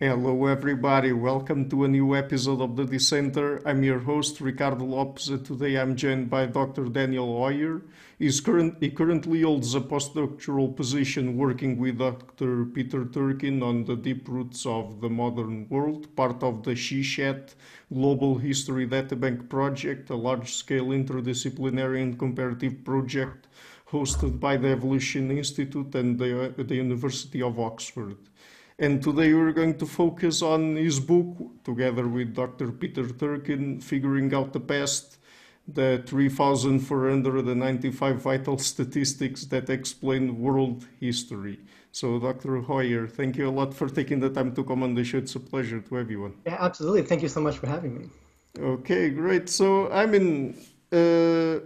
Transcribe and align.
Hello, 0.00 0.46
everybody. 0.46 1.10
Welcome 1.10 1.68
to 1.70 1.82
a 1.82 1.88
new 1.88 2.14
episode 2.14 2.60
of 2.60 2.76
the 2.76 2.84
Dissenter. 2.84 3.60
I'm 3.66 3.82
your 3.82 3.98
host, 3.98 4.40
Ricardo 4.40 4.84
Lopes, 4.84 5.26
and 5.26 5.44
today 5.44 5.74
I'm 5.74 5.96
joined 5.96 6.30
by 6.30 6.46
Dr. 6.46 6.84
Daniel 6.84 7.26
Hoyer. 7.36 7.82
Current, 8.44 8.76
he 8.78 8.90
currently 8.90 9.42
holds 9.42 9.74
a 9.74 9.80
postdoctoral 9.80 10.76
position 10.76 11.36
working 11.36 11.78
with 11.78 11.98
Dr. 11.98 12.66
Peter 12.66 13.06
Turchin 13.06 13.60
on 13.60 13.86
the 13.86 13.96
deep 13.96 14.28
roots 14.28 14.64
of 14.66 15.00
the 15.00 15.10
modern 15.10 15.68
world, 15.68 16.14
part 16.14 16.44
of 16.44 16.62
the 16.62 16.76
SESHAT 16.76 17.56
Global 17.92 18.38
History 18.38 18.86
Databank 18.86 19.48
project, 19.48 20.10
a 20.10 20.14
large 20.14 20.54
scale 20.54 20.90
interdisciplinary 20.90 22.04
and 22.04 22.16
comparative 22.16 22.84
project 22.84 23.48
hosted 23.90 24.38
by 24.38 24.56
the 24.56 24.68
Evolution 24.68 25.32
Institute 25.32 25.92
and 25.96 26.20
the, 26.20 26.54
the 26.56 26.76
University 26.76 27.42
of 27.42 27.58
Oxford. 27.58 28.16
And 28.80 29.02
today 29.02 29.34
we're 29.34 29.50
going 29.50 29.76
to 29.78 29.86
focus 29.86 30.40
on 30.40 30.76
his 30.76 31.00
book, 31.00 31.36
together 31.64 32.06
with 32.06 32.32
Dr. 32.32 32.70
Peter 32.70 33.08
Turchin, 33.08 33.80
Figuring 33.80 34.32
Out 34.32 34.52
the 34.52 34.60
Past, 34.60 35.18
the 35.66 36.00
3,495 36.06 38.22
vital 38.22 38.56
statistics 38.56 39.46
that 39.46 39.68
explain 39.68 40.38
world 40.38 40.86
history. 41.00 41.58
So, 41.90 42.20
Dr. 42.20 42.60
Hoyer, 42.60 43.08
thank 43.08 43.36
you 43.36 43.48
a 43.48 43.50
lot 43.50 43.74
for 43.74 43.88
taking 43.88 44.20
the 44.20 44.30
time 44.30 44.54
to 44.54 44.62
come 44.62 44.84
on 44.84 44.94
the 44.94 45.02
show. 45.02 45.18
It's 45.18 45.34
a 45.34 45.40
pleasure 45.40 45.80
to 45.80 45.94
have 45.96 46.08
you 46.08 46.26
on. 46.26 46.34
Yeah, 46.46 46.58
absolutely. 46.60 47.02
Thank 47.02 47.22
you 47.22 47.28
so 47.28 47.40
much 47.40 47.58
for 47.58 47.66
having 47.66 47.98
me. 47.98 48.08
Okay, 48.60 49.10
great. 49.10 49.48
So, 49.48 49.90
I 49.90 50.06
mean, 50.06 50.56
uh, 50.92 51.58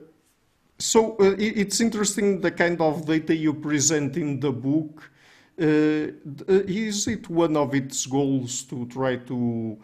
so 0.78 1.18
uh, 1.20 1.36
it's 1.38 1.82
interesting 1.82 2.40
the 2.40 2.50
kind 2.50 2.80
of 2.80 3.04
data 3.04 3.36
you 3.36 3.52
present 3.52 4.16
in 4.16 4.40
the 4.40 4.50
book 4.50 5.11
is 5.58 7.06
it 7.06 7.28
one 7.28 7.56
of 7.56 7.74
its 7.74 8.06
goals 8.06 8.62
to 8.64 8.86
try 8.86 9.16
to 9.16 9.78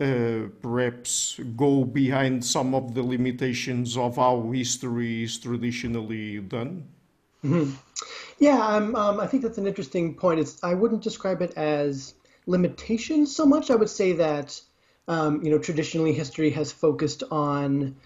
uh, 0.00 0.48
perhaps 0.62 1.40
go 1.56 1.84
behind 1.84 2.44
some 2.44 2.74
of 2.74 2.94
the 2.94 3.02
limitations 3.02 3.96
of 3.96 4.16
how 4.16 4.50
history 4.52 5.24
is 5.24 5.38
traditionally 5.38 6.38
done? 6.40 6.86
Mm-hmm. 7.44 7.74
Yeah, 8.38 8.64
um, 8.64 8.94
um, 8.94 9.20
I 9.20 9.26
think 9.26 9.42
that's 9.42 9.58
an 9.58 9.66
interesting 9.66 10.14
point. 10.14 10.40
It's 10.40 10.62
I 10.62 10.74
wouldn't 10.74 11.02
describe 11.02 11.42
it 11.42 11.52
as 11.56 12.14
limitations 12.46 13.34
so 13.34 13.44
much. 13.44 13.70
I 13.70 13.76
would 13.76 13.90
say 13.90 14.12
that 14.12 14.60
um, 15.08 15.42
you 15.42 15.50
know 15.50 15.58
traditionally 15.58 16.12
history 16.12 16.50
has 16.50 16.70
focused 16.70 17.24
on 17.30 17.96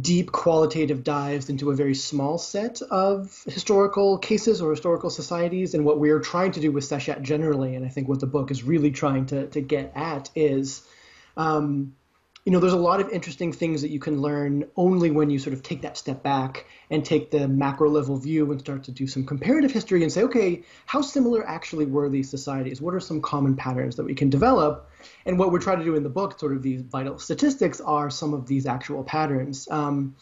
deep 0.00 0.30
qualitative 0.32 1.02
dives 1.02 1.48
into 1.48 1.70
a 1.70 1.74
very 1.74 1.94
small 1.94 2.38
set 2.38 2.80
of 2.82 3.42
historical 3.46 4.18
cases 4.18 4.62
or 4.62 4.70
historical 4.70 5.10
societies. 5.10 5.74
And 5.74 5.84
what 5.84 5.98
we're 5.98 6.20
trying 6.20 6.52
to 6.52 6.60
do 6.60 6.70
with 6.70 6.84
SESHAT 6.84 7.22
generally, 7.22 7.74
and 7.74 7.84
I 7.84 7.88
think 7.88 8.08
what 8.08 8.20
the 8.20 8.26
book 8.26 8.50
is 8.50 8.62
really 8.62 8.90
trying 8.90 9.26
to, 9.26 9.46
to 9.48 9.60
get 9.60 9.92
at 9.94 10.30
is 10.34 10.82
um, 11.36 11.94
you 12.44 12.50
know, 12.50 12.58
there's 12.58 12.72
a 12.72 12.76
lot 12.76 13.00
of 13.00 13.08
interesting 13.10 13.52
things 13.52 13.82
that 13.82 13.90
you 13.90 14.00
can 14.00 14.20
learn 14.20 14.64
only 14.74 15.12
when 15.12 15.30
you 15.30 15.38
sort 15.38 15.54
of 15.54 15.62
take 15.62 15.82
that 15.82 15.96
step 15.96 16.24
back 16.24 16.66
and 16.90 17.04
take 17.04 17.30
the 17.30 17.46
macro 17.46 17.88
level 17.88 18.16
view 18.16 18.50
and 18.50 18.58
start 18.58 18.84
to 18.84 18.90
do 18.90 19.06
some 19.06 19.24
comparative 19.24 19.70
history 19.70 20.02
and 20.02 20.10
say, 20.10 20.24
okay, 20.24 20.64
how 20.84 21.02
similar 21.02 21.46
actually 21.46 21.86
were 21.86 22.08
these 22.08 22.28
societies? 22.28 22.80
What 22.80 22.94
are 22.94 23.00
some 23.00 23.22
common 23.22 23.54
patterns 23.54 23.94
that 23.96 24.04
we 24.04 24.14
can 24.14 24.28
develop? 24.28 24.90
And 25.24 25.38
what 25.38 25.52
we're 25.52 25.60
trying 25.60 25.78
to 25.78 25.84
do 25.84 25.94
in 25.94 26.02
the 26.02 26.08
book, 26.08 26.40
sort 26.40 26.52
of 26.52 26.62
these 26.62 26.82
vital 26.82 27.16
statistics, 27.20 27.80
are 27.80 28.10
some 28.10 28.34
of 28.34 28.48
these 28.48 28.66
actual 28.66 29.04
patterns. 29.04 29.68
Um, 29.70 30.16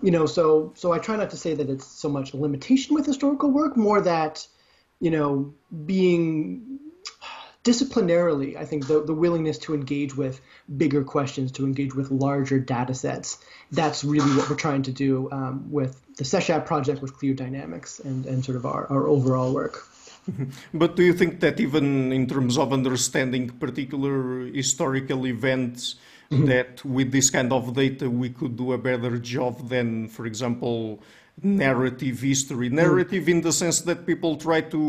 you 0.00 0.12
know, 0.12 0.26
so 0.26 0.72
so 0.76 0.92
I 0.92 0.98
try 0.98 1.16
not 1.16 1.30
to 1.30 1.36
say 1.36 1.54
that 1.54 1.68
it's 1.68 1.86
so 1.86 2.08
much 2.08 2.32
a 2.32 2.36
limitation 2.36 2.94
with 2.94 3.06
historical 3.06 3.50
work, 3.50 3.76
more 3.76 4.00
that, 4.02 4.46
you 5.00 5.10
know, 5.10 5.54
being 5.84 6.78
disciplinarily, 7.66 8.56
I 8.56 8.64
think 8.64 8.86
the, 8.86 9.02
the 9.02 9.12
willingness 9.12 9.58
to 9.66 9.74
engage 9.74 10.16
with 10.16 10.40
bigger 10.76 11.02
questions, 11.02 11.50
to 11.58 11.64
engage 11.64 11.94
with 11.98 12.12
larger 12.12 12.60
data 12.60 12.94
sets, 12.94 13.44
that's 13.72 14.04
really 14.04 14.32
what 14.36 14.48
we're 14.48 14.62
trying 14.68 14.84
to 14.84 14.92
do 14.92 15.28
um, 15.32 15.66
with 15.78 16.00
the 16.16 16.24
SESHAT 16.24 16.64
project 16.64 17.02
with 17.02 17.12
Cliodynamics 17.18 18.04
and, 18.04 18.24
and 18.24 18.44
sort 18.44 18.56
of 18.56 18.64
our, 18.64 18.86
our 18.86 19.08
overall 19.08 19.52
work. 19.52 19.82
But 20.72 20.96
do 20.96 21.02
you 21.02 21.12
think 21.12 21.40
that 21.40 21.58
even 21.60 22.12
in 22.12 22.26
terms 22.26 22.56
of 22.58 22.72
understanding 22.72 23.50
particular 23.50 24.46
historical 24.46 25.26
events, 25.26 25.96
mm-hmm. 26.30 26.46
that 26.46 26.84
with 26.84 27.10
this 27.12 27.30
kind 27.30 27.52
of 27.52 27.74
data 27.74 28.10
we 28.10 28.30
could 28.30 28.56
do 28.56 28.72
a 28.72 28.78
better 28.78 29.18
job 29.18 29.68
than, 29.68 30.08
for 30.08 30.26
example, 30.26 31.02
narrative 31.42 32.20
history? 32.20 32.68
Narrative 32.68 33.22
mm-hmm. 33.22 33.38
in 33.38 33.40
the 33.42 33.52
sense 33.52 33.80
that 33.82 34.06
people 34.06 34.36
try 34.36 34.60
to 34.62 34.80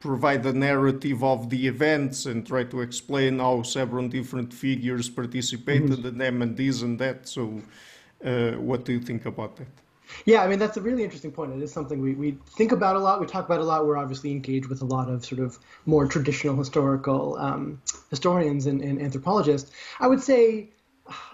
provide 0.00 0.42
the 0.42 0.52
narrative 0.52 1.22
of 1.22 1.50
the 1.50 1.66
events 1.66 2.26
and 2.26 2.46
try 2.46 2.64
to 2.64 2.80
explain 2.80 3.38
how 3.38 3.62
several 3.62 4.08
different 4.08 4.52
figures 4.52 5.08
participated 5.08 5.90
mm-hmm. 5.90 6.08
in 6.08 6.18
them 6.18 6.42
and 6.42 6.56
this 6.56 6.82
and 6.82 6.98
that. 6.98 7.28
So, 7.28 7.62
uh, 8.24 8.52
what 8.52 8.84
do 8.84 8.92
you 8.92 9.00
think 9.00 9.26
about 9.26 9.56
that? 9.56 9.68
Yeah, 10.24 10.42
I 10.42 10.48
mean 10.48 10.58
that's 10.58 10.76
a 10.76 10.80
really 10.80 11.04
interesting 11.04 11.30
point. 11.30 11.52
It 11.52 11.62
is 11.62 11.72
something 11.72 12.00
we, 12.00 12.14
we 12.14 12.36
think 12.56 12.72
about 12.72 12.96
a 12.96 12.98
lot. 12.98 13.20
We 13.20 13.26
talk 13.26 13.44
about 13.44 13.60
a 13.60 13.64
lot. 13.64 13.86
We're 13.86 13.96
obviously 13.96 14.32
engaged 14.32 14.66
with 14.66 14.82
a 14.82 14.84
lot 14.84 15.08
of 15.08 15.24
sort 15.24 15.40
of 15.40 15.58
more 15.86 16.06
traditional 16.06 16.56
historical 16.56 17.36
um, 17.36 17.80
historians 18.10 18.66
and, 18.66 18.82
and 18.82 19.00
anthropologists. 19.00 19.70
I 20.00 20.08
would 20.08 20.20
say 20.20 20.70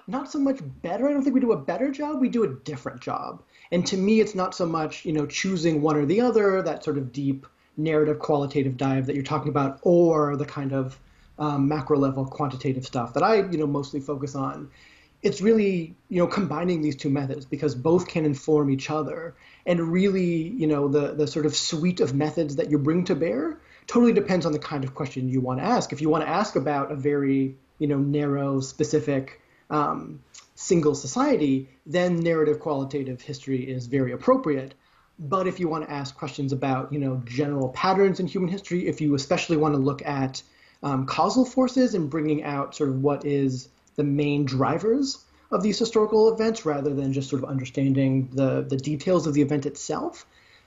not 0.06 0.30
so 0.30 0.38
much 0.38 0.60
better. 0.82 1.08
I 1.08 1.12
don't 1.12 1.22
think 1.22 1.34
we 1.34 1.40
do 1.40 1.52
a 1.52 1.56
better 1.56 1.90
job. 1.90 2.20
We 2.20 2.28
do 2.28 2.44
a 2.44 2.48
different 2.48 3.00
job. 3.00 3.42
And 3.72 3.86
to 3.86 3.96
me, 3.96 4.20
it's 4.20 4.34
not 4.34 4.54
so 4.54 4.66
much 4.66 5.04
you 5.04 5.12
know 5.12 5.26
choosing 5.26 5.82
one 5.82 5.96
or 5.96 6.06
the 6.06 6.20
other. 6.20 6.62
That 6.62 6.84
sort 6.84 6.98
of 6.98 7.12
deep 7.12 7.46
narrative 7.76 8.18
qualitative 8.18 8.76
dive 8.76 9.06
that 9.06 9.14
you're 9.14 9.24
talking 9.24 9.48
about, 9.48 9.78
or 9.82 10.36
the 10.36 10.46
kind 10.46 10.72
of 10.72 10.98
um, 11.38 11.68
macro 11.68 11.98
level 11.98 12.24
quantitative 12.24 12.86
stuff 12.86 13.14
that 13.14 13.22
I 13.22 13.36
you 13.36 13.58
know 13.58 13.66
mostly 13.66 14.00
focus 14.00 14.34
on. 14.34 14.70
It's 15.22 15.40
really 15.40 15.94
you 16.08 16.18
know 16.18 16.26
combining 16.26 16.82
these 16.82 16.96
two 16.96 17.10
methods 17.10 17.44
because 17.44 17.74
both 17.74 18.08
can 18.08 18.24
inform 18.24 18.70
each 18.70 18.90
other, 18.90 19.34
and 19.64 19.80
really 19.80 20.48
you 20.48 20.66
know 20.66 20.88
the 20.88 21.14
the 21.14 21.26
sort 21.26 21.46
of 21.46 21.56
suite 21.56 22.00
of 22.00 22.14
methods 22.14 22.56
that 22.56 22.70
you 22.70 22.78
bring 22.78 23.04
to 23.04 23.14
bear 23.14 23.60
totally 23.86 24.12
depends 24.12 24.46
on 24.46 24.52
the 24.52 24.58
kind 24.58 24.84
of 24.84 24.94
question 24.94 25.28
you 25.28 25.40
want 25.40 25.60
to 25.60 25.64
ask. 25.64 25.92
If 25.92 26.00
you 26.00 26.08
want 26.08 26.24
to 26.24 26.30
ask 26.30 26.56
about 26.56 26.90
a 26.92 26.96
very 26.96 27.56
you 27.78 27.86
know 27.86 27.98
narrow 27.98 28.60
specific 28.60 29.40
um, 29.70 30.20
single 30.54 30.94
society, 30.94 31.68
then 31.84 32.20
narrative 32.20 32.60
qualitative 32.60 33.20
history 33.20 33.68
is 33.70 33.86
very 33.86 34.12
appropriate. 34.12 34.74
But 35.18 35.46
if 35.46 35.60
you 35.60 35.68
want 35.68 35.84
to 35.84 35.90
ask 35.90 36.14
questions 36.14 36.52
about, 36.52 36.92
you 36.92 36.98
know, 36.98 37.22
general 37.24 37.70
patterns 37.70 38.20
in 38.20 38.26
human 38.26 38.50
history, 38.50 38.86
if 38.86 39.00
you 39.00 39.14
especially 39.14 39.56
want 39.56 39.74
to 39.74 39.80
look 39.80 40.04
at 40.04 40.42
um, 40.82 41.06
causal 41.06 41.44
forces 41.44 41.94
and 41.94 42.10
bringing 42.10 42.44
out 42.44 42.74
sort 42.74 42.90
of 42.90 43.02
what 43.02 43.24
is 43.24 43.68
the 43.96 44.04
main 44.04 44.44
drivers 44.44 45.24
of 45.50 45.62
these 45.62 45.78
historical 45.78 46.32
events, 46.34 46.66
rather 46.66 46.92
than 46.92 47.12
just 47.12 47.30
sort 47.30 47.42
of 47.42 47.48
understanding 47.48 48.28
the 48.32 48.62
the 48.68 48.76
details 48.76 49.26
of 49.26 49.32
the 49.32 49.40
event 49.40 49.64
itself, 49.64 50.26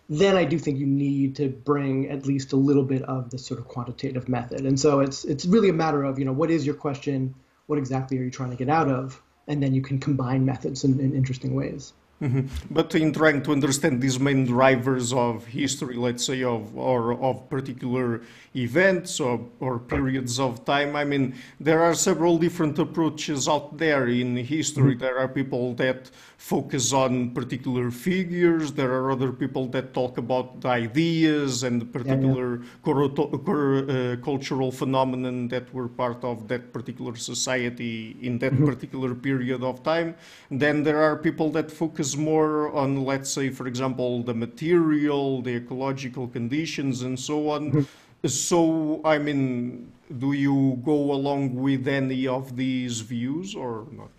then 0.10 0.36
I 0.36 0.46
do 0.46 0.58
think 0.58 0.80
you 0.80 0.88
need 0.88 1.36
to 1.36 1.50
bring 1.50 2.10
at 2.10 2.26
least 2.26 2.54
a 2.54 2.56
little 2.56 2.84
bit 2.84 3.04
of 3.04 3.30
this 3.30 3.46
sort 3.46 3.60
of 3.60 3.68
quantitative 3.68 4.28
method. 4.28 4.62
And 4.66 4.80
so 4.80 5.02
it's 5.02 5.26
it's 5.26 5.46
really 5.46 5.70
a 5.70 5.74
matter 5.74 6.04
of, 6.04 6.18
you 6.18 6.26
know, 6.26 6.34
what 6.34 6.50
is 6.50 6.66
your 6.66 6.76
question? 6.76 7.36
What 7.68 7.78
exactly 7.78 8.18
are 8.18 8.24
you 8.24 8.32
trying 8.32 8.50
to 8.50 8.56
get 8.56 8.70
out 8.70 8.90
of? 8.90 9.22
And 9.48 9.62
then 9.62 9.76
you 9.76 9.82
can 9.82 10.00
combine 10.00 10.46
methods 10.46 10.84
in, 10.84 11.00
in 11.00 11.14
interesting 11.14 11.54
ways. 11.54 11.94
Mm-hmm. 12.22 12.74
But 12.74 12.94
in 12.96 13.14
trying 13.14 13.44
to 13.44 13.54
understand 13.54 14.02
these 14.02 14.20
main 14.20 14.46
drivers 14.46 15.14
of 15.14 15.46
history, 15.46 15.96
let's 15.96 16.26
say, 16.26 16.44
of 16.44 16.76
or 16.78 17.14
of 17.14 17.50
particular 17.50 18.22
events 18.56 19.22
or, 19.22 19.40
or 19.62 19.80
periods 19.80 20.38
of 20.38 20.66
time, 20.66 20.98
I 20.98 21.06
mean, 21.06 21.36
there 21.62 21.82
are 21.82 21.94
several 21.94 22.38
different 22.38 22.78
approaches 22.78 23.48
out 23.48 23.78
there 23.78 24.08
in 24.08 24.36
history. 24.36 24.96
Mm-hmm. 24.96 25.04
There 25.04 25.18
are 25.18 25.30
people 25.30 25.76
that 25.76 26.12
focus 26.40 26.94
on 26.94 27.32
particular 27.32 27.92
figures. 27.92 28.72
There 28.74 28.92
are 28.92 29.12
other 29.12 29.32
people 29.32 29.68
that 29.68 29.94
talk 29.94 30.18
about 30.18 30.66
ideas 30.66 31.64
and 31.64 31.92
particular 31.92 32.62
yeah, 32.62 32.66
yeah. 32.86 34.14
uh, 34.14 34.16
cultural 34.18 34.72
phenomenon 34.72 35.48
that 35.50 35.74
were 35.74 35.88
part 35.88 36.24
of 36.24 36.48
that 36.48 36.74
particular 36.74 37.16
society 37.16 38.18
in 38.22 38.40
that 38.40 38.54
mm-hmm. 38.54 38.66
particular 38.66 39.16
period 39.16 39.64
of 39.64 39.84
time. 39.84 40.16
Then 40.50 40.84
there 40.84 41.02
are 41.02 41.16
people 41.16 41.52
that 41.52 41.70
focus 41.72 42.09
more 42.18 42.72
on, 42.74 43.06
let's 43.06 43.30
say, 43.30 43.50
for 43.50 43.68
example, 43.68 44.24
the 44.24 44.34
material, 44.34 45.42
the 45.42 45.56
ecological 45.56 46.28
conditions, 46.28 47.02
and 47.02 47.20
so 47.20 47.50
on. 47.50 47.72
Mm-hmm. 47.72 48.28
so, 48.28 49.02
I 49.04 49.18
mean, 49.18 49.92
do 50.18 50.34
you 50.34 50.82
go 50.84 51.12
along 51.12 51.56
with 51.56 51.88
any 51.88 52.28
of 52.28 52.56
these 52.56 53.02
views 53.02 53.56
or 53.56 53.88
not? 53.92 54.12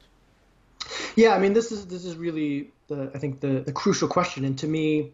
Yeah, 1.16 1.34
I 1.34 1.38
mean, 1.38 1.52
this 1.52 1.72
is 1.72 1.87
this 1.87 2.04
is 2.04 2.16
really 2.16 2.70
the 2.88 3.10
I 3.14 3.19
think 3.19 3.40
the 3.40 3.60
the 3.60 3.72
crucial 3.72 4.08
question, 4.08 4.44
and 4.44 4.58
to 4.58 4.66
me, 4.66 5.12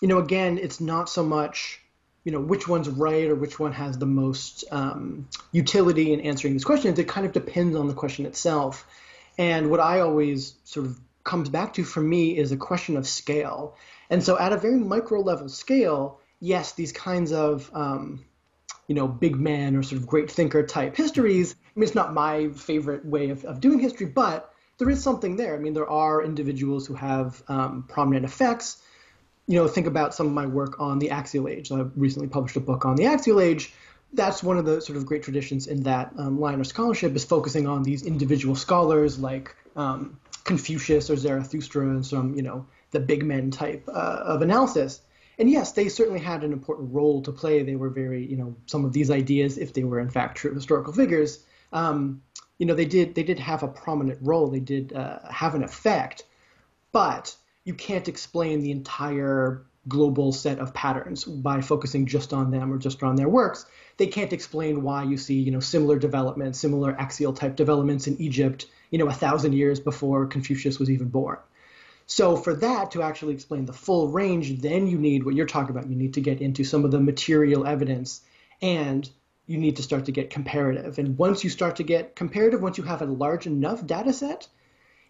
you 0.00 0.08
know, 0.08 0.18
again, 0.18 0.58
it's 0.58 0.80
not 0.80 1.08
so 1.08 1.24
much 1.24 1.80
you 2.24 2.32
know 2.32 2.40
which 2.40 2.68
one's 2.68 2.88
right 2.88 3.28
or 3.28 3.34
which 3.34 3.58
one 3.58 3.72
has 3.72 3.98
the 3.98 4.06
most 4.06 4.64
um, 4.70 5.28
utility 5.52 6.12
in 6.12 6.20
answering 6.20 6.52
these 6.52 6.64
questions. 6.64 6.98
It 6.98 7.08
kind 7.08 7.26
of 7.26 7.32
depends 7.32 7.76
on 7.76 7.88
the 7.88 7.94
question 7.94 8.26
itself. 8.26 8.86
And 9.38 9.70
what 9.70 9.80
I 9.80 10.00
always 10.00 10.54
sort 10.64 10.86
of 10.86 11.00
comes 11.30 11.48
back 11.48 11.74
to 11.74 11.84
for 11.84 12.00
me 12.00 12.36
is 12.36 12.50
a 12.50 12.56
question 12.56 12.96
of 12.96 13.06
scale. 13.06 13.76
And 14.10 14.22
so, 14.22 14.36
at 14.36 14.52
a 14.52 14.56
very 14.56 14.78
micro 14.78 15.20
level 15.20 15.48
scale, 15.48 16.20
yes, 16.40 16.72
these 16.72 16.90
kinds 16.90 17.32
of 17.32 17.70
um, 17.72 18.24
you 18.88 18.96
know, 18.96 19.06
big 19.06 19.36
man 19.36 19.76
or 19.76 19.84
sort 19.84 20.00
of 20.00 20.08
great 20.08 20.28
thinker 20.28 20.66
type 20.66 20.96
histories. 20.96 21.54
I 21.54 21.78
mean, 21.78 21.84
it's 21.84 21.94
not 21.94 22.12
my 22.12 22.48
favorite 22.48 23.06
way 23.06 23.30
of, 23.30 23.44
of 23.44 23.60
doing 23.60 23.78
history, 23.78 24.06
but 24.06 24.52
there 24.78 24.90
is 24.90 25.00
something 25.00 25.36
there. 25.36 25.54
I 25.54 25.58
mean, 25.58 25.74
there 25.74 25.88
are 25.88 26.24
individuals 26.24 26.88
who 26.88 26.94
have 26.94 27.40
um, 27.46 27.84
prominent 27.88 28.24
effects. 28.24 28.82
You 29.46 29.60
know, 29.60 29.68
think 29.68 29.86
about 29.86 30.12
some 30.12 30.26
of 30.26 30.32
my 30.32 30.46
work 30.46 30.80
on 30.80 30.98
the 30.98 31.10
Axial 31.10 31.46
Age. 31.46 31.70
I 31.70 31.82
recently 31.94 32.26
published 32.26 32.56
a 32.56 32.60
book 32.60 32.84
on 32.84 32.96
the 32.96 33.06
Axial 33.06 33.40
Age. 33.40 33.72
That's 34.12 34.42
one 34.42 34.58
of 34.58 34.64
the 34.64 34.80
sort 34.80 34.96
of 34.96 35.06
great 35.06 35.22
traditions 35.22 35.68
in 35.68 35.84
that 35.84 36.12
um, 36.18 36.40
line 36.40 36.58
of 36.58 36.66
scholarship 36.66 37.14
is 37.14 37.24
focusing 37.24 37.68
on 37.68 37.84
these 37.84 38.02
individual 38.02 38.56
scholars 38.56 39.20
like 39.20 39.54
um, 39.76 40.18
Confucius 40.44 41.10
or 41.10 41.16
Zarathustra 41.16 41.88
and 41.88 42.04
some, 42.04 42.34
you 42.34 42.42
know, 42.42 42.66
the 42.90 43.00
big 43.00 43.24
men 43.24 43.50
type 43.50 43.84
uh, 43.88 44.20
of 44.24 44.42
analysis 44.42 45.00
and 45.40 45.50
yes, 45.50 45.72
they 45.72 45.88
certainly 45.88 46.20
had 46.20 46.44
an 46.44 46.52
important 46.52 46.92
role 46.92 47.22
to 47.22 47.32
play. 47.32 47.62
They 47.62 47.74
were 47.74 47.88
very, 47.88 48.26
you 48.26 48.36
know, 48.36 48.54
some 48.66 48.84
of 48.84 48.92
these 48.92 49.10
ideas, 49.10 49.56
if 49.56 49.72
they 49.72 49.84
were 49.84 49.98
in 49.98 50.10
fact 50.10 50.36
true 50.36 50.54
historical 50.54 50.92
figures, 50.92 51.42
um, 51.72 52.20
you 52.58 52.66
know, 52.66 52.74
they 52.74 52.84
did 52.84 53.14
they 53.14 53.22
did 53.22 53.38
have 53.38 53.62
a 53.62 53.68
prominent 53.68 54.18
role. 54.20 54.50
They 54.50 54.60
did 54.60 54.92
uh, 54.92 55.20
have 55.30 55.54
an 55.54 55.64
effect, 55.64 56.24
but 56.92 57.34
you 57.64 57.72
can't 57.72 58.06
explain 58.06 58.60
the 58.60 58.70
entire 58.70 59.64
global 59.88 60.32
set 60.32 60.58
of 60.58 60.74
patterns 60.74 61.24
by 61.24 61.60
focusing 61.60 62.06
just 62.06 62.32
on 62.32 62.50
them 62.50 62.72
or 62.72 62.78
just 62.78 63.02
on 63.02 63.16
their 63.16 63.28
works. 63.28 63.64
They 63.96 64.06
can't 64.06 64.32
explain 64.32 64.82
why 64.82 65.04
you 65.04 65.16
see, 65.16 65.40
you 65.40 65.50
know, 65.50 65.60
similar 65.60 65.98
developments, 65.98 66.58
similar 66.58 66.94
axial 66.98 67.32
type 67.32 67.56
developments 67.56 68.06
in 68.06 68.20
Egypt, 68.20 68.66
you 68.90 68.98
know, 68.98 69.08
a 69.08 69.12
thousand 69.12 69.54
years 69.54 69.80
before 69.80 70.26
Confucius 70.26 70.78
was 70.78 70.90
even 70.90 71.08
born. 71.08 71.38
So 72.06 72.36
for 72.36 72.54
that 72.54 72.90
to 72.92 73.02
actually 73.02 73.34
explain 73.34 73.66
the 73.66 73.72
full 73.72 74.08
range, 74.08 74.60
then 74.60 74.86
you 74.88 74.98
need 74.98 75.24
what 75.24 75.34
you're 75.34 75.46
talking 75.46 75.70
about. 75.70 75.88
You 75.88 75.96
need 75.96 76.14
to 76.14 76.20
get 76.20 76.40
into 76.40 76.64
some 76.64 76.84
of 76.84 76.90
the 76.90 77.00
material 77.00 77.66
evidence 77.66 78.20
and 78.60 79.08
you 79.46 79.58
need 79.58 79.76
to 79.76 79.82
start 79.82 80.06
to 80.06 80.12
get 80.12 80.30
comparative. 80.30 80.98
And 80.98 81.16
once 81.16 81.44
you 81.44 81.50
start 81.50 81.76
to 81.76 81.82
get 81.82 82.16
comparative, 82.16 82.62
once 82.62 82.78
you 82.78 82.84
have 82.84 83.02
a 83.02 83.06
large 83.06 83.46
enough 83.46 83.86
data 83.86 84.12
set, 84.12 84.48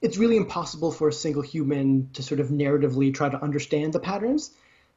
it's 0.03 0.17
really 0.17 0.37
impossible 0.37 0.91
for 0.91 1.09
a 1.09 1.13
single 1.13 1.43
human 1.43 2.11
to 2.15 2.23
sort 2.23 2.41
of 2.41 2.49
narratively 2.49 3.13
try 3.13 3.29
to 3.29 3.43
understand 3.43 3.93
the 3.93 4.01
patterns. 4.01 4.51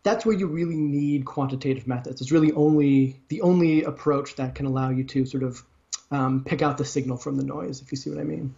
That's 0.03 0.25
where 0.25 0.35
you 0.35 0.47
really 0.47 0.75
need 0.75 1.25
quantitative 1.25 1.87
methods. 1.87 2.21
It's 2.21 2.31
really 2.31 2.51
only 2.53 3.21
the 3.29 3.41
only 3.41 3.83
approach 3.83 4.35
that 4.35 4.55
can 4.55 4.65
allow 4.65 4.89
you 4.89 5.03
to 5.05 5.25
sort 5.25 5.43
of 5.43 5.63
um, 6.11 6.43
pick 6.43 6.61
out 6.61 6.77
the 6.77 6.85
signal 6.85 7.17
from 7.17 7.37
the 7.37 7.43
noise, 7.43 7.81
if 7.81 7.91
you 7.91 7.97
see 7.97 8.09
what 8.09 8.19
I 8.19 8.23
mean. 8.23 8.53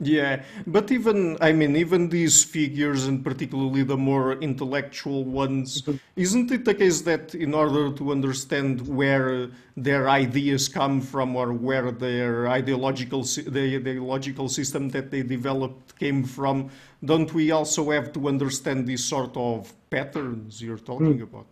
Yeah, 0.00 0.42
but 0.66 0.90
even 0.90 1.36
I 1.42 1.52
mean, 1.52 1.76
even 1.76 2.08
these 2.08 2.42
figures, 2.42 3.06
and 3.06 3.22
particularly 3.22 3.82
the 3.82 3.98
more 3.98 4.32
intellectual 4.40 5.24
ones, 5.24 5.82
mm-hmm. 5.82 5.98
isn't 6.16 6.50
it 6.50 6.64
the 6.64 6.74
case 6.74 7.02
that 7.02 7.34
in 7.34 7.52
order 7.52 7.92
to 7.92 8.10
understand 8.10 8.88
where 8.88 9.50
their 9.76 10.08
ideas 10.08 10.68
come 10.68 11.02
from 11.02 11.36
or 11.36 11.52
where 11.52 11.90
their 11.92 12.48
ideological 12.48 13.24
the 13.24 13.76
ideological 13.76 14.48
system 14.48 14.88
that 14.88 15.10
they 15.10 15.22
developed 15.22 15.98
came 15.98 16.24
from, 16.24 16.70
don't 17.04 17.32
we 17.34 17.50
also 17.50 17.90
have 17.90 18.10
to 18.14 18.26
understand 18.26 18.86
these 18.86 19.04
sort 19.04 19.36
of 19.36 19.70
patterns 19.90 20.62
you're 20.62 20.78
talking 20.78 21.18
mm. 21.18 21.24
about? 21.24 21.46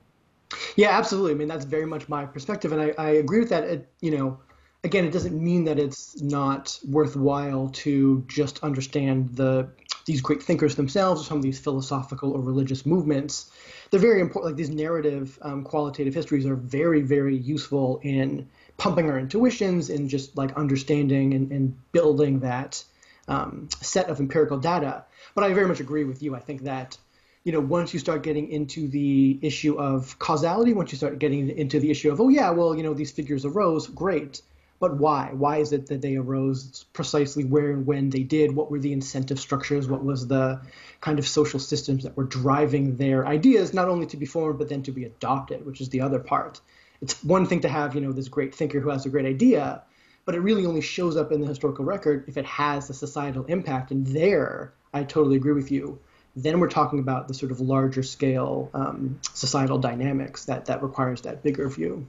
Yeah, 0.76 0.96
absolutely. 0.96 1.32
I 1.32 1.34
mean, 1.34 1.48
that's 1.48 1.66
very 1.66 1.84
much 1.84 2.08
my 2.08 2.24
perspective, 2.24 2.72
and 2.72 2.80
I, 2.80 2.94
I 2.96 3.10
agree 3.20 3.40
with 3.40 3.50
that. 3.50 3.64
It, 3.64 3.88
you 4.00 4.12
know 4.16 4.38
again, 4.84 5.04
it 5.04 5.12
doesn't 5.12 5.40
mean 5.40 5.64
that 5.64 5.78
it's 5.78 6.20
not 6.20 6.78
worthwhile 6.86 7.68
to 7.68 8.24
just 8.28 8.62
understand 8.62 9.30
the 9.36 9.68
these 10.06 10.20
great 10.22 10.42
thinkers 10.42 10.74
themselves 10.74 11.20
or 11.20 11.24
some 11.24 11.36
of 11.36 11.42
these 11.42 11.58
philosophical 11.58 12.32
or 12.32 12.40
religious 12.40 12.86
movements. 12.86 13.50
They're 13.90 14.00
very 14.00 14.22
important. 14.22 14.52
Like 14.52 14.56
these 14.56 14.70
narrative, 14.70 15.38
um, 15.42 15.64
qualitative 15.64 16.14
histories 16.14 16.46
are 16.46 16.56
very, 16.56 17.02
very 17.02 17.36
useful 17.36 18.00
in 18.02 18.48
pumping 18.78 19.10
our 19.10 19.18
intuitions 19.18 19.90
and 19.90 20.08
just 20.08 20.34
like 20.34 20.56
understanding 20.56 21.34
and, 21.34 21.52
and 21.52 21.92
building 21.92 22.40
that 22.40 22.82
um, 23.26 23.68
set 23.82 24.08
of 24.08 24.18
empirical 24.18 24.56
data. 24.56 25.04
But 25.34 25.44
I 25.44 25.52
very 25.52 25.68
much 25.68 25.80
agree 25.80 26.04
with 26.04 26.22
you. 26.22 26.34
I 26.34 26.40
think 26.40 26.62
that 26.62 26.96
you 27.44 27.52
know, 27.52 27.60
once 27.60 27.94
you 27.94 28.00
start 28.00 28.22
getting 28.22 28.50
into 28.50 28.88
the 28.88 29.38
issue 29.42 29.78
of 29.78 30.18
causality, 30.18 30.72
once 30.72 30.92
you 30.92 30.98
start 30.98 31.18
getting 31.18 31.48
into 31.50 31.80
the 31.80 31.90
issue 31.90 32.10
of, 32.10 32.20
oh 32.20 32.28
yeah, 32.28 32.50
well, 32.50 32.74
you 32.74 32.82
know, 32.82 32.94
these 32.94 33.10
figures 33.10 33.44
arose, 33.44 33.86
great 33.86 34.42
but 34.80 34.96
why? 34.96 35.30
Why 35.32 35.58
is 35.58 35.72
it 35.72 35.86
that 35.86 36.02
they 36.02 36.16
arose 36.16 36.84
precisely 36.92 37.44
where 37.44 37.70
and 37.70 37.86
when 37.86 38.10
they 38.10 38.22
did? 38.22 38.54
What 38.54 38.70
were 38.70 38.78
the 38.78 38.92
incentive 38.92 39.40
structures? 39.40 39.88
What 39.88 40.04
was 40.04 40.26
the 40.26 40.60
kind 41.00 41.18
of 41.18 41.26
social 41.26 41.60
systems 41.60 42.04
that 42.04 42.16
were 42.16 42.24
driving 42.24 42.96
their 42.96 43.26
ideas, 43.26 43.74
not 43.74 43.88
only 43.88 44.06
to 44.06 44.16
be 44.16 44.26
formed, 44.26 44.58
but 44.58 44.68
then 44.68 44.82
to 44.84 44.92
be 44.92 45.04
adopted, 45.04 45.66
which 45.66 45.80
is 45.80 45.88
the 45.88 46.00
other 46.00 46.18
part. 46.18 46.60
It's 47.00 47.22
one 47.22 47.46
thing 47.46 47.60
to 47.60 47.68
have, 47.68 47.94
you 47.94 48.00
know, 48.00 48.12
this 48.12 48.28
great 48.28 48.54
thinker 48.54 48.80
who 48.80 48.90
has 48.90 49.06
a 49.06 49.08
great 49.08 49.26
idea, 49.26 49.82
but 50.24 50.34
it 50.34 50.40
really 50.40 50.66
only 50.66 50.80
shows 50.80 51.16
up 51.16 51.32
in 51.32 51.40
the 51.40 51.46
historical 51.46 51.84
record 51.84 52.24
if 52.28 52.36
it 52.36 52.44
has 52.44 52.90
a 52.90 52.94
societal 52.94 53.44
impact. 53.46 53.90
And 53.90 54.06
there, 54.06 54.72
I 54.92 55.04
totally 55.04 55.36
agree 55.36 55.52
with 55.52 55.70
you. 55.70 56.00
Then 56.36 56.60
we're 56.60 56.68
talking 56.68 56.98
about 56.98 57.26
the 57.26 57.34
sort 57.34 57.50
of 57.50 57.60
larger 57.60 58.02
scale 58.02 58.70
um, 58.74 59.18
societal 59.32 59.78
dynamics 59.78 60.44
that, 60.44 60.66
that 60.66 60.82
requires 60.82 61.22
that 61.22 61.42
bigger 61.42 61.68
view. 61.68 62.08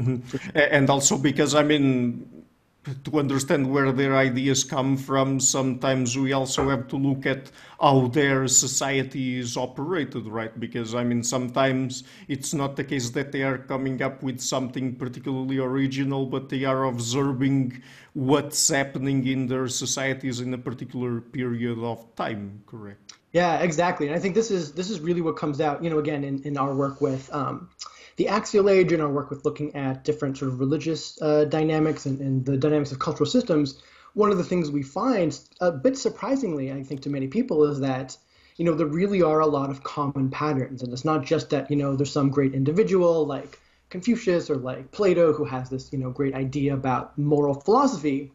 Mm-hmm. 0.00 0.48
And 0.54 0.88
also 0.88 1.18
because, 1.18 1.54
I 1.54 1.62
mean, 1.62 2.40
to 3.04 3.18
understand 3.18 3.70
where 3.70 3.92
their 3.92 4.16
ideas 4.16 4.64
come 4.64 4.96
from, 4.96 5.38
sometimes 5.38 6.16
we 6.16 6.32
also 6.32 6.70
have 6.70 6.88
to 6.88 6.96
look 6.96 7.26
at 7.26 7.50
how 7.78 8.08
their 8.08 8.48
society 8.48 9.38
is 9.38 9.56
operated, 9.56 10.26
right? 10.26 10.58
Because, 10.58 10.94
I 10.94 11.04
mean, 11.04 11.22
sometimes 11.22 12.04
it's 12.28 12.54
not 12.54 12.76
the 12.76 12.84
case 12.84 13.10
that 13.10 13.32
they 13.32 13.42
are 13.42 13.58
coming 13.58 14.00
up 14.00 14.22
with 14.22 14.40
something 14.40 14.96
particularly 14.96 15.58
original, 15.58 16.24
but 16.24 16.48
they 16.48 16.64
are 16.64 16.84
observing 16.84 17.82
what's 18.14 18.68
happening 18.68 19.26
in 19.26 19.46
their 19.46 19.68
societies 19.68 20.40
in 20.40 20.54
a 20.54 20.58
particular 20.58 21.20
period 21.20 21.78
of 21.80 22.14
time, 22.16 22.62
correct? 22.66 23.12
Yeah, 23.32 23.58
exactly. 23.58 24.06
And 24.06 24.16
I 24.16 24.18
think 24.18 24.34
this 24.34 24.50
is 24.50 24.72
this 24.72 24.90
is 24.90 24.98
really 25.00 25.20
what 25.20 25.36
comes 25.36 25.60
out, 25.60 25.84
you 25.84 25.90
know, 25.90 25.98
again 25.98 26.24
in, 26.24 26.42
in 26.42 26.56
our 26.56 26.74
work 26.74 27.00
with 27.00 27.32
um, 27.32 27.68
the 28.20 28.28
axial 28.28 28.68
age 28.68 28.92
and 28.92 29.00
our 29.00 29.08
work 29.08 29.30
with 29.30 29.46
looking 29.46 29.74
at 29.74 30.04
different 30.04 30.36
sort 30.36 30.50
of 30.50 30.60
religious 30.60 31.18
uh, 31.22 31.46
dynamics 31.46 32.04
and, 32.04 32.20
and, 32.20 32.44
the 32.44 32.58
dynamics 32.58 32.92
of 32.92 32.98
cultural 32.98 33.24
systems, 33.24 33.80
one 34.12 34.30
of 34.30 34.36
the 34.36 34.44
things 34.44 34.70
we 34.70 34.82
find, 34.82 35.40
a 35.62 35.72
bit 35.72 35.96
surprisingly, 35.96 36.70
I 36.70 36.82
think, 36.82 37.00
to 37.00 37.08
many 37.08 37.28
people, 37.28 37.64
is 37.64 37.80
that 37.80 38.18
you 38.58 38.66
know 38.66 38.74
there 38.74 38.86
really 38.86 39.22
are 39.22 39.40
a 39.40 39.46
lot 39.46 39.70
of 39.70 39.82
common 39.82 40.28
patterns, 40.28 40.82
and 40.82 40.92
it's 40.92 41.02
not 41.02 41.24
just 41.24 41.48
that 41.48 41.70
you 41.70 41.76
know 41.76 41.96
there's 41.96 42.12
some 42.12 42.28
great 42.28 42.52
individual 42.52 43.24
like 43.24 43.58
Confucius 43.88 44.50
or 44.50 44.56
like 44.56 44.90
Plato 44.90 45.32
who 45.32 45.46
has 45.46 45.70
this 45.70 45.90
you 45.90 45.98
know 45.98 46.10
great 46.10 46.34
idea 46.34 46.74
about 46.74 47.16
moral 47.16 47.54
philosophy. 47.54 48.32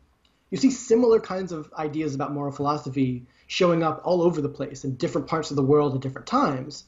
You 0.49 0.57
see 0.57 0.71
similar 0.71 1.19
kinds 1.19 1.51
of 1.51 1.71
ideas 1.77 2.15
about 2.15 2.33
moral 2.33 2.51
philosophy 2.51 3.27
showing 3.45 3.83
up 3.83 4.01
all 4.03 4.23
over 4.23 4.41
the 4.41 4.49
place 4.49 4.83
in 4.83 4.95
different 4.95 5.27
parts 5.27 5.51
of 5.51 5.57
the 5.57 5.69
world 5.71 5.93
at 5.93 6.01
different 6.01 6.25
times 6.25 6.85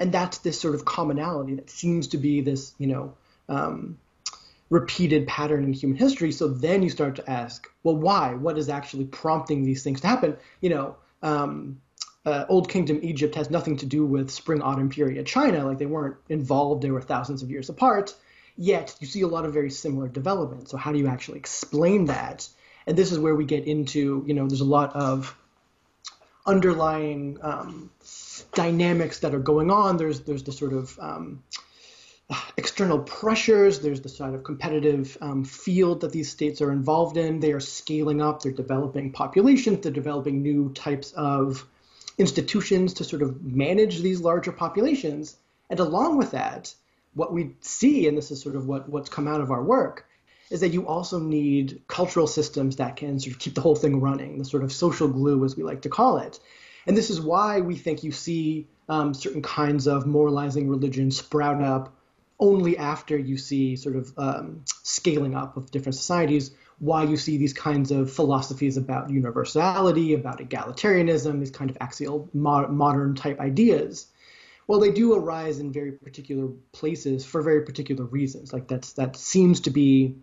and 0.00 0.10
that's 0.10 0.38
this 0.38 0.58
sort 0.58 0.74
of 0.74 0.84
commonality 0.84 1.54
that 1.54 1.70
seems 1.70 2.08
to 2.08 2.18
be 2.18 2.40
this 2.40 2.72
you 2.78 2.88
know 2.88 3.14
um, 3.48 3.98
repeated 4.70 5.26
pattern 5.26 5.64
in 5.64 5.72
human 5.72 5.96
history. 5.96 6.32
So 6.32 6.48
then 6.48 6.82
you 6.82 6.90
start 6.90 7.16
to 7.16 7.30
ask 7.30 7.68
well 7.84 7.96
why? 7.96 8.34
What 8.34 8.58
is 8.58 8.68
actually 8.68 9.04
prompting 9.04 9.62
these 9.62 9.84
things 9.84 10.00
to 10.00 10.08
happen? 10.08 10.36
You 10.60 10.70
know 10.70 10.96
um, 11.22 11.80
uh, 12.24 12.44
old 12.48 12.68
kingdom 12.68 12.98
egypt 13.02 13.34
has 13.34 13.50
nothing 13.50 13.76
to 13.78 13.86
do 13.86 14.04
with 14.04 14.30
spring 14.30 14.62
autumn 14.62 14.88
period 14.88 15.26
china. 15.26 15.66
Like 15.66 15.78
they 15.78 15.86
weren't 15.86 16.16
involved. 16.28 16.82
They 16.82 16.90
were 16.90 17.02
thousands 17.02 17.42
of 17.42 17.50
years 17.50 17.68
apart. 17.68 18.14
Yet 18.56 18.96
you 19.00 19.06
see 19.06 19.20
a 19.20 19.28
lot 19.28 19.44
of 19.44 19.52
very 19.52 19.70
similar 19.70 20.08
development. 20.08 20.68
So 20.68 20.76
how 20.76 20.92
do 20.92 20.98
you 20.98 21.08
actually 21.08 21.38
explain 21.38 22.06
that? 22.06 22.48
And 22.86 22.96
this 22.96 23.12
is 23.12 23.18
where 23.18 23.34
we 23.34 23.44
get 23.44 23.66
into 23.66 24.24
you 24.26 24.34
know 24.34 24.48
there's 24.48 24.62
a 24.62 24.74
lot 24.78 24.96
of 24.96 25.36
underlying 26.50 27.38
um, 27.42 27.90
dynamics 28.54 29.20
that 29.20 29.34
are 29.34 29.44
going 29.52 29.70
on. 29.70 29.96
There's 29.96 30.20
there's 30.20 30.42
the 30.42 30.52
sort 30.52 30.72
of 30.72 30.98
um, 30.98 31.42
external 32.56 32.98
pressures. 32.98 33.80
There's 33.80 34.00
the 34.00 34.08
sort 34.08 34.34
of 34.34 34.42
competitive 34.44 35.16
um, 35.20 35.44
field 35.44 36.00
that 36.00 36.12
these 36.12 36.30
states 36.30 36.60
are 36.60 36.72
involved 36.72 37.16
in. 37.16 37.40
They 37.40 37.52
are 37.52 37.60
scaling 37.60 38.20
up. 38.20 38.42
They're 38.42 38.52
developing 38.52 39.12
populations. 39.12 39.80
They're 39.80 39.92
developing 39.92 40.42
new 40.42 40.72
types 40.72 41.12
of 41.12 41.66
institutions 42.18 42.94
to 42.94 43.04
sort 43.04 43.22
of 43.22 43.42
manage 43.42 44.00
these 44.00 44.20
larger 44.20 44.52
populations. 44.52 45.36
And 45.70 45.80
along 45.80 46.18
with 46.18 46.32
that, 46.32 46.74
what 47.14 47.32
we 47.32 47.56
see, 47.60 48.08
and 48.08 48.16
this 48.16 48.30
is 48.30 48.42
sort 48.42 48.56
of 48.56 48.66
what, 48.66 48.88
what's 48.88 49.08
come 49.08 49.28
out 49.28 49.40
of 49.40 49.50
our 49.50 49.62
work, 49.62 50.06
is 50.50 50.60
that 50.60 50.72
you 50.72 50.86
also 50.86 51.18
need 51.18 51.80
cultural 51.86 52.26
systems 52.26 52.76
that 52.76 52.96
can 52.96 53.18
sort 53.18 53.34
of 53.34 53.38
keep 53.38 53.54
the 53.54 53.60
whole 53.60 53.76
thing 53.76 54.00
running, 54.00 54.38
the 54.38 54.44
sort 54.44 54.64
of 54.64 54.72
social 54.72 55.08
glue, 55.08 55.44
as 55.44 55.56
we 55.56 55.62
like 55.62 55.82
to 55.82 55.88
call 55.88 56.18
it. 56.18 56.38
And 56.86 56.96
this 56.96 57.10
is 57.10 57.20
why 57.20 57.60
we 57.60 57.76
think 57.76 58.02
you 58.02 58.12
see 58.12 58.66
um, 58.88 59.14
certain 59.14 59.42
kinds 59.42 59.86
of 59.86 60.06
moralizing 60.06 60.68
religion 60.68 61.10
sprout 61.10 61.62
up 61.62 61.94
only 62.40 62.76
after 62.78 63.16
you 63.16 63.36
see 63.36 63.76
sort 63.76 63.96
of 63.96 64.12
um, 64.16 64.64
scaling 64.66 65.34
up 65.34 65.56
of 65.56 65.70
different 65.70 65.94
societies, 65.94 66.50
why 66.78 67.04
you 67.04 67.16
see 67.16 67.36
these 67.36 67.52
kinds 67.52 67.90
of 67.90 68.10
philosophies 68.10 68.78
about 68.78 69.10
universality, 69.10 70.14
about 70.14 70.40
egalitarianism, 70.40 71.38
these 71.38 71.50
kind 71.50 71.70
of 71.70 71.76
axial 71.80 72.28
mo- 72.32 72.66
modern 72.68 73.14
type 73.14 73.38
ideas. 73.38 74.06
well, 74.66 74.80
they 74.80 74.92
do 74.92 75.14
arise 75.14 75.58
in 75.58 75.72
very 75.72 75.92
particular 75.92 76.48
places 76.72 77.24
for 77.26 77.42
very 77.42 77.62
particular 77.62 78.04
reasons. 78.04 78.52
Like 78.52 78.68
that's 78.68 78.92
that 78.94 79.16
seems 79.16 79.60
to 79.62 79.70
be, 79.70 80.14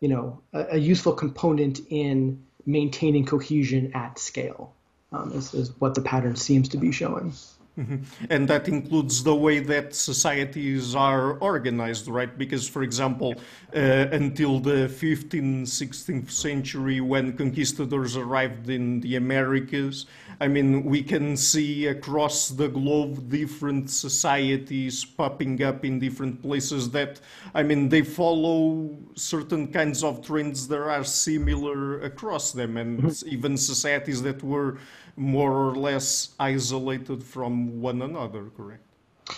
you 0.00 0.08
know, 0.08 0.42
a, 0.52 0.66
a 0.72 0.76
useful 0.76 1.12
component 1.12 1.80
in 1.88 2.44
maintaining 2.64 3.24
cohesion 3.24 3.92
at 3.94 4.18
scale. 4.18 4.72
Um, 5.12 5.32
is, 5.32 5.54
is 5.54 5.70
what 5.78 5.94
the 5.94 6.00
pattern 6.00 6.34
seems 6.34 6.70
to 6.70 6.78
be 6.78 6.90
showing. 6.90 7.32
Mm-hmm. 7.78 7.96
And 8.30 8.48
that 8.48 8.68
includes 8.68 9.22
the 9.22 9.34
way 9.34 9.58
that 9.60 9.94
societies 9.94 10.94
are 10.94 11.38
organized, 11.38 12.08
right? 12.08 12.36
Because, 12.36 12.68
for 12.68 12.82
example, 12.82 13.34
uh, 13.74 14.06
until 14.12 14.60
the 14.60 14.88
15th, 14.88 15.62
16th 15.62 16.30
century, 16.30 17.00
when 17.00 17.36
conquistadors 17.36 18.16
arrived 18.16 18.70
in 18.70 19.00
the 19.00 19.16
Americas, 19.16 20.06
I 20.40 20.48
mean, 20.48 20.84
we 20.84 21.02
can 21.02 21.36
see 21.36 21.86
across 21.86 22.48
the 22.48 22.68
globe 22.68 23.30
different 23.30 23.90
societies 23.90 25.04
popping 25.04 25.62
up 25.62 25.84
in 25.84 25.98
different 25.98 26.42
places 26.42 26.90
that, 26.90 27.20
I 27.54 27.62
mean, 27.62 27.88
they 27.88 28.02
follow 28.02 28.96
certain 29.14 29.72
kinds 29.72 30.02
of 30.04 30.24
trends 30.24 30.68
that 30.68 30.78
are 30.78 31.04
similar 31.04 32.00
across 32.00 32.52
them, 32.52 32.76
and 32.76 33.02
mm-hmm. 33.02 33.28
even 33.28 33.56
societies 33.56 34.22
that 34.22 34.42
were 34.42 34.78
more 35.16 35.52
or 35.52 35.74
less 35.74 36.34
isolated 36.38 37.22
from 37.22 37.80
one 37.80 38.02
another, 38.02 38.50
correct? 38.56 38.82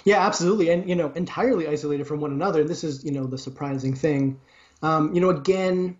Yeah, 0.05 0.25
absolutely, 0.27 0.71
and 0.71 0.89
you 0.89 0.95
know, 0.95 1.11
entirely 1.13 1.67
isolated 1.67 2.07
from 2.07 2.21
one 2.21 2.33
another. 2.33 2.61
And 2.61 2.69
this 2.69 2.85
is, 2.85 3.05
you 3.05 3.13
know, 3.13 3.25
the 3.25 3.39
surprising 3.39 3.95
thing. 3.95 4.41
Um, 4.83 5.15
you 5.15 5.21
know, 5.21 5.31
again, 5.31 5.97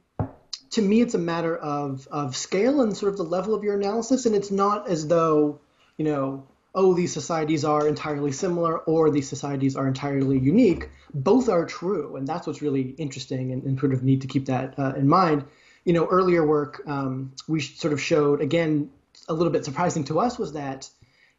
to 0.71 0.83
me, 0.83 1.01
it's 1.01 1.15
a 1.15 1.19
matter 1.19 1.57
of 1.57 2.07
of 2.11 2.37
scale 2.37 2.83
and 2.83 2.97
sort 2.97 3.13
of 3.13 3.17
the 3.17 3.25
level 3.25 3.55
of 3.55 3.65
your 3.65 3.75
analysis, 3.75 4.27
and 4.27 4.35
it's 4.35 4.51
not 4.51 4.89
as 4.89 5.07
though, 5.07 5.61
you 5.97 6.05
know, 6.05 6.47
oh, 6.75 6.95
these 6.95 7.13
societies 7.13 7.65
are 7.65 7.89
entirely 7.89 8.33
similar 8.33 8.79
or 8.81 9.11
these 9.11 9.29
societies 9.29 9.75
are 9.75 9.89
entirely 9.89 10.39
unique. 10.39 10.91
Both 11.15 11.49
are 11.49 11.65
true, 11.65 12.17
and 12.17 12.27
that's 12.27 12.47
what's 12.47 12.61
really 12.61 12.95
interesting, 12.99 13.53
and, 13.53 13.63
and 13.63 13.79
sort 13.79 13.95
of 13.95 14.03
need 14.03 14.21
to 14.21 14.27
keep 14.27 14.47
that 14.47 14.79
uh, 14.79 14.93
in 14.97 15.09
mind. 15.09 15.45
You 15.85 15.95
know, 15.95 16.07
earlier 16.07 16.47
work 16.47 16.83
um, 16.87 17.33
we 17.47 17.61
sort 17.61 17.95
of 17.95 18.01
showed 18.01 18.43
again 18.43 18.91
a 19.29 19.35
little 19.35 19.53
bit 19.53 19.65
surprising 19.65 20.05
to 20.05 20.21
us 20.21 20.39
was 20.39 20.53
that, 20.53 20.89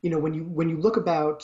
you 0.02 0.10
know, 0.10 0.20
when 0.20 0.34
you 0.34 0.44
when 0.44 0.70
you 0.70 0.78
look 0.78 0.98
about 0.98 1.44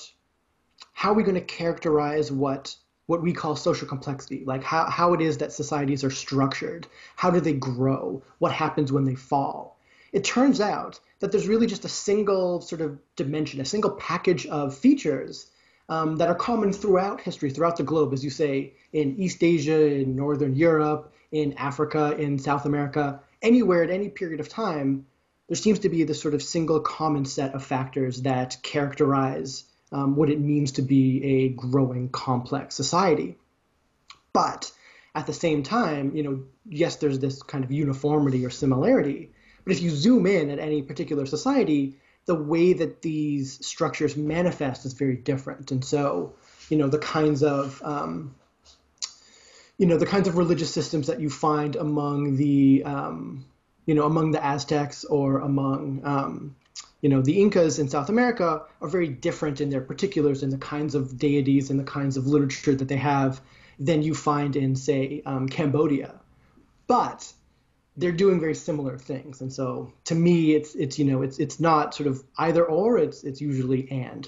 how 0.93 1.11
are 1.11 1.15
we 1.15 1.23
going 1.23 1.35
to 1.35 1.41
characterize 1.41 2.31
what 2.31 2.75
what 3.07 3.21
we 3.21 3.33
call 3.33 3.55
social 3.55 3.87
complexity, 3.87 4.43
like 4.45 4.63
how, 4.63 4.89
how 4.89 5.13
it 5.13 5.21
is 5.21 5.37
that 5.37 5.53
societies 5.53 6.03
are 6.03 6.09
structured, 6.09 6.87
how 7.15 7.29
do 7.29 7.39
they 7.39 7.53
grow, 7.53 8.23
what 8.39 8.51
happens 8.51 8.91
when 8.91 9.03
they 9.03 9.15
fall. 9.15 9.79
It 10.11 10.23
turns 10.23 10.59
out 10.59 10.99
that 11.19 11.31
there's 11.31 11.47
really 11.47 11.67
just 11.67 11.85
a 11.85 11.89
single 11.89 12.61
sort 12.61 12.81
of 12.81 12.97
dimension, 13.15 13.61
a 13.61 13.65
single 13.65 13.91
package 13.91 14.47
of 14.47 14.75
features 14.75 15.51
um, 15.87 16.15
that 16.15 16.29
are 16.29 16.35
common 16.35 16.73
throughout 16.73 17.21
history, 17.21 17.51
throughout 17.51 17.77
the 17.77 17.83
globe, 17.83 18.13
as 18.13 18.23
you 18.23 18.31
say, 18.31 18.73
in 18.93 19.15
East 19.19 19.43
Asia, 19.43 19.85
in 19.85 20.15
Northern 20.15 20.55
Europe, 20.55 21.13
in 21.31 21.53
Africa, 21.53 22.15
in 22.17 22.39
South 22.39 22.65
America, 22.65 23.19
anywhere 23.41 23.83
at 23.83 23.91
any 23.91 24.09
period 24.09 24.39
of 24.39 24.49
time, 24.49 25.05
there 25.47 25.55
seems 25.55 25.79
to 25.79 25.89
be 25.89 26.03
this 26.03 26.21
sort 26.21 26.33
of 26.33 26.41
single 26.41 26.79
common 26.79 27.25
set 27.25 27.53
of 27.53 27.63
factors 27.63 28.23
that 28.23 28.57
characterize 28.63 29.63
um, 29.91 30.15
what 30.15 30.29
it 30.29 30.39
means 30.39 30.73
to 30.73 30.81
be 30.81 31.23
a 31.23 31.49
growing 31.49 32.09
complex 32.09 32.75
society. 32.75 33.37
But 34.33 34.71
at 35.13 35.27
the 35.27 35.33
same 35.33 35.63
time, 35.63 36.15
you 36.15 36.23
know, 36.23 36.43
yes, 36.67 36.97
there's 36.97 37.19
this 37.19 37.41
kind 37.43 37.63
of 37.63 37.71
uniformity 37.71 38.45
or 38.45 38.49
similarity, 38.49 39.31
but 39.63 39.73
if 39.73 39.81
you 39.81 39.89
zoom 39.89 40.25
in 40.25 40.49
at 40.49 40.59
any 40.59 40.81
particular 40.81 41.25
society, 41.25 41.97
the 42.25 42.35
way 42.35 42.73
that 42.73 43.01
these 43.01 43.65
structures 43.65 44.17
manifest 44.17 44.85
is 44.85 44.93
very 44.93 45.15
different. 45.15 45.71
And 45.71 45.85
so, 45.85 46.33
you 46.69 46.77
know, 46.77 46.87
the 46.87 46.99
kinds 46.99 47.43
of 47.43 47.81
um, 47.83 48.35
you 49.77 49.85
know 49.85 49.97
the 49.97 50.05
kinds 50.05 50.27
of 50.27 50.37
religious 50.37 50.73
systems 50.73 51.07
that 51.07 51.19
you 51.19 51.29
find 51.29 51.75
among 51.75 52.37
the 52.37 52.83
um, 52.85 53.45
you 53.85 53.93
know, 53.93 54.05
among 54.05 54.31
the 54.31 54.43
Aztecs 54.43 55.05
or 55.05 55.39
among, 55.39 56.01
um, 56.03 56.55
you 57.01 57.09
know, 57.09 57.21
the 57.21 57.39
Incas 57.39 57.79
in 57.79 57.87
South 57.87 58.09
America 58.09 58.63
are 58.81 58.87
very 58.87 59.07
different 59.07 59.61
in 59.61 59.69
their 59.69 59.81
particulars 59.81 60.43
and 60.43 60.51
the 60.51 60.57
kinds 60.57 60.95
of 60.95 61.17
deities 61.17 61.69
and 61.69 61.79
the 61.79 61.83
kinds 61.83 62.17
of 62.17 62.27
literature 62.27 62.75
that 62.75 62.87
they 62.87 62.97
have 62.97 63.41
than 63.79 64.01
you 64.01 64.15
find 64.15 64.55
in, 64.55 64.75
say, 64.75 65.21
um, 65.25 65.47
Cambodia. 65.47 66.15
But 66.87 67.31
they're 67.97 68.11
doing 68.11 68.39
very 68.39 68.55
similar 68.55 68.97
things, 68.97 69.41
and 69.41 69.51
so 69.51 69.93
to 70.05 70.15
me, 70.15 70.53
it's 70.53 70.75
it's 70.75 70.99
you 70.99 71.05
know, 71.05 71.21
it's 71.21 71.39
it's 71.39 71.59
not 71.59 71.95
sort 71.95 72.07
of 72.07 72.23
either 72.37 72.65
or. 72.65 72.97
It's 72.97 73.23
it's 73.23 73.39
usually 73.39 73.89
and, 73.89 74.27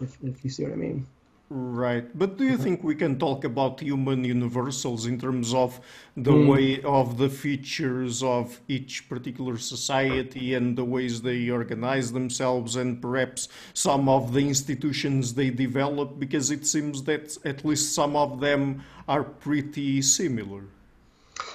if 0.00 0.16
if 0.22 0.44
you 0.44 0.50
see 0.50 0.64
what 0.64 0.72
I 0.72 0.76
mean. 0.76 1.06
Right. 1.48 2.06
But 2.18 2.38
do 2.38 2.44
you 2.44 2.58
think 2.64 2.82
we 2.82 2.94
can 2.94 3.18
talk 3.18 3.44
about 3.44 3.80
human 3.80 4.24
universals 4.24 5.06
in 5.06 5.20
terms 5.20 5.54
of 5.54 5.80
the 6.16 6.32
mm. 6.32 6.48
way 6.48 6.82
of 6.82 7.18
the 7.18 7.28
features 7.28 8.22
of 8.22 8.60
each 8.66 9.08
particular 9.08 9.56
society 9.56 10.54
and 10.54 10.76
the 10.76 10.84
ways 10.84 11.22
they 11.22 11.48
organize 11.48 12.12
themselves 12.12 12.74
and 12.74 13.00
perhaps 13.00 13.48
some 13.74 14.08
of 14.08 14.32
the 14.32 14.40
institutions 14.40 15.34
they 15.34 15.50
develop? 15.50 16.18
Because 16.18 16.50
it 16.50 16.66
seems 16.66 17.04
that 17.04 17.36
at 17.44 17.64
least 17.64 17.94
some 17.94 18.16
of 18.16 18.40
them 18.40 18.82
are 19.06 19.22
pretty 19.22 20.02
similar. 20.02 20.64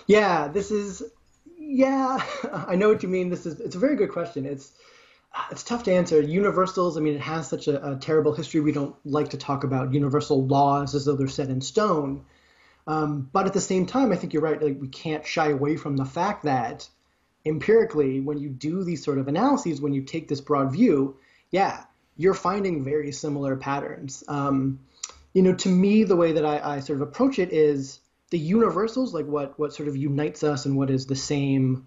Yeah, 0.08 0.48
this 0.48 0.72
is, 0.72 1.04
yeah, 1.58 2.24
I 2.54 2.76
know 2.76 2.88
what 2.88 3.04
you 3.04 3.10
mean. 3.10 3.30
This 3.30 3.46
is, 3.46 3.60
it's 3.60 3.76
a 3.76 3.80
very 3.80 3.98
good 3.98 4.12
question. 4.12 4.46
It's, 4.46 4.72
it's 5.50 5.64
tough 5.64 5.84
to 5.84 5.94
answer. 5.94 6.20
Universals, 6.22 6.98
I 6.98 7.00
mean, 7.00 7.16
it 7.16 7.22
has 7.22 7.48
such 7.48 7.68
a, 7.68 7.94
a, 7.94 7.96
terrible 7.96 8.34
history. 8.34 8.60
We 8.60 8.72
don't 8.72 8.96
like 9.06 9.30
to 9.30 9.38
talk 9.38 9.64
about 9.64 9.94
universal 9.94 10.46
laws 10.46 10.94
as 10.94 11.06
though 11.06 11.16
they're 11.16 11.28
set 11.28 11.50
in 11.50 11.62
stone. 11.62 12.26
Um, 12.88 13.30
but 13.32 13.46
at 13.46 13.54
the 13.54 13.62
same 13.62 13.86
time, 13.86 14.12
I 14.12 14.18
think 14.18 14.34
you're 14.34 14.42
right. 14.42 14.62
Like 14.62 14.78
we 14.80 14.90
can't 14.90 15.26
shy 15.26 15.50
away 15.50 15.78
from 15.78 15.96
the 15.96 16.06
fact 16.06 16.44
that 16.44 16.90
empirically, 17.46 18.20
when 18.20 18.40
you 18.40 18.50
do 18.50 18.84
these 18.84 19.04
sort 19.04 19.20
of 19.20 19.28
analyses, 19.28 19.80
when 19.80 19.94
you 19.94 20.02
take 20.02 20.28
this 20.28 20.42
broad 20.42 20.74
view, 20.74 21.18
yeah, 21.50 21.84
you're 22.18 22.34
finding 22.34 22.84
very 22.84 23.12
similar 23.12 23.56
patterns. 23.56 24.24
Um, 24.28 24.80
you 25.34 25.44
know, 25.44 25.56
to 25.56 25.70
me, 25.70 26.04
the 26.04 26.16
way 26.16 26.34
that 26.34 26.46
I, 26.46 26.76
I 26.76 26.80
sort 26.82 27.02
of 27.02 27.08
approach 27.08 27.40
it 27.40 27.54
is 27.54 28.00
the 28.32 28.40
universals, 28.40 29.14
like 29.14 29.28
what 29.28 29.58
what 29.58 29.74
sort 29.74 29.88
of 29.88 29.96
unites 29.96 30.44
us 30.44 30.66
and 30.66 30.76
what 30.76 30.90
is 30.90 31.06
the 31.06 31.16
same 31.16 31.86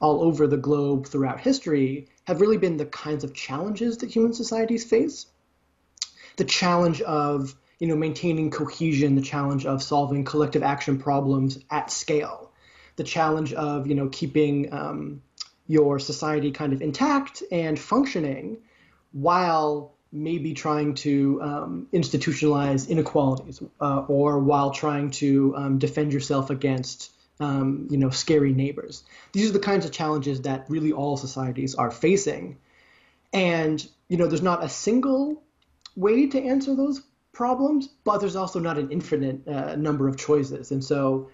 all 0.00 0.24
over 0.24 0.48
the 0.48 0.56
globe 0.56 1.06
throughout 1.06 1.38
history 1.38 2.08
have 2.24 2.40
really 2.40 2.58
been 2.58 2.76
the 2.76 2.86
kinds 2.86 3.24
of 3.24 3.34
challenges 3.34 3.98
that 3.98 4.10
human 4.10 4.32
societies 4.32 4.84
face. 4.84 5.26
The 6.36 6.44
challenge 6.44 7.02
of 7.02 7.54
you 7.78 7.88
know 7.88 7.96
maintaining 7.96 8.50
cohesion, 8.50 9.16
the 9.16 9.22
challenge 9.22 9.66
of 9.66 9.82
solving 9.82 10.24
collective 10.24 10.62
action 10.62 10.98
problems 10.98 11.58
at 11.70 11.90
scale, 11.90 12.52
the 12.96 13.04
challenge 13.04 13.52
of 13.52 13.86
you 13.86 13.94
know 13.94 14.08
keeping 14.08 14.72
um, 14.72 15.22
your 15.66 15.98
society 15.98 16.50
kind 16.50 16.72
of 16.72 16.82
intact 16.82 17.42
and 17.50 17.78
functioning 17.78 18.58
while 19.12 19.94
maybe 20.12 20.52
trying 20.52 20.94
to 20.94 21.40
um, 21.42 21.86
institutionalize 21.92 22.88
inequalities 22.88 23.62
uh, 23.80 24.04
or 24.08 24.38
while 24.38 24.70
trying 24.70 25.10
to 25.10 25.54
um, 25.56 25.78
defend 25.78 26.12
yourself 26.12 26.50
against 26.50 27.11
um, 27.40 27.88
you 27.90 27.98
know, 27.98 28.10
scary 28.10 28.52
neighbors. 28.52 29.04
These 29.32 29.50
are 29.50 29.52
the 29.52 29.58
kinds 29.58 29.84
of 29.84 29.92
challenges 29.92 30.42
that 30.42 30.66
really 30.68 30.92
all 30.92 31.16
societies 31.16 31.74
are 31.74 31.90
facing. 31.90 32.58
And, 33.32 33.86
you 34.08 34.16
know, 34.16 34.26
there's 34.26 34.42
not 34.42 34.62
a 34.64 34.68
single 34.68 35.42
way 35.96 36.26
to 36.28 36.42
answer 36.42 36.74
those 36.74 37.02
problems, 37.32 37.88
but 38.04 38.18
there's 38.18 38.36
also 38.36 38.60
not 38.60 38.78
an 38.78 38.90
infinite 38.90 39.48
uh, 39.48 39.76
number 39.76 40.08
of 40.08 40.16
choices. 40.16 40.70
And 40.70 40.84
so 40.84 41.30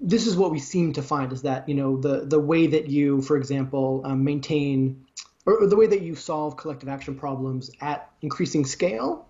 this 0.00 0.26
is 0.26 0.36
what 0.36 0.50
we 0.50 0.58
seem 0.58 0.94
to 0.94 1.02
find 1.02 1.32
is 1.32 1.42
that, 1.42 1.68
you 1.68 1.74
know, 1.74 2.00
the, 2.00 2.24
the 2.24 2.40
way 2.40 2.66
that 2.66 2.88
you, 2.88 3.22
for 3.22 3.36
example, 3.36 4.02
um, 4.04 4.24
maintain 4.24 5.04
or, 5.46 5.62
or 5.62 5.66
the 5.66 5.76
way 5.76 5.86
that 5.86 6.02
you 6.02 6.14
solve 6.14 6.56
collective 6.56 6.88
action 6.88 7.14
problems 7.16 7.70
at 7.80 8.10
increasing 8.22 8.64
scale, 8.64 9.28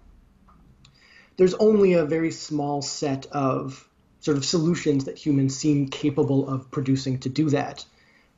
there's 1.36 1.54
only 1.54 1.94
a 1.94 2.04
very 2.04 2.30
small 2.30 2.82
set 2.82 3.26
of 3.26 3.88
sort 4.24 4.38
of 4.38 4.44
solutions 4.46 5.04
that 5.04 5.18
humans 5.18 5.54
seem 5.54 5.86
capable 5.86 6.48
of 6.48 6.70
producing 6.70 7.18
to 7.18 7.28
do 7.28 7.50
that. 7.50 7.84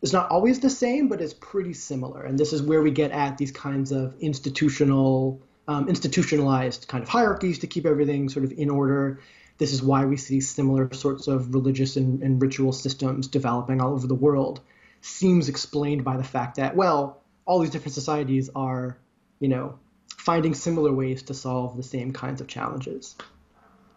It's 0.03 0.13
not 0.13 0.29
always 0.33 0.59
the 0.59 0.69
same, 0.69 1.07
but 1.07 1.21
it's 1.21 1.33
pretty 1.33 1.75
similar. 1.75 2.25
And 2.25 2.37
this 2.37 2.53
is 2.53 2.61
where 2.61 2.83
we 2.83 2.91
get 2.91 3.13
at 3.13 3.39
these 3.39 3.53
kinds 3.53 3.93
of 3.93 4.17
institutional, 4.19 5.41
um, 5.69 5.89
institutionalized 5.89 6.89
kind 6.89 7.05
of 7.05 7.09
hierarchies 7.09 7.61
to 7.61 7.69
keep 7.69 7.87
everything 7.87 8.29
sort 8.29 8.45
of 8.45 8.51
in 8.51 8.69
order. 8.69 9.21
This 9.59 9.73
is 9.73 9.81
why 9.81 10.07
we 10.07 10.17
see 10.17 10.41
similar 10.41 10.93
sorts 10.93 11.29
of 11.29 11.55
religious 11.55 11.95
and, 11.95 12.21
and 12.21 12.43
ritual 12.43 12.73
systems 12.73 13.29
developing 13.29 13.81
all 13.81 13.93
over 13.93 14.09
the 14.09 14.15
world. 14.17 14.61
Seems 15.03 15.49
explained 15.49 16.03
by 16.03 16.17
the 16.17 16.25
fact 16.25 16.57
that, 16.57 16.75
well, 16.75 17.23
all 17.45 17.61
these 17.61 17.71
different 17.71 17.95
societies 17.95 18.51
are, 18.57 18.99
you 19.39 19.47
know, 19.47 19.79
finding 20.19 20.53
similar 20.53 20.93
ways 20.93 21.23
to 21.23 21.35
solve 21.35 21.77
the 21.77 21.85
same 21.85 22.13
kinds 22.13 22.41
of 22.41 22.49
challenges. 22.49 23.15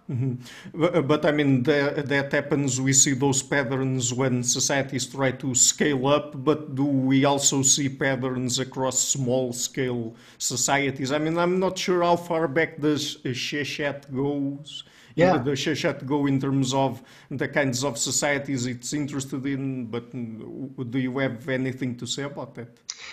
Mm-hmm. 0.10 0.34
But, 0.74 0.96
uh, 0.96 1.02
but, 1.04 1.26
I 1.26 1.32
mean, 1.32 1.62
the, 1.62 2.04
that 2.08 2.32
happens. 2.32 2.82
We 2.82 2.94
see 2.94 3.14
those 3.14 3.44
patterns 3.44 4.12
when 4.12 4.44
societies 4.44 5.06
try 5.06 5.32
to 5.34 5.54
scale 5.54 6.08
up, 6.08 6.44
but 6.44 6.74
do 6.74 6.84
we 6.84 7.26
also 7.26 7.62
see 7.62 7.90
patterns 7.90 8.58
across 8.58 9.00
small 9.00 9.54
scale 9.54 10.16
societies? 10.40 11.12
I 11.12 11.20
mean, 11.20 11.38
I'm 11.38 11.60
not 11.60 11.78
sure 11.78 12.02
how 12.02 12.16
far 12.16 12.48
back 12.48 12.78
the 12.78 12.94
uh, 12.94 13.30
Seshat 13.30 14.12
goes. 14.14 14.84
Yeah. 15.16 15.38
The 15.38 15.52
Seshat 15.52 16.06
go 16.06 16.26
in 16.26 16.40
terms 16.40 16.74
of 16.74 17.04
the 17.30 17.48
kinds 17.48 17.84
of 17.84 17.98
societies 17.98 18.66
it's 18.66 18.94
interested 18.94 19.46
in, 19.46 19.88
but 19.88 20.12
mm, 20.12 20.90
do 20.90 20.98
you 20.98 21.18
have 21.20 21.48
anything 21.50 21.98
to 21.98 22.08
say 22.08 22.24
about 22.24 22.56
that? 22.56 22.70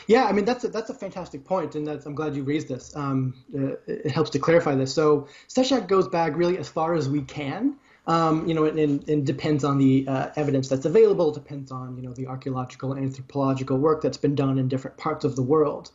Yeah, 0.07 0.25
I 0.25 0.33
mean 0.33 0.45
that's 0.45 0.65
a, 0.65 0.69
that's 0.69 0.91
a 0.91 0.95
fantastic 0.95 1.45
point, 1.45 1.75
and 1.75 1.89
I'm 1.89 2.15
glad 2.15 2.37
you 2.37 2.43
raised 2.43 2.69
this. 2.69 2.95
Um, 2.97 3.35
uh, 3.55 3.77
it 3.87 4.11
helps 4.11 4.31
to 4.31 4.39
clarify 4.39 4.75
this. 4.75 4.93
So 4.93 5.29
Seshat 5.49 5.89
goes 5.89 6.09
back 6.09 6.37
really 6.37 6.59
as 6.59 6.69
far 6.69 6.95
as 6.95 7.09
we 7.09 7.23
can. 7.23 7.77
Um, 8.09 8.47
you 8.47 8.55
know, 8.55 8.67
and, 8.67 8.79
and, 8.79 9.09
and, 9.09 9.27
depends 9.27 9.65
on 9.65 9.79
the 9.79 10.07
uh, 10.07 10.29
evidence 10.37 10.69
that's 10.69 10.85
available. 10.85 11.33
Depends 11.33 11.73
on 11.73 11.97
you 11.97 12.03
know 12.05 12.13
the 12.13 12.29
archaeological 12.29 12.93
and 12.93 13.05
anthropological 13.05 13.79
work 13.79 14.01
that's 14.01 14.17
been 14.17 14.37
done 14.37 14.59
in 14.59 14.69
different 14.69 14.97
parts 14.97 15.25
of 15.25 15.35
the 15.35 15.43
world. 15.43 15.91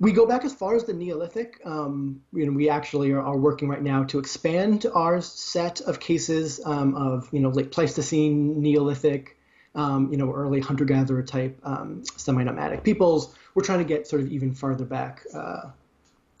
We 0.00 0.10
go 0.10 0.26
back 0.26 0.44
as 0.44 0.52
far 0.52 0.74
as 0.74 0.84
the 0.84 0.92
Neolithic. 0.92 1.60
Um, 1.64 2.22
you 2.32 2.46
know, 2.46 2.52
we 2.52 2.68
actually 2.68 3.12
are, 3.12 3.20
are, 3.20 3.36
working 3.36 3.68
right 3.68 3.82
now 3.82 4.02
to 4.04 4.18
expand 4.18 4.86
our 4.92 5.20
set 5.20 5.82
of 5.82 6.00
cases 6.00 6.60
um, 6.64 6.96
of 6.96 7.28
you 7.32 7.38
know 7.38 7.50
late 7.50 7.70
Pleistocene, 7.70 8.60
Neolithic, 8.60 9.36
um, 9.74 10.10
you 10.10 10.16
know, 10.16 10.32
early 10.32 10.60
hunter-gatherer 10.60 11.22
type 11.22 11.58
um, 11.62 12.02
semi-nomadic 12.16 12.82
peoples. 12.82 13.34
We're 13.54 13.62
trying 13.62 13.78
to 13.78 13.84
get 13.84 14.06
sort 14.06 14.22
of 14.22 14.32
even 14.32 14.54
farther 14.54 14.84
back 14.84 15.24
uh, 15.34 15.70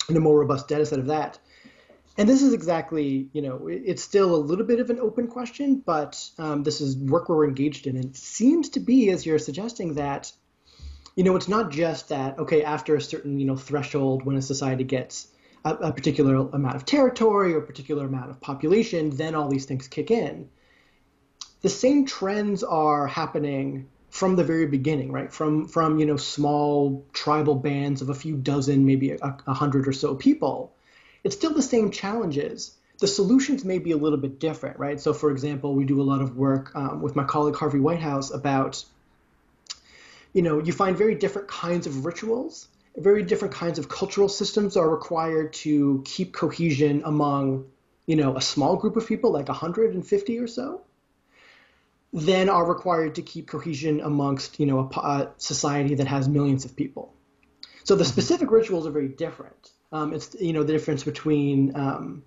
in 0.08 0.16
a 0.16 0.20
more 0.20 0.38
robust 0.38 0.68
data 0.68 0.84
set 0.84 0.98
of 0.98 1.06
that. 1.06 1.38
And 2.18 2.28
this 2.28 2.42
is 2.42 2.52
exactly, 2.52 3.28
you 3.32 3.40
know, 3.40 3.68
it's 3.68 4.02
still 4.02 4.34
a 4.34 4.36
little 4.36 4.66
bit 4.66 4.80
of 4.80 4.90
an 4.90 4.98
open 4.98 5.28
question, 5.28 5.82
but 5.86 6.28
um, 6.38 6.64
this 6.64 6.80
is 6.80 6.96
work 6.96 7.28
we're 7.28 7.46
engaged 7.46 7.86
in. 7.86 7.96
And 7.96 8.06
it 8.06 8.16
seems 8.16 8.68
to 8.70 8.80
be, 8.80 9.10
as 9.10 9.24
you're 9.24 9.38
suggesting, 9.38 9.94
that, 9.94 10.32
you 11.14 11.24
know, 11.24 11.36
it's 11.36 11.48
not 11.48 11.70
just 11.70 12.08
that, 12.08 12.38
okay, 12.38 12.64
after 12.64 12.96
a 12.96 13.00
certain, 13.00 13.38
you 13.38 13.46
know, 13.46 13.56
threshold 13.56 14.24
when 14.24 14.36
a 14.36 14.42
society 14.42 14.84
gets 14.84 15.28
a, 15.64 15.74
a 15.74 15.92
particular 15.92 16.34
amount 16.34 16.74
of 16.74 16.84
territory 16.84 17.54
or 17.54 17.58
a 17.58 17.66
particular 17.66 18.06
amount 18.06 18.30
of 18.30 18.40
population, 18.40 19.10
then 19.10 19.34
all 19.34 19.48
these 19.48 19.64
things 19.64 19.86
kick 19.88 20.10
in 20.10 20.48
the 21.62 21.68
same 21.68 22.06
trends 22.06 22.62
are 22.62 23.06
happening 23.06 23.88
from 24.08 24.36
the 24.36 24.44
very 24.44 24.66
beginning, 24.66 25.12
right? 25.12 25.32
From 25.32 25.68
from 25.68 25.98
you 25.98 26.06
know 26.06 26.16
small 26.16 27.04
tribal 27.12 27.54
bands 27.54 28.02
of 28.02 28.10
a 28.10 28.14
few 28.14 28.36
dozen, 28.36 28.86
maybe 28.86 29.12
a, 29.12 29.36
a 29.46 29.54
hundred 29.54 29.86
or 29.86 29.92
so 29.92 30.14
people. 30.14 30.72
It's 31.22 31.36
still 31.36 31.54
the 31.54 31.62
same 31.62 31.90
challenges. 31.90 32.74
The 32.98 33.06
solutions 33.06 33.64
may 33.64 33.78
be 33.78 33.92
a 33.92 33.96
little 33.96 34.18
bit 34.18 34.38
different, 34.38 34.78
right? 34.78 35.00
So, 35.00 35.14
for 35.14 35.30
example, 35.30 35.74
we 35.74 35.84
do 35.84 36.00
a 36.00 36.04
lot 36.04 36.20
of 36.20 36.36
work 36.36 36.74
um, 36.74 37.00
with 37.00 37.16
my 37.16 37.24
colleague 37.24 37.56
Harvey 37.56 37.78
Whitehouse 37.78 38.30
about, 38.30 38.84
you 40.34 40.42
know, 40.42 40.58
you 40.58 40.72
find 40.72 40.96
very 40.96 41.14
different 41.14 41.48
kinds 41.48 41.86
of 41.86 42.04
rituals, 42.04 42.68
very 42.96 43.22
different 43.22 43.54
kinds 43.54 43.78
of 43.78 43.88
cultural 43.88 44.28
systems 44.28 44.76
are 44.76 44.88
required 44.88 45.54
to 45.54 46.02
keep 46.04 46.32
cohesion 46.34 47.02
among, 47.06 47.66
you 48.06 48.16
know, 48.16 48.36
a 48.36 48.42
small 48.42 48.76
group 48.76 48.96
of 48.96 49.06
people, 49.06 49.30
like 49.30 49.48
150 49.48 50.38
or 50.38 50.46
so 50.46 50.82
then 52.12 52.48
are 52.48 52.66
required 52.66 53.14
to 53.14 53.22
keep 53.22 53.46
cohesion 53.46 54.00
amongst 54.00 54.58
you 54.58 54.66
know 54.66 54.80
a, 54.80 55.00
a 55.00 55.30
society 55.38 55.94
that 55.96 56.06
has 56.06 56.28
millions 56.28 56.64
of 56.64 56.76
people. 56.76 57.14
So 57.84 57.94
the 57.94 58.04
mm-hmm. 58.04 58.12
specific 58.12 58.50
rituals 58.50 58.86
are 58.86 58.90
very 58.90 59.08
different. 59.08 59.70
Um, 59.92 60.12
it's 60.12 60.34
you 60.40 60.52
know 60.52 60.62
the 60.62 60.72
difference 60.72 61.04
between 61.04 61.74
um, 61.76 62.24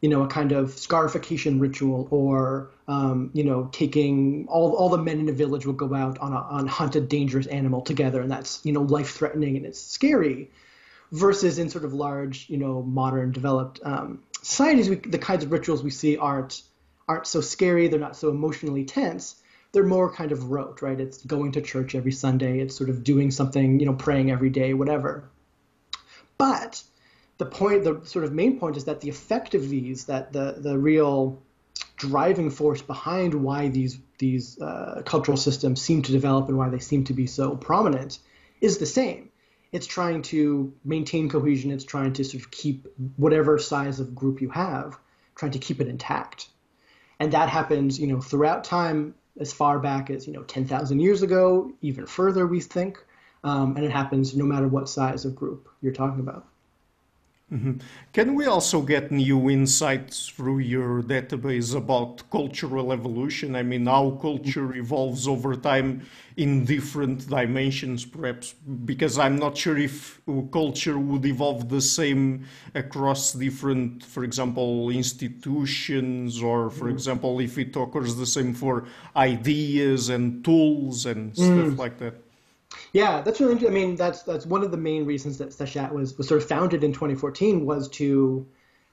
you 0.00 0.08
know 0.08 0.22
a 0.22 0.28
kind 0.28 0.52
of 0.52 0.70
scarification 0.72 1.58
ritual 1.58 2.08
or 2.10 2.70
um, 2.88 3.30
you 3.32 3.44
know 3.44 3.68
taking 3.72 4.46
all 4.48 4.74
all 4.74 4.88
the 4.88 4.98
men 4.98 5.20
in 5.20 5.28
a 5.28 5.32
village 5.32 5.66
will 5.66 5.72
go 5.74 5.94
out 5.94 6.18
on 6.18 6.32
a 6.32 6.36
on 6.36 6.66
hunt 6.66 6.96
a 6.96 7.00
dangerous 7.00 7.46
animal 7.46 7.80
together 7.80 8.20
and 8.20 8.30
that's 8.30 8.64
you 8.64 8.72
know 8.72 8.82
life 8.82 9.10
threatening 9.10 9.56
and 9.56 9.66
it's 9.66 9.80
scary 9.80 10.50
versus 11.12 11.58
in 11.58 11.70
sort 11.70 11.84
of 11.84 11.94
large 11.94 12.48
you 12.50 12.56
know 12.56 12.82
modern 12.82 13.32
developed 13.32 13.80
um, 13.84 14.22
societies 14.42 14.90
we, 14.90 14.96
the 14.96 15.18
kinds 15.18 15.44
of 15.44 15.50
rituals 15.50 15.82
we 15.82 15.90
see 15.90 16.16
aren't 16.16 16.62
aren't 17.08 17.26
so 17.26 17.40
scary, 17.40 17.88
they're 17.88 18.00
not 18.00 18.16
so 18.16 18.30
emotionally 18.30 18.84
tense. 18.84 19.36
They're 19.72 19.84
more 19.84 20.12
kind 20.12 20.32
of 20.32 20.50
rote, 20.50 20.82
right? 20.82 20.98
It's 20.98 21.22
going 21.24 21.52
to 21.52 21.60
church 21.60 21.94
every 21.94 22.12
Sunday, 22.12 22.60
it's 22.60 22.76
sort 22.76 22.90
of 22.90 23.04
doing 23.04 23.30
something, 23.30 23.78
you 23.80 23.86
know, 23.86 23.94
praying 23.94 24.30
every 24.30 24.50
day, 24.50 24.74
whatever. 24.74 25.28
But 26.38 26.82
the 27.38 27.46
point, 27.46 27.84
the 27.84 28.00
sort 28.04 28.24
of 28.24 28.32
main 28.32 28.58
point 28.58 28.76
is 28.76 28.84
that 28.84 29.00
the 29.00 29.08
effect 29.08 29.54
of 29.54 29.68
these, 29.68 30.06
that 30.06 30.32
the 30.32 30.56
the 30.58 30.78
real 30.78 31.42
driving 31.96 32.50
force 32.50 32.82
behind 32.82 33.34
why 33.34 33.68
these 33.68 33.98
these 34.18 34.60
uh, 34.60 35.02
cultural 35.04 35.36
systems 35.36 35.80
seem 35.80 36.02
to 36.02 36.12
develop 36.12 36.48
and 36.48 36.56
why 36.56 36.68
they 36.70 36.78
seem 36.78 37.04
to 37.04 37.12
be 37.12 37.26
so 37.26 37.56
prominent, 37.56 38.18
is 38.60 38.78
the 38.78 38.86
same. 38.86 39.30
It's 39.72 39.86
trying 39.86 40.22
to 40.22 40.72
maintain 40.84 41.28
cohesion. 41.28 41.70
It's 41.70 41.84
trying 41.84 42.14
to 42.14 42.24
sort 42.24 42.42
of 42.42 42.50
keep 42.50 42.86
whatever 43.16 43.58
size 43.58 44.00
of 44.00 44.14
group 44.14 44.40
you 44.40 44.48
have, 44.50 44.98
trying 45.34 45.52
to 45.52 45.58
keep 45.58 45.80
it 45.80 45.88
intact 45.88 46.48
and 47.20 47.32
that 47.32 47.48
happens, 47.48 47.98
you 47.98 48.06
know, 48.06 48.20
throughout 48.20 48.64
time, 48.64 49.14
as 49.38 49.52
far 49.52 49.78
back 49.78 50.10
as 50.10 50.26
you 50.26 50.32
know 50.32 50.42
10,000 50.42 51.00
years 51.00 51.22
ago, 51.22 51.70
even 51.82 52.06
further, 52.06 52.46
we 52.46 52.60
think, 52.60 52.98
um, 53.44 53.76
and 53.76 53.84
it 53.84 53.90
happens 53.90 54.34
no 54.34 54.44
matter 54.44 54.68
what 54.68 54.88
size 54.88 55.24
of 55.24 55.34
group 55.34 55.68
you're 55.82 55.92
talking 55.92 56.20
about. 56.20 56.46
Mm-hmm. 57.52 57.74
Can 58.12 58.34
we 58.34 58.46
also 58.46 58.82
get 58.82 59.12
new 59.12 59.48
insights 59.48 60.28
through 60.28 60.58
your 60.58 61.00
database 61.00 61.76
about 61.76 62.28
cultural 62.28 62.92
evolution? 62.92 63.54
I 63.54 63.62
mean, 63.62 63.86
how 63.86 64.18
culture 64.20 64.74
evolves 64.74 65.28
over 65.28 65.54
time 65.54 66.04
in 66.36 66.64
different 66.64 67.28
dimensions, 67.30 68.04
perhaps, 68.04 68.52
because 68.84 69.16
I'm 69.16 69.36
not 69.36 69.56
sure 69.56 69.78
if 69.78 70.20
culture 70.50 70.98
would 70.98 71.24
evolve 71.24 71.68
the 71.68 71.80
same 71.80 72.46
across 72.74 73.32
different, 73.32 74.04
for 74.04 74.24
example, 74.24 74.90
institutions, 74.90 76.42
or, 76.42 76.68
for 76.68 76.86
mm. 76.86 76.94
example, 76.94 77.38
if 77.38 77.58
it 77.58 77.76
occurs 77.76 78.16
the 78.16 78.26
same 78.26 78.54
for 78.54 78.88
ideas 79.14 80.08
and 80.08 80.44
tools 80.44 81.06
and 81.06 81.32
mm. 81.32 81.36
stuff 81.36 81.78
like 81.78 81.98
that. 81.98 82.25
Yeah, 82.92 83.20
that's 83.22 83.40
really 83.40 83.52
interesting. 83.52 83.76
I 83.76 83.86
mean, 83.86 83.96
that's 83.96 84.22
that's 84.22 84.46
one 84.46 84.62
of 84.62 84.70
the 84.70 84.76
main 84.76 85.04
reasons 85.04 85.38
that 85.38 85.50
Seshat 85.50 85.92
was 85.92 86.16
was 86.16 86.28
sort 86.28 86.42
of 86.42 86.48
founded 86.48 86.84
in 86.84 86.92
2014 86.92 87.64
was 87.64 87.88
to, 87.90 88.46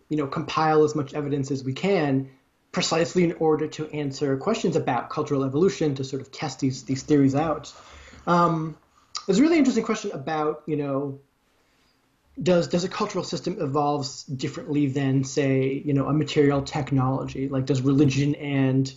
you 0.10 0.18
know, 0.18 0.28
compile 0.28 0.84
as 0.84 0.96
much 0.96 1.14
evidence 1.14 1.52
as 1.52 1.64
we 1.64 1.74
can, 1.74 2.30
precisely 2.72 3.24
in 3.24 3.34
order 3.34 3.68
to 3.68 3.90
answer 3.92 4.36
questions 4.38 4.76
about 4.76 5.10
cultural 5.10 5.44
evolution 5.44 5.96
to 5.96 6.04
sort 6.04 6.22
of 6.22 6.32
test 6.32 6.60
these 6.60 6.84
these 6.84 7.04
theories 7.04 7.36
out. 7.36 7.74
Um, 8.28 8.78
there's 9.26 9.40
a 9.40 9.42
really 9.42 9.58
interesting 9.58 9.86
question 9.86 10.12
about, 10.12 10.64
you 10.66 10.76
know, 10.76 11.20
does 12.42 12.68
does 12.68 12.84
a 12.84 12.90
cultural 12.90 13.24
system 13.24 13.58
evolve 13.62 14.08
differently 14.36 14.88
than, 14.88 15.24
say, 15.24 15.82
you 15.86 15.94
know, 15.94 16.08
a 16.08 16.14
material 16.14 16.62
technology? 16.62 17.48
Like, 17.48 17.66
does 17.66 17.82
religion 17.82 18.36
and, 18.36 18.92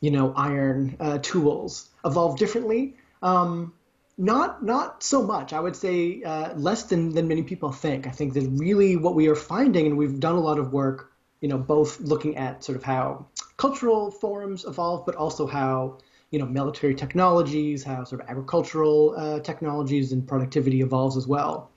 you 0.00 0.10
know, 0.10 0.32
iron 0.36 0.96
uh, 1.00 1.18
tools 1.22 1.88
evolve 2.04 2.38
differently? 2.38 2.96
Um, 3.22 3.72
not 4.16 4.64
not 4.64 5.02
so 5.02 5.22
much. 5.22 5.52
I 5.52 5.60
would 5.60 5.76
say 5.76 6.22
uh, 6.22 6.54
less 6.54 6.84
than 6.84 7.14
than 7.14 7.28
many 7.28 7.42
people 7.42 7.72
think. 7.72 8.06
I 8.06 8.10
think 8.10 8.34
that 8.34 8.48
really 8.48 8.96
what 8.96 9.14
we 9.14 9.28
are 9.28 9.34
finding, 9.34 9.86
and 9.86 9.96
we've 9.96 10.20
done 10.20 10.36
a 10.36 10.40
lot 10.40 10.58
of 10.58 10.72
work, 10.72 11.12
you 11.40 11.48
know, 11.48 11.58
both 11.58 12.00
looking 12.00 12.36
at 12.36 12.62
sort 12.62 12.76
of 12.76 12.84
how 12.84 13.26
cultural 13.56 14.10
forms 14.10 14.64
evolve, 14.64 15.04
but 15.06 15.16
also 15.16 15.46
how 15.46 15.98
you 16.30 16.38
know 16.38 16.46
military 16.46 16.94
technologies, 16.94 17.82
how 17.82 18.04
sort 18.04 18.20
of 18.20 18.28
agricultural 18.28 19.14
uh, 19.16 19.40
technologies 19.40 20.12
and 20.12 20.26
productivity 20.26 20.80
evolves 20.80 21.16
as 21.16 21.26
well. 21.26 21.70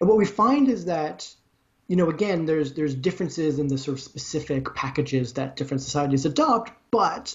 And 0.00 0.08
what 0.08 0.18
we 0.18 0.26
find 0.26 0.68
is 0.68 0.84
that 0.84 1.28
you 1.88 1.96
know 1.96 2.10
again 2.10 2.44
there's 2.44 2.74
there's 2.74 2.94
differences 2.94 3.58
in 3.58 3.68
the 3.68 3.78
sort 3.78 3.96
of 3.96 4.02
specific 4.02 4.74
packages 4.74 5.32
that 5.34 5.56
different 5.56 5.82
societies 5.82 6.26
adopt, 6.26 6.72
but 6.90 7.34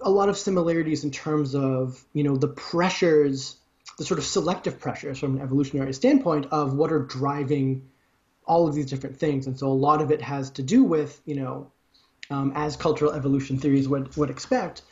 a 0.00 0.10
lot 0.10 0.28
of 0.28 0.36
similarities 0.36 1.04
in 1.04 1.10
terms 1.10 1.54
of 1.54 2.04
you 2.12 2.22
know 2.22 2.36
the 2.36 2.48
pressures, 2.48 3.56
the 3.98 4.04
sort 4.04 4.18
of 4.18 4.24
selective 4.24 4.80
pressures 4.80 5.18
from 5.18 5.36
an 5.36 5.42
evolutionary 5.42 5.92
standpoint 5.92 6.46
of 6.50 6.74
what 6.74 6.92
are 6.92 7.00
driving 7.00 7.88
all 8.44 8.66
of 8.66 8.74
these 8.74 8.86
different 8.86 9.18
things, 9.18 9.46
and 9.46 9.58
so 9.58 9.68
a 9.68 9.68
lot 9.68 10.00
of 10.00 10.10
it 10.10 10.22
has 10.22 10.50
to 10.52 10.62
do 10.62 10.84
with 10.84 11.20
you 11.24 11.36
know 11.36 11.70
um, 12.30 12.52
as 12.54 12.76
cultural 12.76 13.12
evolution 13.12 13.58
theories 13.58 13.88
would 13.88 14.16
would 14.16 14.30
expect 14.30 14.82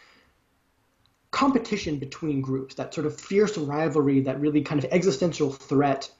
competition 1.31 1.99
between 1.99 2.41
groups, 2.41 2.77
that 2.77 2.95
sort 2.95 3.07
of 3.07 3.21
fierce 3.21 3.57
rivalry, 3.59 4.21
that 4.21 4.41
really 4.41 4.63
kind 4.63 4.83
of 4.83 4.91
existential 4.91 5.53
threat 5.53 6.11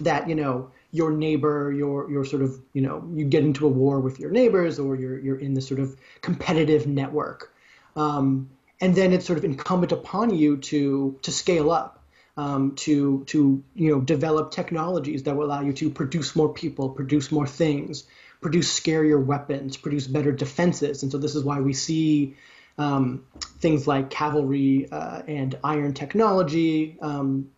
that 0.00 0.28
you 0.28 0.34
know 0.34 0.70
your 0.90 1.10
neighbor, 1.10 1.72
your 1.72 2.10
your 2.10 2.24
sort 2.24 2.42
of 2.42 2.58
you 2.72 2.82
know 2.82 3.08
you 3.14 3.24
get 3.24 3.44
into 3.44 3.66
a 3.66 3.68
war 3.68 4.00
with 4.00 4.18
your 4.18 4.30
neighbors, 4.30 4.78
or 4.78 4.96
you're 4.96 5.18
you're 5.18 5.38
in 5.38 5.54
this 5.54 5.66
sort 5.66 5.80
of 5.80 5.96
competitive 6.20 6.86
network 6.86 7.54
um, 7.96 8.50
and 8.80 8.94
then 8.94 9.12
it's 9.12 9.26
sort 9.26 9.38
of 9.38 9.44
incumbent 9.44 9.92
upon 9.92 10.34
you 10.34 10.56
to 10.58 11.18
to 11.22 11.30
scale 11.30 11.70
up, 11.70 12.02
um, 12.36 12.74
to 12.76 13.24
to 13.24 13.62
you 13.74 13.90
know 13.90 14.00
develop 14.00 14.50
technologies 14.50 15.24
that 15.24 15.36
will 15.36 15.46
allow 15.46 15.60
you 15.62 15.72
to 15.74 15.90
produce 15.90 16.34
more 16.34 16.52
people, 16.52 16.90
produce 16.90 17.30
more 17.30 17.46
things, 17.46 18.04
produce 18.40 18.78
scarier 18.78 19.24
weapons, 19.24 19.76
produce 19.76 20.06
better 20.06 20.32
defenses. 20.32 21.02
And 21.02 21.12
so 21.12 21.18
this 21.18 21.34
is 21.34 21.44
why 21.44 21.60
we 21.60 21.72
see 21.72 22.36
um, 22.78 23.24
things 23.60 23.86
like 23.86 24.10
cavalry 24.10 24.88
uh, 24.90 25.22
and 25.26 25.58
iron 25.62 25.94
technology 25.94 26.96
um, 27.00 27.50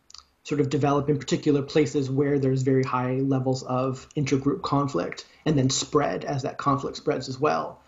sort 0.43 0.61
of 0.61 0.69
develop 0.69 1.09
in 1.09 1.19
particular 1.19 1.63
places 1.63 2.11
where 2.11 2.39
there's 2.39 2.63
very 2.63 2.83
high 2.83 3.15
levels 3.15 3.63
of 3.63 4.07
intergroup 4.15 4.63
conflict 4.63 5.25
and 5.47 5.57
then 5.59 5.71
spread 5.71 6.25
as 6.25 6.43
that 6.43 6.59
conflict 6.59 6.97
spreads 6.97 7.29
as 7.29 7.41
well. 7.41 7.81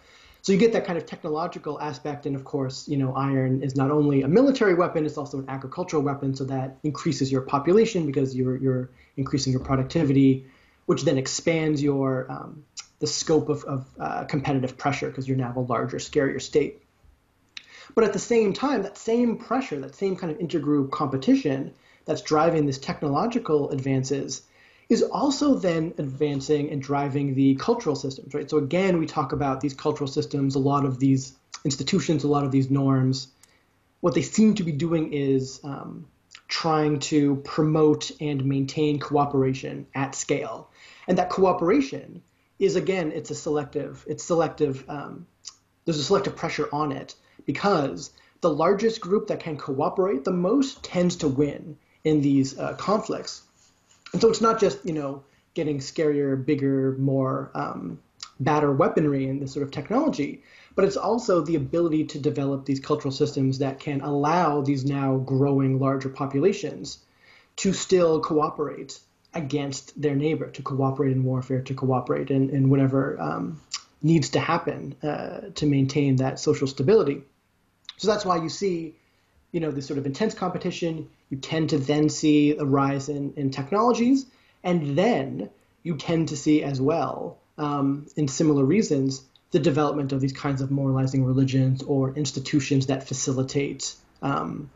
So 0.46 0.52
you 0.52 0.60
get 0.60 0.72
that 0.74 0.86
kind 0.86 0.96
of 0.96 1.06
technological 1.06 1.80
aspect, 1.80 2.24
and 2.24 2.36
of 2.36 2.44
course, 2.44 2.86
you 2.86 2.96
know, 2.96 3.12
iron 3.16 3.64
is 3.64 3.74
not 3.74 3.90
only 3.90 4.22
a 4.22 4.28
military 4.28 4.74
weapon; 4.74 5.04
it's 5.04 5.18
also 5.18 5.40
an 5.40 5.46
agricultural 5.48 6.04
weapon. 6.04 6.36
So 6.36 6.44
that 6.44 6.78
increases 6.84 7.32
your 7.32 7.40
population 7.40 8.06
because 8.06 8.32
you're 8.32 8.56
you're 8.56 8.90
increasing 9.16 9.52
your 9.52 9.64
productivity, 9.64 10.46
which 10.84 11.02
then 11.02 11.18
expands 11.18 11.82
your 11.82 12.30
um, 12.30 12.62
the 13.00 13.08
scope 13.08 13.48
of, 13.48 13.64
of 13.64 13.88
uh, 13.98 14.22
competitive 14.26 14.78
pressure 14.78 15.08
because 15.08 15.26
you're 15.26 15.36
now 15.36 15.52
a 15.56 15.58
larger, 15.58 15.96
scarier 15.96 16.40
state. 16.40 16.80
But 17.96 18.04
at 18.04 18.12
the 18.12 18.20
same 18.20 18.52
time, 18.52 18.84
that 18.84 18.96
same 18.96 19.38
pressure, 19.38 19.80
that 19.80 19.96
same 19.96 20.14
kind 20.14 20.30
of 20.30 20.38
intergroup 20.38 20.92
competition 20.92 21.74
that's 22.04 22.22
driving 22.22 22.66
these 22.66 22.78
technological 22.78 23.70
advances 23.70 24.42
is 24.88 25.02
also 25.02 25.54
then 25.54 25.94
advancing 25.98 26.70
and 26.70 26.80
driving 26.80 27.34
the 27.34 27.56
cultural 27.56 27.96
systems, 27.96 28.34
right? 28.34 28.48
So 28.48 28.58
again, 28.58 28.98
we 28.98 29.06
talk 29.06 29.32
about 29.32 29.60
these 29.60 29.74
cultural 29.74 30.08
systems, 30.08 30.54
a 30.54 30.60
lot 30.60 30.84
of 30.84 30.98
these 30.98 31.36
institutions, 31.64 32.24
a 32.24 32.28
lot 32.28 32.44
of 32.44 32.52
these 32.52 32.70
norms. 32.70 33.28
What 34.00 34.14
they 34.14 34.22
seem 34.22 34.54
to 34.54 34.62
be 34.62 34.72
doing 34.72 35.12
is 35.12 35.60
um, 35.64 36.06
trying 36.46 37.00
to 37.00 37.36
promote 37.36 38.12
and 38.20 38.44
maintain 38.44 39.00
cooperation 39.00 39.86
at 39.94 40.14
scale, 40.14 40.70
and 41.08 41.18
that 41.18 41.30
cooperation 41.30 42.22
is 42.58 42.76
again, 42.76 43.12
it's 43.12 43.30
a 43.30 43.34
selective, 43.34 44.04
it's 44.08 44.24
selective. 44.24 44.84
Um, 44.88 45.26
there's 45.84 45.98
a 45.98 46.04
selective 46.04 46.36
pressure 46.36 46.68
on 46.72 46.92
it 46.92 47.14
because 47.44 48.12
the 48.40 48.50
largest 48.50 49.00
group 49.00 49.28
that 49.28 49.40
can 49.40 49.56
cooperate 49.56 50.24
the 50.24 50.32
most 50.32 50.82
tends 50.82 51.16
to 51.16 51.28
win 51.28 51.76
in 52.04 52.20
these 52.20 52.58
uh, 52.58 52.74
conflicts. 52.74 53.42
And 54.12 54.22
so 54.22 54.28
it's 54.28 54.40
not 54.40 54.60
just, 54.60 54.84
you 54.84 54.92
know, 54.92 55.24
getting 55.54 55.78
scarier, 55.78 56.44
bigger, 56.44 56.96
more 56.98 57.50
um, 57.54 57.98
badder 58.40 58.72
weaponry 58.72 59.28
and 59.28 59.40
this 59.40 59.52
sort 59.52 59.62
of 59.62 59.70
technology, 59.70 60.42
but 60.74 60.84
it's 60.84 60.96
also 60.96 61.40
the 61.40 61.56
ability 61.56 62.04
to 62.04 62.18
develop 62.18 62.64
these 62.66 62.80
cultural 62.80 63.12
systems 63.12 63.58
that 63.58 63.80
can 63.80 64.00
allow 64.02 64.60
these 64.60 64.84
now 64.84 65.16
growing 65.16 65.80
larger 65.80 66.10
populations 66.10 66.98
to 67.56 67.72
still 67.72 68.20
cooperate 68.20 68.98
against 69.32 70.00
their 70.00 70.14
neighbor, 70.14 70.50
to 70.50 70.62
cooperate 70.62 71.12
in 71.12 71.24
warfare, 71.24 71.62
to 71.62 71.74
cooperate 71.74 72.30
in, 72.30 72.50
in 72.50 72.68
whatever 72.68 73.20
um, 73.20 73.60
needs 74.02 74.30
to 74.30 74.40
happen 74.40 74.94
uh, 75.02 75.40
to 75.54 75.66
maintain 75.66 76.16
that 76.16 76.38
social 76.38 76.66
stability. 76.66 77.22
So 77.96 78.08
that's 78.08 78.24
why 78.24 78.36
you 78.36 78.48
see, 78.48 78.94
you 79.52 79.60
know, 79.60 79.70
this 79.70 79.86
sort 79.86 79.98
of 79.98 80.06
intense 80.06 80.34
competition. 80.34 81.08
You 81.30 81.38
tend 81.38 81.70
to 81.70 81.78
then 81.78 82.08
see 82.08 82.56
a 82.56 82.64
rise 82.64 83.08
in, 83.08 83.34
in 83.36 83.50
technologies, 83.50 84.26
and 84.62 84.96
then 84.96 85.50
you 85.82 85.96
tend 85.96 86.28
to 86.28 86.36
see 86.36 86.62
as 86.62 86.80
well, 86.80 87.38
um, 87.58 88.06
in 88.16 88.28
similar 88.28 88.64
reasons, 88.64 89.22
the 89.50 89.58
development 89.58 90.12
of 90.12 90.20
these 90.20 90.32
kinds 90.32 90.60
of 90.60 90.70
moralizing 90.70 91.24
religions 91.24 91.82
or 91.82 92.12
institutions 92.14 92.86
that 92.86 93.06
facilitate 93.06 93.94
um, 94.22 94.70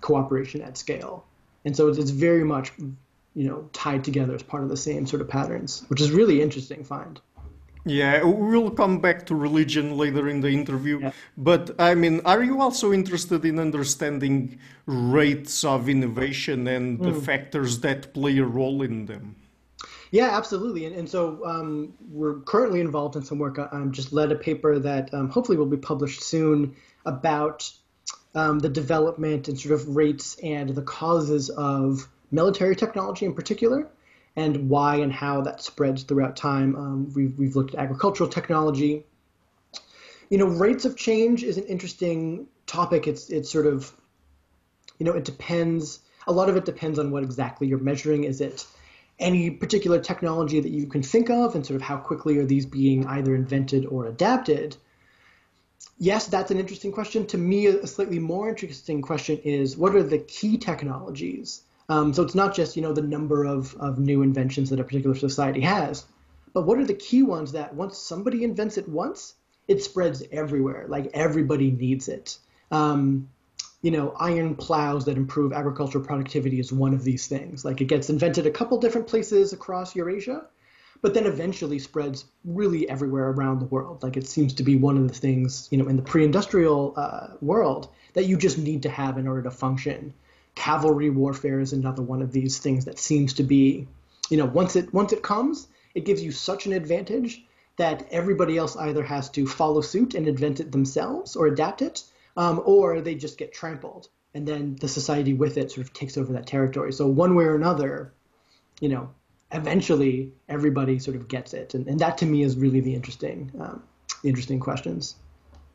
cooperation 0.00 0.62
at 0.62 0.76
scale. 0.78 1.24
And 1.64 1.76
so 1.76 1.88
it's, 1.88 1.98
it's 1.98 2.10
very 2.10 2.44
much, 2.44 2.72
you 2.78 3.48
know, 3.48 3.68
tied 3.72 4.04
together 4.04 4.34
as 4.34 4.42
part 4.42 4.62
of 4.62 4.68
the 4.68 4.76
same 4.76 5.06
sort 5.06 5.22
of 5.22 5.28
patterns, 5.28 5.84
which 5.88 6.00
is 6.00 6.10
really 6.10 6.40
interesting 6.42 6.84
find. 6.84 7.20
Yeah, 7.84 8.22
we'll 8.22 8.70
come 8.70 9.00
back 9.00 9.26
to 9.26 9.34
religion 9.34 9.96
later 9.96 10.28
in 10.28 10.40
the 10.40 10.48
interview. 10.48 11.00
Yeah. 11.00 11.12
But 11.36 11.74
I 11.78 11.94
mean, 11.94 12.22
are 12.24 12.42
you 12.42 12.60
also 12.60 12.92
interested 12.92 13.44
in 13.44 13.58
understanding 13.58 14.58
rates 14.86 15.64
of 15.64 15.88
innovation 15.88 16.66
and 16.66 16.98
mm. 16.98 17.04
the 17.04 17.20
factors 17.20 17.80
that 17.80 18.14
play 18.14 18.38
a 18.38 18.44
role 18.44 18.80
in 18.82 19.06
them? 19.06 19.36
Yeah, 20.10 20.36
absolutely. 20.36 20.86
And, 20.86 20.96
and 20.96 21.08
so 21.08 21.44
um, 21.44 21.92
we're 22.08 22.40
currently 22.40 22.80
involved 22.80 23.16
in 23.16 23.22
some 23.22 23.38
work. 23.38 23.58
I 23.58 23.68
um, 23.72 23.92
just 23.92 24.12
led 24.12 24.32
a 24.32 24.36
paper 24.36 24.78
that 24.78 25.12
um, 25.12 25.28
hopefully 25.28 25.58
will 25.58 25.66
be 25.66 25.76
published 25.76 26.22
soon 26.22 26.76
about 27.04 27.70
um, 28.34 28.60
the 28.60 28.68
development 28.68 29.48
and 29.48 29.58
sort 29.58 29.74
of 29.74 29.96
rates 29.96 30.36
and 30.42 30.70
the 30.70 30.82
causes 30.82 31.50
of 31.50 32.08
military 32.30 32.76
technology 32.76 33.26
in 33.26 33.34
particular 33.34 33.88
and 34.36 34.68
why 34.68 34.96
and 34.96 35.12
how 35.12 35.42
that 35.42 35.62
spreads 35.62 36.02
throughout 36.02 36.36
time. 36.36 36.74
Um, 36.76 37.12
we've, 37.14 37.38
we've 37.38 37.56
looked 37.56 37.74
at 37.74 37.80
agricultural 37.80 38.28
technology. 38.28 39.04
You 40.28 40.38
know, 40.38 40.46
rates 40.46 40.84
of 40.84 40.96
change 40.96 41.42
is 41.44 41.58
an 41.58 41.64
interesting 41.64 42.48
topic. 42.66 43.06
It's 43.06 43.30
it's 43.30 43.50
sort 43.50 43.66
of, 43.66 43.92
you 44.98 45.06
know, 45.06 45.12
it 45.12 45.24
depends. 45.24 46.00
A 46.26 46.32
lot 46.32 46.48
of 46.48 46.56
it 46.56 46.64
depends 46.64 46.98
on 46.98 47.10
what 47.10 47.22
exactly 47.22 47.66
you're 47.66 47.78
measuring. 47.78 48.24
Is 48.24 48.40
it 48.40 48.66
any 49.18 49.50
particular 49.50 50.00
technology 50.00 50.58
that 50.60 50.70
you 50.70 50.86
can 50.86 51.02
think 51.02 51.30
of, 51.30 51.54
and 51.54 51.64
sort 51.64 51.76
of 51.76 51.82
how 51.82 51.98
quickly 51.98 52.38
are 52.38 52.46
these 52.46 52.66
being 52.66 53.06
either 53.06 53.34
invented 53.34 53.86
or 53.86 54.06
adapted? 54.06 54.76
Yes, 55.98 56.26
that's 56.26 56.50
an 56.50 56.58
interesting 56.58 56.90
question. 56.90 57.26
To 57.28 57.38
me, 57.38 57.66
a 57.66 57.86
slightly 57.86 58.18
more 58.18 58.48
interesting 58.48 59.02
question 59.02 59.38
is 59.44 59.76
what 59.76 59.94
are 59.94 60.02
the 60.02 60.18
key 60.18 60.56
technologies 60.56 61.62
um, 61.88 62.12
so 62.12 62.22
it's 62.22 62.34
not 62.34 62.54
just 62.54 62.76
you 62.76 62.82
know 62.82 62.92
the 62.92 63.02
number 63.02 63.44
of, 63.44 63.74
of 63.76 63.98
new 63.98 64.22
inventions 64.22 64.70
that 64.70 64.80
a 64.80 64.84
particular 64.84 65.14
society 65.14 65.60
has, 65.60 66.04
but 66.52 66.62
what 66.62 66.78
are 66.78 66.86
the 66.86 66.94
key 66.94 67.22
ones 67.22 67.52
that 67.52 67.74
once 67.74 67.98
somebody 67.98 68.44
invents 68.44 68.78
it 68.78 68.88
once, 68.88 69.34
it 69.68 69.82
spreads 69.82 70.22
everywhere. 70.30 70.86
Like 70.88 71.10
everybody 71.14 71.70
needs 71.70 72.08
it. 72.08 72.38
Um, 72.70 73.28
you 73.82 73.90
know, 73.90 74.14
iron 74.18 74.54
plows 74.56 75.04
that 75.04 75.18
improve 75.18 75.52
agricultural 75.52 76.04
productivity 76.04 76.58
is 76.58 76.72
one 76.72 76.94
of 76.94 77.04
these 77.04 77.26
things. 77.26 77.64
Like 77.64 77.80
it 77.80 77.86
gets 77.86 78.08
invented 78.08 78.46
a 78.46 78.50
couple 78.50 78.78
different 78.78 79.06
places 79.06 79.52
across 79.52 79.94
Eurasia, 79.94 80.46
but 81.02 81.12
then 81.12 81.26
eventually 81.26 81.78
spreads 81.78 82.24
really 82.44 82.88
everywhere 82.88 83.28
around 83.28 83.58
the 83.58 83.66
world. 83.66 84.02
Like 84.02 84.16
it 84.16 84.26
seems 84.26 84.54
to 84.54 84.62
be 84.62 84.76
one 84.76 84.96
of 84.96 85.06
the 85.06 85.14
things, 85.14 85.68
you 85.70 85.76
know, 85.76 85.88
in 85.88 85.96
the 85.96 86.02
pre-industrial 86.02 86.94
uh, 86.96 87.28
world 87.42 87.88
that 88.14 88.24
you 88.24 88.38
just 88.38 88.56
need 88.56 88.84
to 88.84 88.88
have 88.88 89.18
in 89.18 89.28
order 89.28 89.42
to 89.42 89.50
function 89.50 90.14
cavalry 90.54 91.10
warfare 91.10 91.60
is 91.60 91.72
another 91.72 92.02
one 92.02 92.22
of 92.22 92.32
these 92.32 92.58
things 92.58 92.84
that 92.84 92.98
seems 92.98 93.34
to 93.34 93.42
be, 93.42 93.86
you 94.30 94.36
know, 94.36 94.46
once 94.46 94.76
it 94.76 94.92
once 94.92 95.12
it 95.12 95.22
comes, 95.22 95.68
it 95.94 96.04
gives 96.04 96.22
you 96.22 96.32
such 96.32 96.66
an 96.66 96.72
advantage 96.72 97.44
that 97.76 98.06
everybody 98.10 98.56
else 98.56 98.76
either 98.76 99.02
has 99.02 99.28
to 99.30 99.46
follow 99.46 99.80
suit 99.80 100.14
and 100.14 100.28
invent 100.28 100.60
it 100.60 100.70
themselves 100.70 101.34
or 101.34 101.46
adapt 101.46 101.82
it, 101.82 102.04
um, 102.36 102.62
or 102.64 103.00
they 103.00 103.14
just 103.14 103.38
get 103.38 103.52
trampled, 103.52 104.08
and 104.32 104.46
then 104.46 104.76
the 104.80 104.88
society 104.88 105.34
with 105.34 105.56
it 105.56 105.72
sort 105.72 105.86
of 105.86 105.92
takes 105.92 106.16
over 106.16 106.32
that 106.32 106.46
territory. 106.46 106.92
So 106.92 107.06
one 107.06 107.34
way 107.34 107.44
or 107.44 107.56
another, 107.56 108.12
you 108.80 108.88
know, 108.88 109.10
eventually 109.50 110.32
everybody 110.48 110.98
sort 110.98 111.16
of 111.16 111.28
gets 111.28 111.52
it, 111.52 111.74
and, 111.74 111.88
and 111.88 111.98
that 112.00 112.18
to 112.18 112.26
me 112.26 112.42
is 112.42 112.56
really 112.56 112.80
the 112.80 112.94
interesting, 112.94 113.50
um, 113.60 113.82
the 114.22 114.28
interesting 114.28 114.60
questions. 114.60 115.16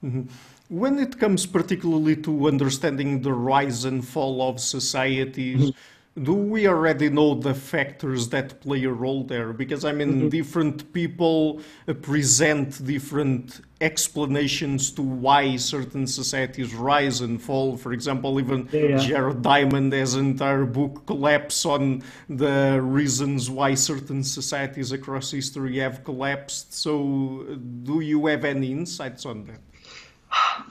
Mm-hmm. 0.03 0.23
When 0.69 0.99
it 0.99 1.19
comes 1.19 1.45
particularly 1.45 2.15
to 2.17 2.47
understanding 2.47 3.21
the 3.21 3.33
rise 3.33 3.85
and 3.85 4.07
fall 4.07 4.47
of 4.47 4.59
societies, 4.59 5.71
mm-hmm. 5.71 6.23
do 6.23 6.33
we 6.33 6.67
already 6.67 7.09
know 7.09 7.33
the 7.33 7.55
factors 7.55 8.29
that 8.29 8.61
play 8.61 8.83
a 8.83 8.91
role 8.91 9.23
there? 9.23 9.51
Because 9.51 9.83
I 9.83 9.91
mean, 9.91 10.13
mm-hmm. 10.13 10.29
different 10.29 10.93
people 10.93 11.61
uh, 11.87 11.93
present 11.95 12.85
different 12.85 13.61
explanations 13.81 14.91
to 14.91 15.01
why 15.01 15.55
certain 15.55 16.05
societies 16.05 16.73
rise 16.75 17.21
and 17.21 17.41
fall. 17.41 17.75
For 17.75 17.91
example, 17.91 18.39
even 18.39 18.69
yeah, 18.71 18.81
yeah. 18.81 18.97
Jared 18.97 19.41
Diamond 19.41 19.91
has 19.93 20.13
an 20.13 20.27
entire 20.27 20.65
book 20.65 21.05
collapse 21.07 21.65
on 21.65 22.03
the 22.29 22.79
reasons 22.81 23.49
why 23.49 23.73
certain 23.73 24.23
societies 24.23 24.91
across 24.91 25.31
history 25.31 25.79
have 25.79 26.03
collapsed. 26.03 26.73
So, 26.73 27.45
uh, 27.49 27.55
do 27.83 28.01
you 28.01 28.27
have 28.27 28.45
any 28.45 28.71
insights 28.71 29.25
on 29.25 29.45
that? 29.45 29.59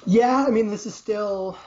Yeah, 0.06 0.44
I 0.46 0.50
mean, 0.50 0.68
this 0.68 0.86
is 0.86 0.94
still, 0.94 1.58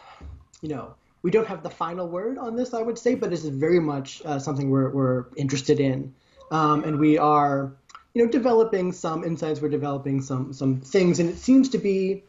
you 0.62 0.70
know, 0.70 0.96
we 1.22 1.32
don't 1.32 1.48
have 1.48 1.62
the 1.62 1.70
final 1.70 2.08
word 2.08 2.38
on 2.38 2.56
this, 2.56 2.74
I 2.74 2.82
would 2.82 2.98
say, 2.98 3.16
but 3.16 3.30
this 3.30 3.44
is 3.44 3.50
very 3.50 3.80
much 3.80 4.22
uh, 4.26 4.40
something 4.40 4.70
we're, 4.70 4.90
we're 4.90 5.26
interested 5.36 5.80
in. 5.80 6.14
Um, 6.50 6.84
and 6.84 7.00
we 7.00 7.18
are, 7.18 7.74
you 8.14 8.26
know, 8.26 8.32
developing 8.32 8.92
some 8.92 9.24
insights, 9.24 9.62
we're 9.62 9.70
developing 9.70 10.22
some, 10.22 10.54
some 10.54 10.82
things, 10.82 11.20
and 11.20 11.30
it 11.30 11.38
seems 11.38 11.70
to 11.70 11.78
be, 11.78 12.24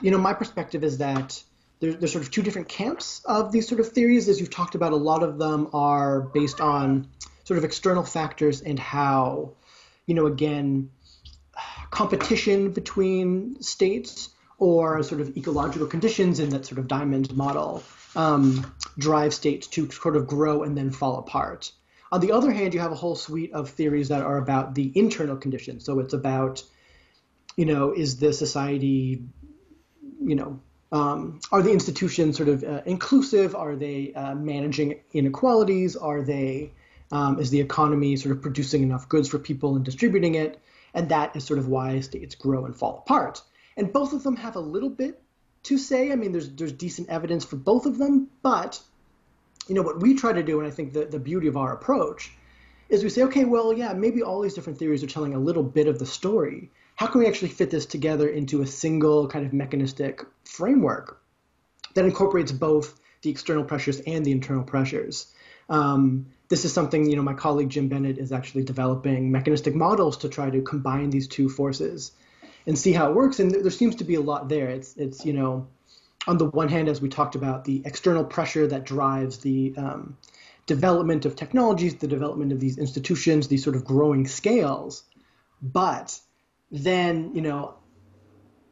you 0.00 0.10
know, 0.10 0.18
my 0.18 0.32
perspective 0.32 0.84
is 0.84 0.98
that 0.98 1.42
there's, 1.80 1.96
there's 1.96 2.12
sort 2.12 2.24
of 2.24 2.30
two 2.30 2.42
different 2.42 2.68
camps 2.68 3.22
of 3.24 3.52
these 3.52 3.68
sort 3.68 3.80
of 3.80 3.88
theories. 3.88 4.28
As 4.28 4.40
you've 4.40 4.50
talked 4.50 4.74
about, 4.74 4.92
a 4.92 4.96
lot 4.96 5.22
of 5.22 5.38
them 5.38 5.68
are 5.72 6.20
based 6.20 6.60
on 6.60 7.08
sort 7.44 7.58
of 7.58 7.64
external 7.64 8.02
factors 8.04 8.60
and 8.60 8.78
how, 8.78 9.52
you 10.06 10.14
know, 10.14 10.26
again, 10.26 10.90
competition 11.98 12.70
between 12.70 13.60
states 13.60 14.28
or 14.58 15.02
sort 15.02 15.20
of 15.20 15.36
ecological 15.36 15.88
conditions 15.88 16.38
in 16.38 16.50
that 16.50 16.64
sort 16.64 16.78
of 16.78 16.86
diamond 16.86 17.36
model 17.36 17.82
um, 18.14 18.72
drive 18.96 19.34
states 19.34 19.66
to 19.66 19.90
sort 19.90 20.14
of 20.14 20.28
grow 20.28 20.62
and 20.62 20.78
then 20.78 20.92
fall 20.92 21.18
apart. 21.18 21.72
On 22.12 22.20
the 22.20 22.30
other 22.30 22.52
hand, 22.52 22.72
you 22.72 22.78
have 22.78 22.92
a 22.92 23.00
whole 23.02 23.16
suite 23.16 23.52
of 23.52 23.70
theories 23.70 24.10
that 24.10 24.22
are 24.22 24.36
about 24.36 24.76
the 24.76 24.92
internal 24.94 25.36
conditions. 25.36 25.84
So 25.84 25.98
it's 25.98 26.14
about, 26.14 26.62
you 27.56 27.66
know, 27.66 27.92
is 27.92 28.18
the 28.18 28.32
society, 28.32 29.24
you 30.22 30.36
know, 30.36 30.60
um, 30.92 31.40
are 31.50 31.62
the 31.62 31.72
institutions 31.72 32.36
sort 32.36 32.48
of 32.48 32.62
uh, 32.62 32.82
inclusive? 32.86 33.56
Are 33.56 33.74
they 33.74 34.14
uh, 34.14 34.36
managing 34.36 35.00
inequalities? 35.12 35.96
Are 35.96 36.22
they 36.22 36.70
um, 37.10 37.40
is 37.40 37.50
the 37.50 37.60
economy 37.60 38.14
sort 38.16 38.36
of 38.36 38.42
producing 38.42 38.84
enough 38.84 39.08
goods 39.08 39.28
for 39.28 39.40
people 39.40 39.74
and 39.74 39.84
distributing 39.84 40.36
it? 40.36 40.60
And 40.94 41.08
that 41.10 41.36
is 41.36 41.44
sort 41.44 41.58
of 41.58 41.68
why 41.68 42.00
states 42.00 42.34
grow 42.34 42.64
and 42.64 42.76
fall 42.76 43.02
apart. 43.04 43.42
And 43.76 43.92
both 43.92 44.12
of 44.12 44.22
them 44.22 44.36
have 44.36 44.56
a 44.56 44.60
little 44.60 44.90
bit 44.90 45.22
to 45.64 45.78
say. 45.78 46.12
I 46.12 46.16
mean, 46.16 46.32
there's 46.32 46.50
there's 46.50 46.72
decent 46.72 47.08
evidence 47.08 47.44
for 47.44 47.56
both 47.56 47.86
of 47.86 47.98
them, 47.98 48.28
but 48.42 48.80
you 49.68 49.74
know 49.74 49.82
what 49.82 50.00
we 50.00 50.14
try 50.14 50.32
to 50.32 50.42
do, 50.42 50.58
and 50.58 50.66
I 50.66 50.70
think 50.70 50.92
the, 50.92 51.04
the 51.04 51.18
beauty 51.18 51.46
of 51.46 51.56
our 51.56 51.72
approach 51.74 52.32
is 52.88 53.04
we 53.04 53.10
say, 53.10 53.22
okay, 53.24 53.44
well, 53.44 53.72
yeah, 53.72 53.92
maybe 53.92 54.22
all 54.22 54.40
these 54.40 54.54
different 54.54 54.78
theories 54.78 55.04
are 55.04 55.08
telling 55.08 55.34
a 55.34 55.38
little 55.38 55.62
bit 55.62 55.88
of 55.88 55.98
the 55.98 56.06
story. 56.06 56.70
How 56.96 57.06
can 57.06 57.20
we 57.20 57.26
actually 57.26 57.50
fit 57.50 57.70
this 57.70 57.86
together 57.86 58.28
into 58.28 58.62
a 58.62 58.66
single 58.66 59.28
kind 59.28 59.46
of 59.46 59.52
mechanistic 59.52 60.24
framework 60.44 61.20
that 61.94 62.06
incorporates 62.06 62.50
both 62.50 62.98
the 63.22 63.30
external 63.30 63.64
pressures 63.64 64.00
and 64.00 64.24
the 64.24 64.32
internal 64.32 64.64
pressures? 64.64 65.32
Um, 65.68 66.26
this 66.48 66.64
is 66.64 66.72
something 66.72 67.08
you 67.08 67.16
know 67.16 67.22
my 67.22 67.34
colleague 67.34 67.68
Jim 67.68 67.88
Bennett 67.88 68.18
is 68.18 68.32
actually 68.32 68.64
developing 68.64 69.30
mechanistic 69.30 69.74
models 69.74 70.16
to 70.18 70.28
try 70.28 70.50
to 70.50 70.62
combine 70.62 71.10
these 71.10 71.28
two 71.28 71.48
forces 71.48 72.12
and 72.66 72.78
see 72.78 72.92
how 72.92 73.10
it 73.10 73.14
works. 73.14 73.40
And 73.40 73.50
there 73.50 73.70
seems 73.70 73.96
to 73.96 74.04
be 74.04 74.14
a 74.14 74.20
lot 74.20 74.48
there. 74.48 74.68
It's 74.68 74.96
it's 74.96 75.24
you 75.24 75.32
know 75.32 75.68
on 76.26 76.36
the 76.36 76.46
one 76.46 76.68
hand, 76.68 76.88
as 76.88 77.00
we 77.00 77.08
talked 77.08 77.34
about, 77.34 77.64
the 77.64 77.82
external 77.84 78.24
pressure 78.24 78.66
that 78.66 78.84
drives 78.84 79.38
the 79.38 79.74
um, 79.76 80.16
development 80.66 81.24
of 81.24 81.34
technologies, 81.34 81.94
the 81.96 82.06
development 82.06 82.52
of 82.52 82.60
these 82.60 82.76
institutions, 82.76 83.48
these 83.48 83.64
sort 83.64 83.74
of 83.74 83.84
growing 83.84 84.26
scales. 84.26 85.04
But 85.62 86.20
then, 86.70 87.34
you 87.34 87.40
know, 87.40 87.76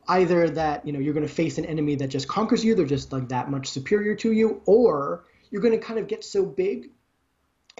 either 0.07 0.51
that, 0.51 0.87
you 0.87 0.93
know, 0.93 0.99
you're 0.99 1.15
going 1.15 1.27
to 1.27 1.33
face 1.33 1.57
an 1.57 1.65
enemy 1.65 1.95
that 1.97 2.09
just 2.09 2.29
conquers 2.29 2.63
you, 2.63 2.75
they're 2.75 2.85
just 2.85 3.11
like 3.11 3.31
that 3.31 3.51
much 3.51 3.69
superior 3.69 4.15
to 4.17 4.33
you, 4.33 4.61
or 4.67 5.25
you're 5.51 5.63
going 5.63 5.79
to 5.79 5.85
kind 5.85 5.99
of 5.99 6.09
get 6.09 6.25
so 6.25 6.45
big 6.45 6.91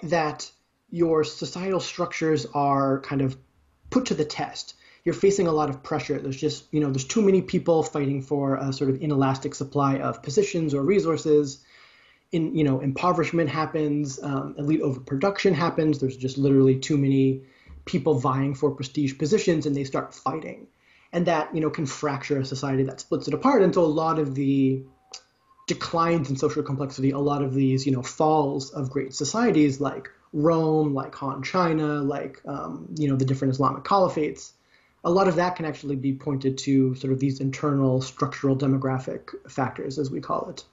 that 0.03 0.49
your 0.89 1.23
societal 1.23 1.79
structures 1.79 2.45
are 2.53 3.01
kind 3.01 3.21
of 3.21 3.37
put 3.89 4.05
to 4.05 4.13
the 4.13 4.25
test 4.25 4.75
you're 5.07 5.13
facing 5.13 5.47
a 5.47 5.53
lot 5.53 5.69
of 5.69 5.81
pressure. 5.83 6.19
There's 6.19 6.35
just, 6.35 6.65
you 6.73 6.81
know, 6.81 6.89
there's 6.91 7.05
too 7.05 7.21
many 7.21 7.41
people 7.41 7.81
fighting 7.81 8.21
for 8.21 8.57
a 8.57 8.73
sort 8.73 8.89
of 8.89 9.01
inelastic 9.01 9.55
supply 9.55 9.99
of 9.99 10.21
positions 10.21 10.73
or 10.73 10.83
resources. 10.83 11.63
In, 12.33 12.53
you 12.53 12.65
know, 12.65 12.81
impoverishment 12.81 13.49
happens, 13.49 14.21
um, 14.21 14.55
elite 14.57 14.81
overproduction 14.81 15.53
happens. 15.53 15.99
There's 15.99 16.17
just 16.17 16.37
literally 16.37 16.77
too 16.77 16.97
many 16.97 17.43
people 17.85 18.19
vying 18.19 18.53
for 18.53 18.71
prestige 18.71 19.17
positions, 19.17 19.65
and 19.65 19.73
they 19.73 19.85
start 19.85 20.13
fighting, 20.13 20.67
and 21.13 21.25
that 21.27 21.55
you 21.55 21.61
know 21.61 21.69
can 21.69 21.85
fracture 21.85 22.39
a 22.39 22.43
society 22.43 22.83
that 22.83 22.99
splits 22.99 23.29
it 23.29 23.33
apart. 23.33 23.61
And 23.61 23.73
so 23.73 23.85
a 23.85 23.95
lot 24.03 24.19
of 24.19 24.35
the 24.35 24.83
declines 25.67 26.29
in 26.29 26.35
social 26.35 26.63
complexity, 26.63 27.11
a 27.11 27.19
lot 27.19 27.43
of 27.43 27.53
these 27.53 27.85
you 27.85 27.91
know 27.91 28.01
falls 28.01 28.71
of 28.71 28.89
great 28.89 29.13
societies 29.13 29.79
like 29.79 30.09
Rome, 30.33 30.93
like 30.93 31.13
Han 31.15 31.43
China, 31.43 32.01
like 32.01 32.41
um, 32.45 32.87
you 32.97 33.07
know 33.07 33.15
the 33.15 33.25
different 33.25 33.53
Islamic 33.53 33.83
caliphates, 33.83 34.53
a 35.03 35.11
lot 35.11 35.27
of 35.27 35.35
that 35.35 35.55
can 35.55 35.65
actually 35.65 35.95
be 35.95 36.13
pointed 36.13 36.57
to 36.59 36.95
sort 36.95 37.13
of 37.13 37.19
these 37.19 37.39
internal 37.39 38.01
structural 38.01 38.55
demographic 38.55 39.29
factors, 39.49 39.99
as 39.99 40.09
we 40.09 40.19
call 40.19 40.49
it. 40.49 40.63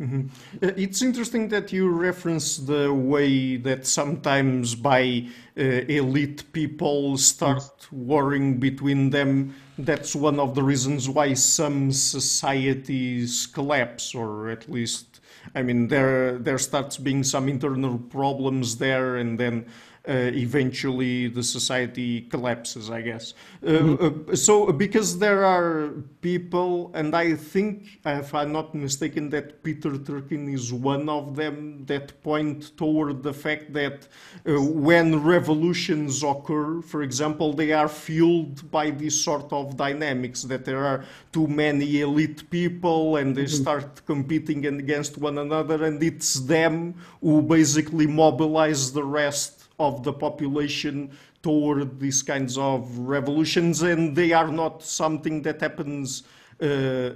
Mm-hmm. 0.00 0.26
Uh, 0.62 0.72
it's 0.76 1.00
interesting 1.00 1.48
that 1.48 1.72
you 1.72 1.88
reference 1.88 2.58
the 2.58 2.92
way 2.92 3.56
that 3.56 3.86
sometimes 3.86 4.74
by 4.74 5.26
uh, 5.56 5.62
elite 5.62 6.52
people 6.52 7.16
start 7.16 7.88
warring 7.90 8.58
between 8.58 9.08
them. 9.08 9.54
That's 9.78 10.14
one 10.14 10.38
of 10.38 10.54
the 10.54 10.62
reasons 10.62 11.08
why 11.08 11.32
some 11.32 11.92
societies 11.92 13.46
collapse, 13.46 14.14
or 14.14 14.50
at 14.50 14.70
least, 14.70 15.20
I 15.54 15.62
mean, 15.62 15.88
there 15.88 16.38
there 16.38 16.58
starts 16.58 16.98
being 16.98 17.24
some 17.24 17.48
internal 17.48 17.98
problems 17.98 18.76
there, 18.76 19.16
and 19.16 19.40
then 19.40 19.64
eventually 20.12 21.28
the 21.28 21.42
society 21.42 22.22
collapses, 22.22 22.90
I 22.90 23.00
guess. 23.02 23.34
Uh, 23.62 23.70
mm-hmm. 23.70 24.30
Uh, 24.30 24.36
so, 24.36 24.72
because 24.72 25.18
there 25.18 25.44
are 25.44 25.90
people, 26.20 26.92
and 26.94 27.14
I 27.14 27.34
think, 27.34 27.98
if 28.04 28.34
I'm 28.34 28.52
not 28.52 28.74
mistaken, 28.74 29.30
that 29.30 29.62
Peter 29.62 29.98
Turchin 29.98 30.48
is 30.48 30.72
one 30.72 31.08
of 31.08 31.34
them 31.34 31.84
that 31.86 32.22
point 32.22 32.76
toward 32.76 33.22
the 33.22 33.32
fact 33.32 33.72
that 33.72 34.06
when 34.44 35.22
revolutions 35.22 36.22
occur, 36.22 36.80
for 36.82 37.02
example, 37.02 37.52
they 37.52 37.72
are 37.72 37.88
fueled 37.88 38.70
by 38.70 38.90
this 38.90 39.20
sort 39.20 39.52
of 39.52 39.76
dynamics, 39.76 40.42
that 40.42 40.64
there 40.64 40.84
are 40.84 41.04
too 41.32 41.48
many 41.48 42.00
elite 42.00 42.48
people 42.50 43.16
and 43.16 43.36
they 43.36 43.44
mm-hmm. 43.44 43.62
start 43.62 44.06
competing 44.06 44.66
against 44.66 45.18
one 45.18 45.38
another, 45.38 45.84
and 45.84 46.02
it's 46.02 46.34
them 46.34 46.94
who 47.20 47.42
basically 47.42 48.06
mobilize 48.06 48.92
the 48.92 49.02
rest 49.02 49.55
of 49.78 50.02
the 50.02 50.12
population 50.12 51.10
toward 51.42 52.00
these 52.00 52.22
kinds 52.22 52.58
of 52.58 52.98
revolutions, 52.98 53.82
and 53.82 54.16
they 54.16 54.32
are 54.32 54.48
not 54.48 54.82
something 54.82 55.42
that 55.42 55.60
happens 55.60 56.22
uh, 56.60 57.10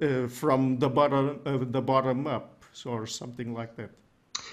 uh, 0.00 0.28
from 0.28 0.78
the 0.78 0.88
bottom, 0.88 1.40
uh, 1.46 1.58
the 1.58 1.82
bottom 1.82 2.26
up, 2.26 2.64
or 2.86 3.06
something 3.06 3.54
like 3.54 3.76
that. 3.76 3.90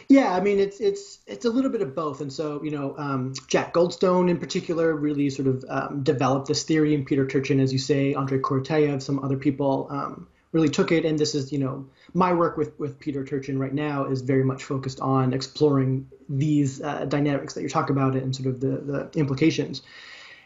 Yeah, 0.09 0.33
I 0.33 0.41
mean 0.41 0.59
it's 0.59 0.79
it's 0.79 1.19
it's 1.27 1.45
a 1.45 1.49
little 1.49 1.71
bit 1.71 1.81
of 1.81 1.95
both, 1.95 2.21
and 2.21 2.31
so 2.31 2.63
you 2.63 2.71
know 2.71 2.95
um, 2.97 3.33
Jack 3.47 3.73
Goldstone 3.73 4.29
in 4.29 4.37
particular 4.37 4.95
really 4.95 5.29
sort 5.29 5.47
of 5.47 5.65
um, 5.69 6.03
developed 6.03 6.47
this 6.47 6.63
theory, 6.63 6.93
and 6.95 7.05
Peter 7.05 7.27
Turchin, 7.27 7.59
as 7.59 7.71
you 7.73 7.79
say, 7.79 8.13
Andrei 8.13 8.39
Korotayev, 8.39 9.01
some 9.01 9.23
other 9.23 9.37
people 9.37 9.87
um, 9.89 10.27
really 10.51 10.69
took 10.69 10.91
it, 10.91 11.05
and 11.05 11.17
this 11.17 11.35
is 11.35 11.51
you 11.51 11.59
know 11.59 11.87
my 12.13 12.33
work 12.33 12.57
with 12.57 12.77
with 12.79 12.99
Peter 12.99 13.23
Turchin 13.23 13.59
right 13.59 13.73
now 13.73 14.05
is 14.05 14.21
very 14.21 14.43
much 14.43 14.63
focused 14.63 14.99
on 14.99 15.33
exploring 15.33 16.09
these 16.27 16.81
uh, 16.81 17.05
dynamics 17.05 17.53
that 17.53 17.61
you're 17.61 17.69
talking 17.69 17.95
about 17.95 18.15
and 18.15 18.35
sort 18.35 18.47
of 18.47 18.59
the 18.59 19.09
the 19.11 19.19
implications. 19.19 19.81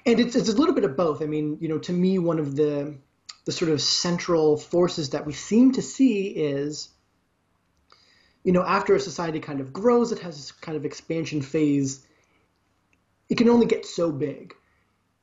And 0.06 0.20
it's 0.20 0.36
it's 0.36 0.50
a 0.50 0.56
little 0.56 0.76
bit 0.76 0.84
of 0.84 0.96
both. 0.96 1.22
I 1.22 1.26
mean, 1.26 1.58
you 1.60 1.68
know, 1.68 1.80
to 1.80 1.94
me, 1.94 2.20
one 2.20 2.39
of 2.39 2.56
the 2.56 2.96
the 3.46 3.52
sort 3.52 3.72
of 3.72 3.82
central 3.82 4.58
forces 4.58 5.12
that 5.12 5.26
we 5.26 5.34
seem 5.34 5.74
to 5.74 5.82
see 5.82 6.28
is, 6.28 6.89
you 8.44 8.52
know, 8.52 8.63
after 8.63 8.96
a 8.96 9.00
society 9.00 9.39
kind 9.39 9.62
of 9.62 9.72
grows, 9.72 10.12
it 10.12 10.20
has 10.20 10.36
this 10.36 10.52
kind 10.52 10.78
of 10.78 10.86
expansion 10.86 11.41
phase. 11.41 12.06
It 13.30 13.38
can 13.38 13.50
only 13.50 13.65
get 13.65 13.88
so 13.88 14.12
big, 14.12 14.54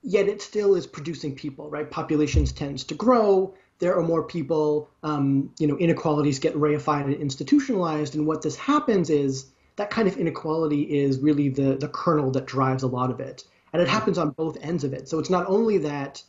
yet 0.02 0.28
it 0.28 0.42
still 0.42 0.74
is 0.74 0.88
producing 0.88 1.36
people, 1.36 1.70
right? 1.70 1.88
Populations 1.88 2.52
tends 2.52 2.82
to 2.84 2.94
grow 2.94 3.54
there 3.82 3.98
are 3.98 4.02
more 4.04 4.22
people, 4.22 4.88
um, 5.02 5.50
you 5.58 5.66
know, 5.66 5.76
inequalities 5.76 6.38
get 6.38 6.54
reified 6.54 7.06
and 7.06 7.16
institutionalized. 7.16 8.14
And 8.14 8.28
what 8.28 8.40
this 8.40 8.54
happens 8.54 9.10
is 9.10 9.46
that 9.74 9.90
kind 9.90 10.06
of 10.06 10.16
inequality 10.16 10.82
is 10.82 11.18
really 11.18 11.48
the, 11.48 11.74
the 11.74 11.88
kernel 11.88 12.30
that 12.30 12.46
drives 12.46 12.84
a 12.84 12.86
lot 12.86 13.10
of 13.10 13.18
it. 13.18 13.42
And 13.72 13.82
it 13.82 13.88
happens 13.88 14.18
on 14.18 14.30
both 14.30 14.56
ends 14.62 14.84
of 14.84 14.92
it. 14.92 15.08
So 15.08 15.18
it's 15.18 15.30
not 15.30 15.48
only 15.48 15.78
that, 15.78 16.22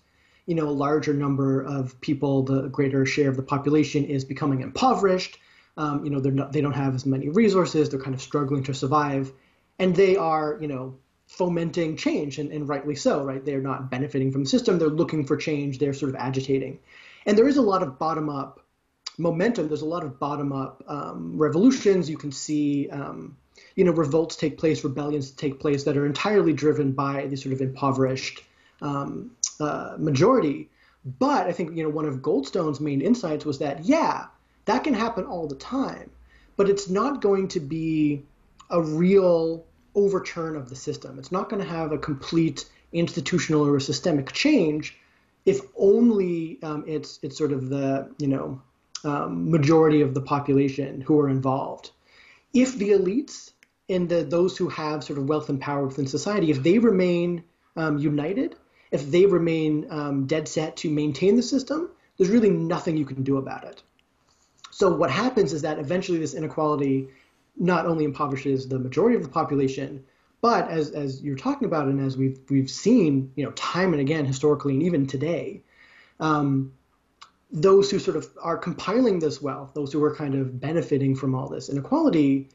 you 0.47 0.55
know, 0.55 0.67
a 0.67 0.71
larger 0.71 1.13
number 1.13 1.61
of 1.61 2.01
people, 2.01 2.41
the 2.41 2.69
greater 2.69 3.05
share 3.05 3.29
of 3.29 3.37
the 3.37 3.43
population 3.43 4.03
is 4.03 4.25
becoming 4.25 4.61
impoverished. 4.61 5.37
Um, 5.77 6.03
you 6.03 6.09
know, 6.09 6.19
they're 6.19 6.31
not, 6.31 6.53
they 6.53 6.61
don't 6.61 6.73
have 6.73 6.95
as 6.95 7.05
many 7.05 7.29
resources. 7.29 7.87
They're 7.87 8.01
kind 8.01 8.15
of 8.15 8.21
struggling 8.23 8.63
to 8.63 8.73
survive. 8.73 9.31
And 9.77 9.95
they 9.95 10.15
are, 10.15 10.57
you 10.59 10.67
know, 10.67 10.97
fomenting 11.27 11.97
change 11.97 12.39
and, 12.39 12.51
and 12.51 12.67
rightly 12.67 12.95
so, 12.95 13.23
right? 13.23 13.45
They're 13.45 13.61
not 13.61 13.91
benefiting 13.91 14.31
from 14.31 14.43
the 14.43 14.49
system. 14.49 14.79
They're 14.79 14.89
looking 14.89 15.23
for 15.23 15.37
change. 15.37 15.77
They're 15.77 15.93
sort 15.93 16.09
of 16.09 16.15
agitating. 16.15 16.79
And 17.25 17.37
there 17.37 17.47
is 17.47 17.57
a 17.57 17.61
lot 17.61 17.83
of 17.83 17.99
bottom 17.99 18.29
up 18.29 18.59
momentum. 19.17 19.67
There's 19.67 19.81
a 19.81 19.85
lot 19.85 20.03
of 20.03 20.19
bottom 20.19 20.51
up 20.51 20.83
um, 20.87 21.37
revolutions. 21.37 22.09
You 22.09 22.17
can 22.17 22.31
see, 22.31 22.89
um, 22.89 23.37
you 23.75 23.83
know, 23.83 23.91
revolts 23.91 24.35
take 24.35 24.57
place, 24.57 24.83
rebellions 24.83 25.31
take 25.31 25.59
place 25.59 25.83
that 25.83 25.97
are 25.97 26.05
entirely 26.05 26.53
driven 26.53 26.91
by 26.91 27.27
the 27.27 27.37
sort 27.37 27.53
of 27.53 27.61
impoverished 27.61 28.43
um, 28.81 29.31
uh, 29.59 29.95
majority. 29.97 30.69
But 31.05 31.47
I 31.47 31.51
think, 31.51 31.75
you 31.75 31.83
know, 31.83 31.89
one 31.89 32.05
of 32.05 32.21
Goldstone's 32.21 32.79
main 32.79 33.01
insights 33.01 33.45
was 33.45 33.59
that, 33.59 33.85
yeah, 33.85 34.27
that 34.65 34.83
can 34.83 34.93
happen 34.93 35.25
all 35.25 35.47
the 35.47 35.55
time, 35.55 36.09
but 36.55 36.69
it's 36.69 36.89
not 36.89 37.21
going 37.21 37.49
to 37.49 37.59
be 37.59 38.23
a 38.69 38.81
real 38.81 39.65
overturn 39.95 40.55
of 40.55 40.69
the 40.69 40.75
system. 40.75 41.19
It's 41.19 41.31
not 41.31 41.49
going 41.49 41.61
to 41.61 41.69
have 41.69 41.91
a 41.91 41.97
complete 41.97 42.65
institutional 42.93 43.67
or 43.67 43.79
systemic 43.79 44.31
change 44.31 44.97
if 45.45 45.59
only 45.77 46.61
um, 46.63 46.83
it's 46.87 47.19
it's 47.21 47.37
sort 47.37 47.51
of 47.51 47.69
the 47.69 48.13
you 48.17 48.27
know 48.27 48.61
um, 49.03 49.49
majority 49.49 50.01
of 50.01 50.13
the 50.13 50.21
population 50.21 51.01
who 51.01 51.19
are 51.19 51.29
involved. 51.29 51.91
If 52.53 52.77
the 52.77 52.91
elites 52.91 53.51
and 53.89 54.07
the 54.07 54.23
those 54.23 54.57
who 54.57 54.69
have 54.69 55.03
sort 55.03 55.19
of 55.19 55.27
wealth 55.27 55.49
and 55.49 55.59
power 55.59 55.85
within 55.85 56.07
society, 56.07 56.51
if 56.51 56.63
they 56.63 56.79
remain 56.79 57.43
um, 57.75 57.97
united, 57.97 58.55
if 58.91 59.09
they 59.09 59.25
remain 59.25 59.87
um, 59.89 60.25
dead 60.27 60.47
set 60.47 60.77
to 60.77 60.89
maintain 60.89 61.35
the 61.35 61.43
system, 61.43 61.89
there's 62.17 62.29
really 62.29 62.49
nothing 62.49 62.95
you 62.95 63.05
can 63.05 63.23
do 63.23 63.37
about 63.37 63.63
it. 63.65 63.81
So 64.71 64.95
what 64.95 65.11
happens 65.11 65.53
is 65.53 65.61
that 65.63 65.79
eventually 65.79 66.19
this 66.19 66.33
inequality 66.33 67.09
not 67.57 67.85
only 67.85 68.05
impoverishes 68.05 68.67
the 68.67 68.79
majority 68.79 69.15
of 69.15 69.23
the 69.23 69.29
population, 69.29 70.03
but 70.43 70.69
as, 70.69 70.91
as 70.91 71.21
you're 71.23 71.37
talking 71.37 71.65
about 71.65 71.87
and 71.87 72.01
as 72.01 72.17
we've, 72.17 72.37
we've 72.49 72.69
seen, 72.69 73.31
you 73.37 73.45
know, 73.45 73.51
time 73.51 73.93
and 73.93 74.01
again 74.01 74.25
historically 74.25 74.73
and 74.73 74.83
even 74.83 75.07
today, 75.07 75.61
um, 76.19 76.73
those 77.49 77.89
who 77.89 77.97
sort 77.97 78.17
of 78.17 78.27
are 78.41 78.57
compiling 78.57 79.19
this 79.19 79.41
wealth, 79.41 79.71
those 79.73 79.93
who 79.93 80.03
are 80.03 80.13
kind 80.13 80.35
of 80.35 80.59
benefiting 80.59 81.15
from 81.15 81.33
all 81.33 81.47
this 81.47 81.69
inequality, 81.69 82.49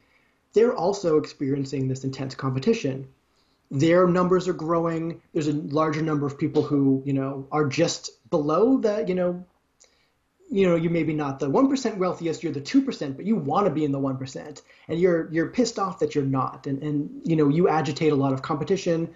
they're 0.53 0.75
also 0.75 1.17
experiencing 1.17 1.87
this 1.87 2.03
intense 2.03 2.35
competition. 2.35 3.07
Their 3.71 4.05
numbers 4.05 4.47
are 4.47 4.53
growing. 4.53 5.19
There's 5.33 5.47
a 5.47 5.53
larger 5.53 6.03
number 6.03 6.27
of 6.27 6.37
people 6.37 6.61
who, 6.61 7.01
you 7.07 7.13
know, 7.13 7.47
are 7.51 7.65
just 7.65 8.29
below 8.29 8.77
the, 8.77 9.03
you 9.07 9.15
know, 9.15 9.43
you 10.51 10.67
know, 10.67 10.75
you 10.75 10.89
maybe 10.89 11.13
not 11.13 11.39
the 11.39 11.49
1% 11.49 11.97
wealthiest, 11.97 12.43
you're 12.43 12.51
the 12.51 12.61
2%, 12.61 13.15
but 13.15 13.25
you 13.25 13.35
want 13.35 13.67
to 13.67 13.71
be 13.71 13.85
in 13.85 13.91
the 13.91 13.99
1%. 13.99 14.61
And 14.87 14.99
you're 14.99 15.31
you're 15.31 15.47
pissed 15.47 15.77
off 15.77 15.99
that 15.99 16.15
you're 16.15 16.23
not. 16.23 16.65
And 16.67 16.81
and 16.81 17.21
you 17.23 17.35
know, 17.35 17.49
you 17.49 17.69
agitate 17.69 18.11
a 18.11 18.15
lot 18.15 18.33
of 18.33 18.41
competition. 18.41 19.13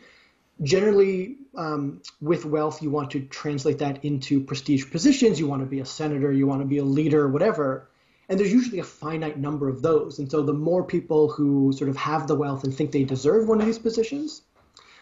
Generally, 0.61 1.37
um, 1.55 2.01
with 2.21 2.45
wealth, 2.45 2.83
you 2.83 2.91
want 2.91 3.11
to 3.11 3.21
translate 3.21 3.79
that 3.79 4.05
into 4.05 4.41
prestige 4.41 4.89
positions. 4.91 5.39
You 5.39 5.47
want 5.47 5.63
to 5.63 5.65
be 5.65 5.79
a 5.79 5.85
senator, 5.85 6.31
you 6.31 6.45
want 6.45 6.61
to 6.61 6.67
be 6.67 6.77
a 6.77 6.83
leader, 6.83 7.27
whatever. 7.27 7.89
And 8.29 8.39
there's 8.39 8.53
usually 8.53 8.79
a 8.79 8.83
finite 8.83 9.37
number 9.37 9.67
of 9.67 9.81
those. 9.81 10.19
And 10.19 10.29
so 10.29 10.43
the 10.43 10.53
more 10.53 10.83
people 10.83 11.29
who 11.29 11.73
sort 11.73 11.89
of 11.89 11.97
have 11.97 12.27
the 12.27 12.35
wealth 12.35 12.63
and 12.63 12.73
think 12.73 12.91
they 12.91 13.03
deserve 13.03 13.47
one 13.47 13.59
of 13.59 13.65
these 13.65 13.79
positions, 13.79 14.41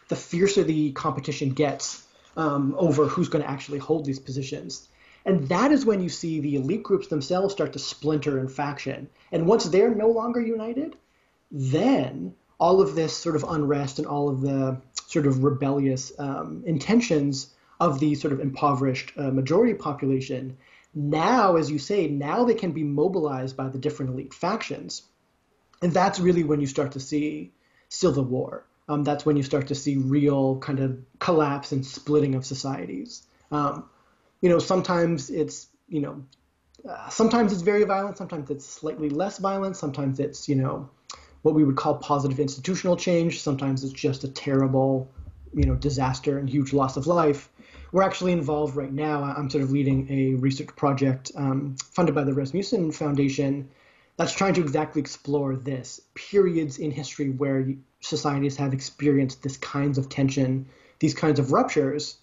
the 0.08 0.16
fiercer 0.16 0.64
the 0.64 0.92
competition 0.94 1.50
gets 1.50 2.06
um, 2.36 2.76
over 2.78 3.06
who's 3.06 3.30
going 3.30 3.44
to 3.44 3.50
actually 3.50 3.80
hold 3.80 4.06
these 4.06 4.20
positions. 4.20 4.88
And 5.26 5.48
that 5.50 5.72
is 5.72 5.86
when 5.86 6.02
you 6.02 6.10
see 6.10 6.40
the 6.40 6.56
elite 6.56 6.84
groups 6.84 7.08
themselves 7.08 7.54
start 7.54 7.74
to 7.74 7.80
splinter 7.80 8.40
and 8.40 8.52
faction. 8.52 9.10
And 9.32 9.48
once 9.48 9.66
they're 9.66 9.94
no 9.94 10.10
longer 10.10 10.42
united, 10.42 10.96
then 11.52 12.34
all 12.60 12.82
of 12.82 12.96
this 12.96 13.16
sort 13.16 13.36
of 13.36 13.44
unrest 13.44 14.00
and 14.00 14.08
all 14.08 14.30
of 14.30 14.42
the 14.42 14.82
sort 15.08 15.28
of 15.28 15.44
rebellious 15.44 16.12
um, 16.20 16.64
intentions 16.66 17.54
of 17.80 18.00
the 18.00 18.16
sort 18.16 18.34
of 18.34 18.40
impoverished 18.40 19.12
uh, 19.18 19.32
majority 19.32 19.74
population, 19.74 20.58
now, 20.94 21.56
as 21.56 21.72
you 21.72 21.80
say, 21.80 22.08
now 22.08 22.44
they 22.44 22.54
can 22.54 22.72
be 22.72 22.84
mobilized 22.84 23.58
by 23.58 23.70
the 23.70 23.78
different 23.78 24.12
elite 24.12 24.34
factions. 24.34 25.04
And 25.82 25.92
that's 25.92 26.20
really 26.20 26.44
when 26.44 26.62
you 26.62 26.68
start 26.68 26.92
to 26.94 27.00
see 27.00 27.52
civil 27.90 28.24
war. 28.24 28.66
Um, 28.88 29.04
that's 29.04 29.26
when 29.26 29.38
you 29.38 29.44
start 29.44 29.68
to 29.68 29.76
see 29.76 29.98
real 29.98 30.58
kind 30.58 30.80
of 30.80 31.00
collapse 31.20 31.72
and 31.72 31.86
splitting 31.86 32.36
of 32.36 32.46
societies. 32.46 33.24
Um, 33.52 33.86
you 34.42 34.50
know, 34.50 34.60
sometimes 34.60 35.30
it's, 35.30 35.68
you 35.88 36.02
know, 36.02 36.24
uh, 36.88 37.10
sometimes 37.10 37.54
it's 37.54 37.62
very 37.62 37.84
violent, 37.84 38.18
sometimes 38.18 38.50
it's 38.50 38.66
slightly 38.66 39.10
less 39.10 39.38
violent, 39.38 39.78
sometimes 39.78 40.20
it's, 40.20 40.50
you 40.50 40.56
know, 40.56 40.90
what 41.44 41.56
we 41.56 41.64
would 41.64 41.76
call 41.76 41.96
positive 41.96 42.40
institutional 42.40 42.98
change, 42.98 43.42
sometimes 43.42 43.84
it's 43.84 43.94
just 43.94 44.24
a 44.24 44.28
terrible, 44.28 45.10
you 45.54 45.66
know, 45.66 45.76
disaster 45.76 46.38
and 46.38 46.50
huge 46.50 46.74
loss 46.74 46.98
of 46.98 47.08
life. 47.08 47.50
We're 47.92 48.04
actually 48.04 48.32
involved 48.32 48.76
right 48.76 48.92
now. 48.92 49.24
I'm 49.24 49.50
sort 49.50 49.64
of 49.64 49.72
leading 49.72 50.10
a 50.10 50.36
research 50.36 50.74
project 50.76 51.32
um, 51.36 51.76
funded 51.92 52.16
by 52.16 52.24
the 52.24 52.34
Rasmussen 52.34 52.92
Foundation 52.92 53.70
that's 54.16 54.34
trying 54.34 54.54
to 54.54 54.62
exactly 54.62 55.02
explore 55.02 55.56
this 55.56 56.00
periods 56.14 56.78
in 56.78 56.92
history 56.92 57.30
where 57.30 57.68
societies 58.00 58.56
have 58.58 58.74
experienced 58.74 59.44
this 59.44 59.58
kinds 59.58 59.98
of 59.98 60.10
tension, 60.10 60.68
these 61.00 61.14
kinds 61.14 61.40
of 61.40 61.52
ruptures, 61.52 62.18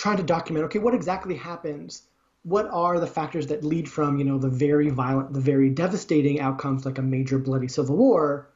trying 0.00 0.16
to 0.16 0.22
document 0.22 0.64
okay 0.64 0.78
what 0.78 0.94
exactly 0.94 1.36
happens? 1.36 2.02
What 2.42 2.66
are 2.72 2.98
the 2.98 3.06
factors 3.06 3.48
that 3.48 3.62
lead 3.62 3.86
from 3.86 4.18
you 4.18 4.24
know 4.24 4.38
the 4.38 4.48
very 4.48 4.88
violent 4.88 5.34
the 5.34 5.40
very 5.40 5.68
devastating 5.68 6.40
outcomes 6.40 6.86
like 6.86 6.96
a 6.96 7.02
major 7.02 7.38
bloody 7.38 7.68
civil 7.68 7.96
war 7.96 8.48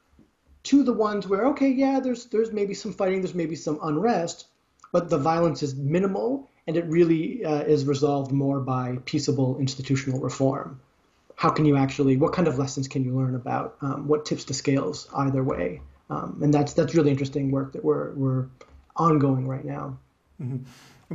to 0.62 0.82
the 0.82 0.94
ones 0.94 1.28
where 1.28 1.44
okay 1.48 1.68
yeah 1.68 2.00
there's 2.00 2.24
there's 2.26 2.50
maybe 2.50 2.72
some 2.72 2.94
fighting 2.94 3.20
there's 3.20 3.34
maybe 3.34 3.56
some 3.56 3.78
unrest 3.82 4.46
but 4.90 5.10
the 5.10 5.18
violence 5.18 5.62
is 5.62 5.74
minimal 5.74 6.48
and 6.66 6.78
it 6.78 6.86
really 6.86 7.44
uh, 7.44 7.62
is 7.64 7.84
resolved 7.84 8.32
more 8.32 8.60
by 8.60 8.96
peaceable 9.04 9.58
institutional 9.58 10.20
reform. 10.20 10.80
How 11.36 11.50
can 11.50 11.66
you 11.66 11.76
actually 11.76 12.16
what 12.16 12.32
kind 12.32 12.48
of 12.48 12.58
lessons 12.58 12.88
can 12.88 13.04
you 13.04 13.14
learn 13.14 13.34
about 13.34 13.76
um, 13.82 14.08
what 14.08 14.24
tips 14.24 14.44
the 14.44 14.54
scales 14.54 15.10
either 15.14 15.44
way? 15.44 15.82
Um, 16.08 16.40
and 16.42 16.54
that's 16.54 16.72
that's 16.72 16.94
really 16.94 17.10
interesting 17.10 17.50
work 17.50 17.72
that 17.74 17.84
we're 17.84 18.14
we're 18.14 18.46
ongoing 18.96 19.46
right 19.46 19.64
now. 19.64 19.98
Mm-hmm. 20.40 20.64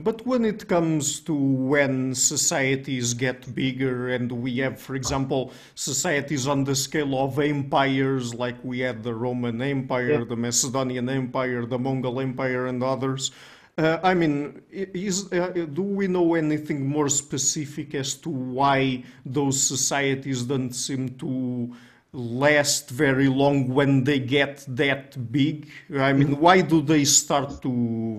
But 0.03 0.25
when 0.25 0.45
it 0.45 0.67
comes 0.67 1.19
to 1.21 1.33
when 1.33 2.15
societies 2.15 3.13
get 3.13 3.53
bigger 3.53 4.09
and 4.09 4.31
we 4.31 4.57
have, 4.57 4.79
for 4.79 4.95
example, 4.95 5.51
societies 5.75 6.47
on 6.47 6.63
the 6.63 6.75
scale 6.75 7.17
of 7.19 7.39
empires, 7.39 8.33
like 8.33 8.55
we 8.63 8.79
had 8.79 9.03
the 9.03 9.13
Roman 9.13 9.61
Empire, 9.61 10.19
yeah. 10.19 10.23
the 10.27 10.35
Macedonian 10.35 11.09
Empire, 11.09 11.65
the 11.65 11.79
Mongol 11.79 12.19
Empire, 12.19 12.67
and 12.67 12.83
others, 12.83 13.31
uh, 13.79 13.97
I 14.03 14.13
mean, 14.13 14.61
is, 14.71 15.31
uh, 15.31 15.65
do 15.71 15.81
we 15.81 16.07
know 16.07 16.35
anything 16.35 16.85
more 16.85 17.07
specific 17.07 17.95
as 17.95 18.13
to 18.15 18.29
why 18.29 19.05
those 19.25 19.61
societies 19.63 20.43
don't 20.43 20.73
seem 20.73 21.15
to 21.19 21.73
last 22.11 22.89
very 22.89 23.27
long 23.27 23.67
when 23.67 24.03
they 24.03 24.19
get 24.19 24.65
that 24.67 25.31
big? 25.31 25.69
I 25.95 26.13
mean, 26.13 26.39
why 26.39 26.61
do 26.61 26.81
they 26.81 27.05
start 27.05 27.61
to 27.61 27.69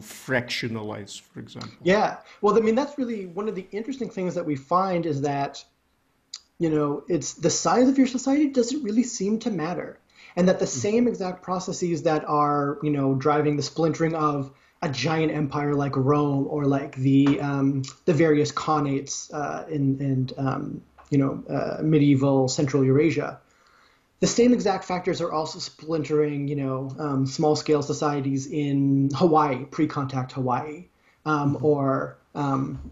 fractionalize, 0.00 1.20
for 1.20 1.40
example? 1.40 1.72
Yeah, 1.82 2.18
well, 2.40 2.56
I 2.56 2.60
mean, 2.60 2.74
that's 2.74 2.96
really 2.98 3.26
one 3.26 3.48
of 3.48 3.54
the 3.54 3.66
interesting 3.72 4.10
things 4.10 4.34
that 4.34 4.46
we 4.46 4.56
find 4.56 5.06
is 5.06 5.22
that, 5.22 5.64
you 6.58 6.70
know, 6.70 7.04
it's 7.08 7.34
the 7.34 7.50
size 7.50 7.88
of 7.88 7.98
your 7.98 8.06
society 8.06 8.48
doesn't 8.48 8.82
really 8.82 9.02
seem 9.02 9.38
to 9.40 9.50
matter. 9.50 9.98
And 10.36 10.48
that 10.48 10.60
the 10.60 10.64
mm-hmm. 10.64 10.80
same 10.80 11.08
exact 11.08 11.42
processes 11.42 12.04
that 12.04 12.24
are, 12.28 12.78
you 12.84 12.90
know, 12.90 13.14
driving 13.14 13.56
the 13.56 13.64
splintering 13.64 14.14
of 14.14 14.52
a 14.80 14.88
giant 14.88 15.32
empire 15.32 15.74
like 15.74 15.96
Rome 15.96 16.46
or 16.48 16.64
like 16.64 16.94
the 16.94 17.40
um, 17.40 17.82
the 18.04 18.14
various 18.14 18.52
khanates 18.52 19.32
uh, 19.34 19.66
in, 19.68 20.00
in 20.00 20.30
um, 20.38 20.82
you 21.10 21.18
know, 21.18 21.44
uh, 21.50 21.82
medieval 21.82 22.48
Central 22.48 22.84
Eurasia 22.84 23.40
the 24.20 24.26
same 24.26 24.52
exact 24.52 24.84
factors 24.84 25.20
are 25.20 25.32
also 25.32 25.58
splintering, 25.58 26.46
you 26.46 26.56
know, 26.56 26.94
um, 26.98 27.26
small 27.26 27.56
scale 27.56 27.82
societies 27.82 28.46
in 28.46 29.10
Hawaii, 29.14 29.64
pre 29.64 29.86
contact 29.86 30.32
Hawaii, 30.32 30.86
um, 31.24 31.54
mm-hmm. 31.54 31.64
or, 31.64 32.18
um, 32.34 32.90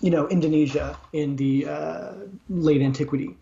you 0.00 0.10
know, 0.10 0.28
Indonesia 0.28 0.96
in 1.12 1.36
the 1.36 1.66
uh, 1.66 2.12
late 2.48 2.80
antiquity. 2.80 3.36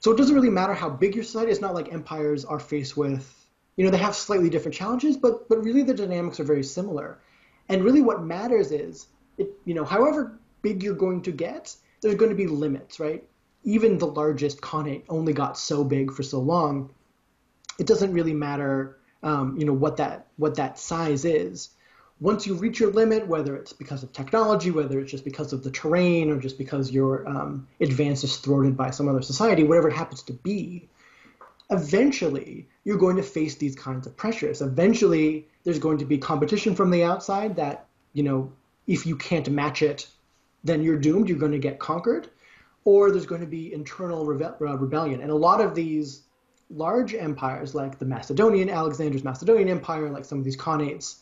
So 0.00 0.12
it 0.12 0.16
doesn't 0.16 0.34
really 0.34 0.50
matter 0.50 0.74
how 0.74 0.88
big 0.88 1.16
your 1.16 1.24
society 1.24 1.50
is. 1.50 1.58
It's 1.58 1.62
not 1.62 1.74
like 1.74 1.92
empires 1.92 2.44
are 2.44 2.60
faced 2.60 2.96
with, 2.96 3.34
you 3.76 3.84
know, 3.84 3.90
they 3.90 3.98
have 3.98 4.14
slightly 4.14 4.48
different 4.48 4.76
challenges, 4.76 5.16
but 5.16 5.48
but 5.48 5.62
really 5.64 5.82
the 5.82 5.94
dynamics 5.94 6.38
are 6.38 6.44
very 6.44 6.62
similar. 6.62 7.18
And 7.68 7.82
really, 7.82 8.00
what 8.00 8.22
matters 8.22 8.70
is, 8.70 9.08
it, 9.38 9.50
you 9.64 9.74
know, 9.74 9.84
however 9.84 10.38
big 10.62 10.84
you're 10.84 10.94
going 10.94 11.22
to 11.22 11.32
get, 11.32 11.74
there's 12.00 12.14
going 12.14 12.30
to 12.30 12.36
be 12.36 12.46
limits, 12.46 13.00
right? 13.00 13.24
Even 13.64 13.98
the 13.98 14.06
largest 14.06 14.60
Khanate 14.60 15.04
only 15.08 15.32
got 15.32 15.58
so 15.58 15.84
big 15.84 16.12
for 16.12 16.22
so 16.22 16.40
long. 16.40 16.90
It 17.78 17.86
doesn't 17.86 18.12
really 18.12 18.32
matter, 18.32 18.98
um, 19.22 19.56
you 19.58 19.64
know, 19.64 19.72
what 19.72 19.96
that 19.98 20.26
what 20.36 20.56
that 20.56 20.78
size 20.78 21.24
is. 21.24 21.70
Once 22.20 22.46
you 22.46 22.54
reach 22.54 22.80
your 22.80 22.90
limit, 22.90 23.28
whether 23.28 23.56
it's 23.56 23.72
because 23.72 24.02
of 24.02 24.12
technology, 24.12 24.72
whether 24.72 24.98
it's 24.98 25.10
just 25.10 25.24
because 25.24 25.52
of 25.52 25.62
the 25.62 25.70
terrain, 25.70 26.30
or 26.30 26.38
just 26.40 26.58
because 26.58 26.90
your 26.90 27.28
um, 27.28 27.68
advance 27.80 28.24
is 28.24 28.36
thwarted 28.38 28.76
by 28.76 28.90
some 28.90 29.08
other 29.08 29.22
society, 29.22 29.62
whatever 29.62 29.88
it 29.88 29.94
happens 29.94 30.22
to 30.22 30.32
be, 30.32 30.88
eventually 31.70 32.66
you're 32.84 32.98
going 32.98 33.16
to 33.16 33.22
face 33.22 33.54
these 33.54 33.76
kinds 33.76 34.06
of 34.06 34.16
pressures. 34.16 34.62
Eventually, 34.62 35.46
there's 35.62 35.78
going 35.78 35.98
to 35.98 36.04
be 36.04 36.18
competition 36.18 36.74
from 36.74 36.90
the 36.90 37.04
outside 37.04 37.54
that, 37.54 37.86
you 38.14 38.24
know, 38.24 38.50
if 38.88 39.06
you 39.06 39.14
can't 39.14 39.48
match 39.50 39.82
it, 39.82 40.08
then 40.64 40.82
you're 40.82 40.98
doomed. 40.98 41.28
You're 41.28 41.38
going 41.38 41.52
to 41.52 41.58
get 41.58 41.78
conquered 41.78 42.28
or 42.88 43.10
there's 43.10 43.26
going 43.26 43.42
to 43.42 43.46
be 43.46 43.70
internal 43.70 44.24
rebe- 44.24 44.58
uh, 44.62 44.78
rebellion. 44.78 45.20
And 45.20 45.30
a 45.30 45.34
lot 45.34 45.60
of 45.60 45.74
these 45.74 46.22
large 46.70 47.14
empires, 47.14 47.74
like 47.74 47.98
the 47.98 48.06
Macedonian, 48.06 48.70
Alexander's 48.70 49.22
Macedonian 49.22 49.68
Empire, 49.68 50.08
like 50.08 50.24
some 50.24 50.38
of 50.38 50.44
these 50.44 50.56
Khanates, 50.56 51.16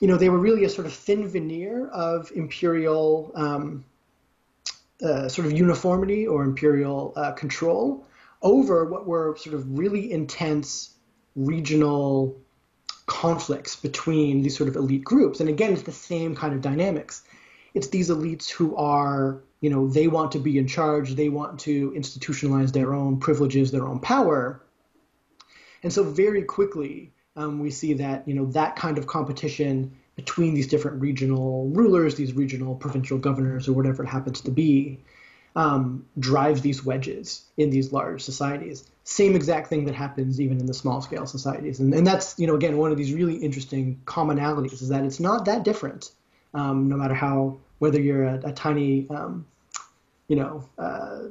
you 0.00 0.08
know, 0.08 0.16
they 0.16 0.28
were 0.28 0.40
really 0.40 0.64
a 0.64 0.68
sort 0.68 0.88
of 0.88 0.92
thin 0.92 1.28
veneer 1.28 1.86
of 1.90 2.32
imperial 2.34 3.30
um, 3.36 3.84
uh, 5.00 5.28
sort 5.28 5.46
of 5.46 5.52
uniformity 5.52 6.26
or 6.26 6.42
imperial 6.42 7.12
uh, 7.14 7.30
control 7.30 8.04
over 8.42 8.84
what 8.84 9.06
were 9.06 9.36
sort 9.36 9.54
of 9.54 9.78
really 9.78 10.10
intense 10.10 10.96
regional 11.36 12.36
conflicts 13.06 13.76
between 13.76 14.42
these 14.42 14.56
sort 14.56 14.68
of 14.68 14.74
elite 14.74 15.04
groups. 15.04 15.38
And 15.38 15.48
again, 15.48 15.72
it's 15.72 15.82
the 15.82 15.92
same 15.92 16.34
kind 16.34 16.52
of 16.52 16.62
dynamics. 16.62 17.22
It's 17.74 17.90
these 17.90 18.10
elites 18.10 18.50
who 18.50 18.74
are 18.74 19.40
you 19.60 19.70
know 19.70 19.88
they 19.88 20.08
want 20.08 20.32
to 20.32 20.38
be 20.38 20.58
in 20.58 20.66
charge 20.66 21.14
they 21.14 21.28
want 21.28 21.58
to 21.60 21.90
institutionalize 21.92 22.72
their 22.72 22.94
own 22.94 23.18
privileges 23.18 23.70
their 23.70 23.86
own 23.86 23.98
power 24.00 24.62
and 25.82 25.92
so 25.92 26.02
very 26.02 26.42
quickly 26.42 27.12
um, 27.36 27.60
we 27.60 27.70
see 27.70 27.92
that 27.94 28.26
you 28.26 28.34
know 28.34 28.46
that 28.46 28.76
kind 28.76 28.98
of 28.98 29.06
competition 29.06 29.96
between 30.16 30.54
these 30.54 30.66
different 30.66 31.00
regional 31.00 31.68
rulers 31.68 32.14
these 32.14 32.32
regional 32.32 32.74
provincial 32.74 33.18
governors 33.18 33.68
or 33.68 33.72
whatever 33.72 34.02
it 34.02 34.08
happens 34.08 34.40
to 34.40 34.50
be 34.50 34.98
um, 35.58 36.06
drives 36.20 36.60
these 36.60 36.84
wedges 36.84 37.44
in 37.56 37.70
these 37.70 37.92
large 37.92 38.22
societies. 38.22 38.88
Same 39.02 39.34
exact 39.34 39.68
thing 39.68 39.86
that 39.86 39.94
happens 39.94 40.40
even 40.40 40.60
in 40.60 40.66
the 40.66 40.74
small 40.74 41.02
scale 41.02 41.26
societies. 41.26 41.80
And, 41.80 41.92
and 41.92 42.06
that's, 42.06 42.38
you 42.38 42.46
know, 42.46 42.54
again, 42.54 42.76
one 42.76 42.92
of 42.92 42.96
these 42.96 43.12
really 43.12 43.34
interesting 43.36 44.00
commonalities 44.04 44.74
is 44.74 44.88
that 44.90 45.04
it's 45.04 45.18
not 45.18 45.46
that 45.46 45.64
different, 45.64 46.12
um, 46.54 46.88
no 46.88 46.96
matter 46.96 47.14
how, 47.14 47.58
whether 47.78 48.00
you're 48.00 48.24
a, 48.24 48.40
a 48.44 48.52
tiny, 48.52 49.06
um, 49.10 49.46
you 50.28 50.36
know, 50.36 50.64
uh, 50.78 51.24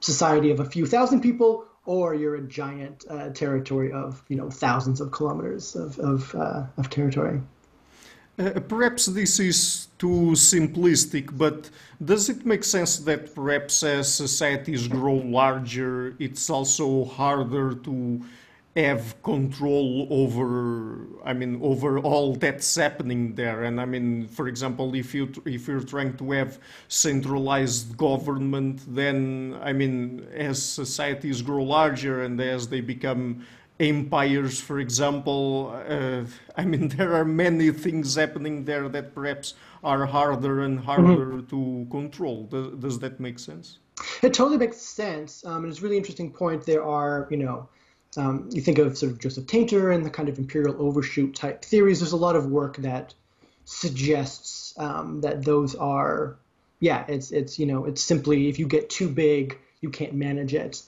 society 0.00 0.50
of 0.50 0.60
a 0.60 0.64
few 0.64 0.86
thousand 0.86 1.20
people 1.20 1.66
or 1.86 2.14
you're 2.14 2.36
a 2.36 2.42
giant 2.42 3.04
uh, 3.08 3.30
territory 3.30 3.92
of, 3.92 4.22
you 4.28 4.36
know, 4.36 4.50
thousands 4.50 5.00
of 5.00 5.10
kilometers 5.10 5.74
of, 5.76 5.98
of, 5.98 6.34
uh, 6.34 6.64
of 6.76 6.90
territory. 6.90 7.40
Uh, 8.38 8.58
perhaps 8.60 9.06
this 9.06 9.38
is 9.38 9.88
too 9.98 10.32
simplistic, 10.32 11.36
but 11.36 11.68
does 12.02 12.30
it 12.30 12.46
make 12.46 12.64
sense 12.64 12.98
that 12.98 13.34
perhaps 13.34 13.82
as 13.82 14.12
societies 14.12 14.88
grow 14.88 15.14
larger, 15.14 16.16
it's 16.18 16.48
also 16.48 17.04
harder 17.04 17.74
to 17.74 18.22
have 18.76 19.20
control 19.24 20.06
over 20.10 21.00
i 21.24 21.32
mean 21.32 21.58
over 21.60 21.98
all 21.98 22.36
that's 22.36 22.76
happening 22.76 23.34
there 23.34 23.64
and 23.64 23.80
i 23.80 23.84
mean 23.84 24.28
for 24.28 24.46
example 24.46 24.94
if 24.94 25.12
you 25.12 25.28
if 25.44 25.66
you're 25.66 25.80
trying 25.80 26.16
to 26.16 26.30
have 26.30 26.58
centralized 26.86 27.96
government 27.96 28.82
then 28.94 29.58
i 29.60 29.72
mean 29.72 30.24
as 30.32 30.62
societies 30.62 31.42
grow 31.42 31.64
larger 31.64 32.22
and 32.22 32.40
as 32.40 32.68
they 32.68 32.80
become 32.80 33.44
empires, 33.80 34.60
for 34.60 34.78
example. 34.78 35.74
Uh, 35.88 36.24
I 36.56 36.64
mean, 36.64 36.88
there 36.96 37.14
are 37.14 37.24
many 37.24 37.70
things 37.70 38.14
happening 38.14 38.64
there 38.64 38.88
that 38.88 39.14
perhaps 39.14 39.54
are 39.82 40.06
harder 40.06 40.62
and 40.62 40.78
harder 40.78 41.26
mm-hmm. 41.26 41.46
to 41.46 41.90
control. 41.90 42.44
Does, 42.44 42.68
does, 42.78 42.98
that 43.00 43.18
make 43.18 43.38
sense? 43.38 43.78
It 44.22 44.34
totally 44.34 44.58
makes 44.58 44.76
sense. 44.76 45.44
Um, 45.44 45.64
and 45.64 45.72
it's 45.72 45.80
a 45.80 45.82
really 45.82 45.96
interesting 45.96 46.30
point. 46.30 46.64
There 46.64 46.84
are, 46.84 47.26
you 47.30 47.38
know, 47.38 47.68
um, 48.16 48.48
you 48.52 48.60
think 48.60 48.78
of 48.78 48.98
sort 48.98 49.12
of 49.12 49.18
Joseph 49.18 49.46
Tainter 49.46 49.94
and 49.94 50.04
the 50.04 50.10
kind 50.10 50.28
of 50.28 50.38
imperial 50.38 50.80
overshoot 50.80 51.34
type 51.34 51.64
theories. 51.64 52.00
There's 52.00 52.12
a 52.12 52.16
lot 52.16 52.36
of 52.36 52.46
work 52.46 52.76
that 52.78 53.14
suggests 53.64 54.74
um, 54.78 55.20
that 55.20 55.44
those 55.44 55.74
are, 55.74 56.36
yeah, 56.80 57.04
it's 57.08 57.30
it's 57.30 57.58
you 57.58 57.66
know, 57.66 57.84
it's 57.84 58.02
simply 58.02 58.48
if 58.48 58.58
you 58.58 58.66
get 58.66 58.90
too 58.90 59.08
big, 59.08 59.58
you 59.80 59.90
can't 59.90 60.14
manage 60.14 60.54
it. 60.54 60.82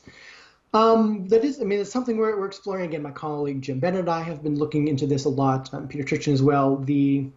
Um, 0.74 1.28
that 1.28 1.44
is, 1.44 1.60
I 1.60 1.64
mean, 1.64 1.80
it's 1.80 1.92
something 1.92 2.16
we're, 2.16 2.36
we're 2.38 2.46
exploring. 2.46 2.86
Again, 2.86 3.02
my 3.02 3.10
colleague 3.10 3.60
Jim 3.60 3.78
Bennett 3.78 4.00
and 4.00 4.08
I 4.08 4.22
have 4.22 4.42
been 4.42 4.58
looking 4.58 4.88
into 4.88 5.06
this 5.06 5.26
a 5.26 5.28
lot. 5.28 5.72
Um, 5.72 5.86
Peter 5.86 6.04
Turchin 6.04 6.32
as 6.32 6.42
well. 6.42 6.76
The 6.76 7.28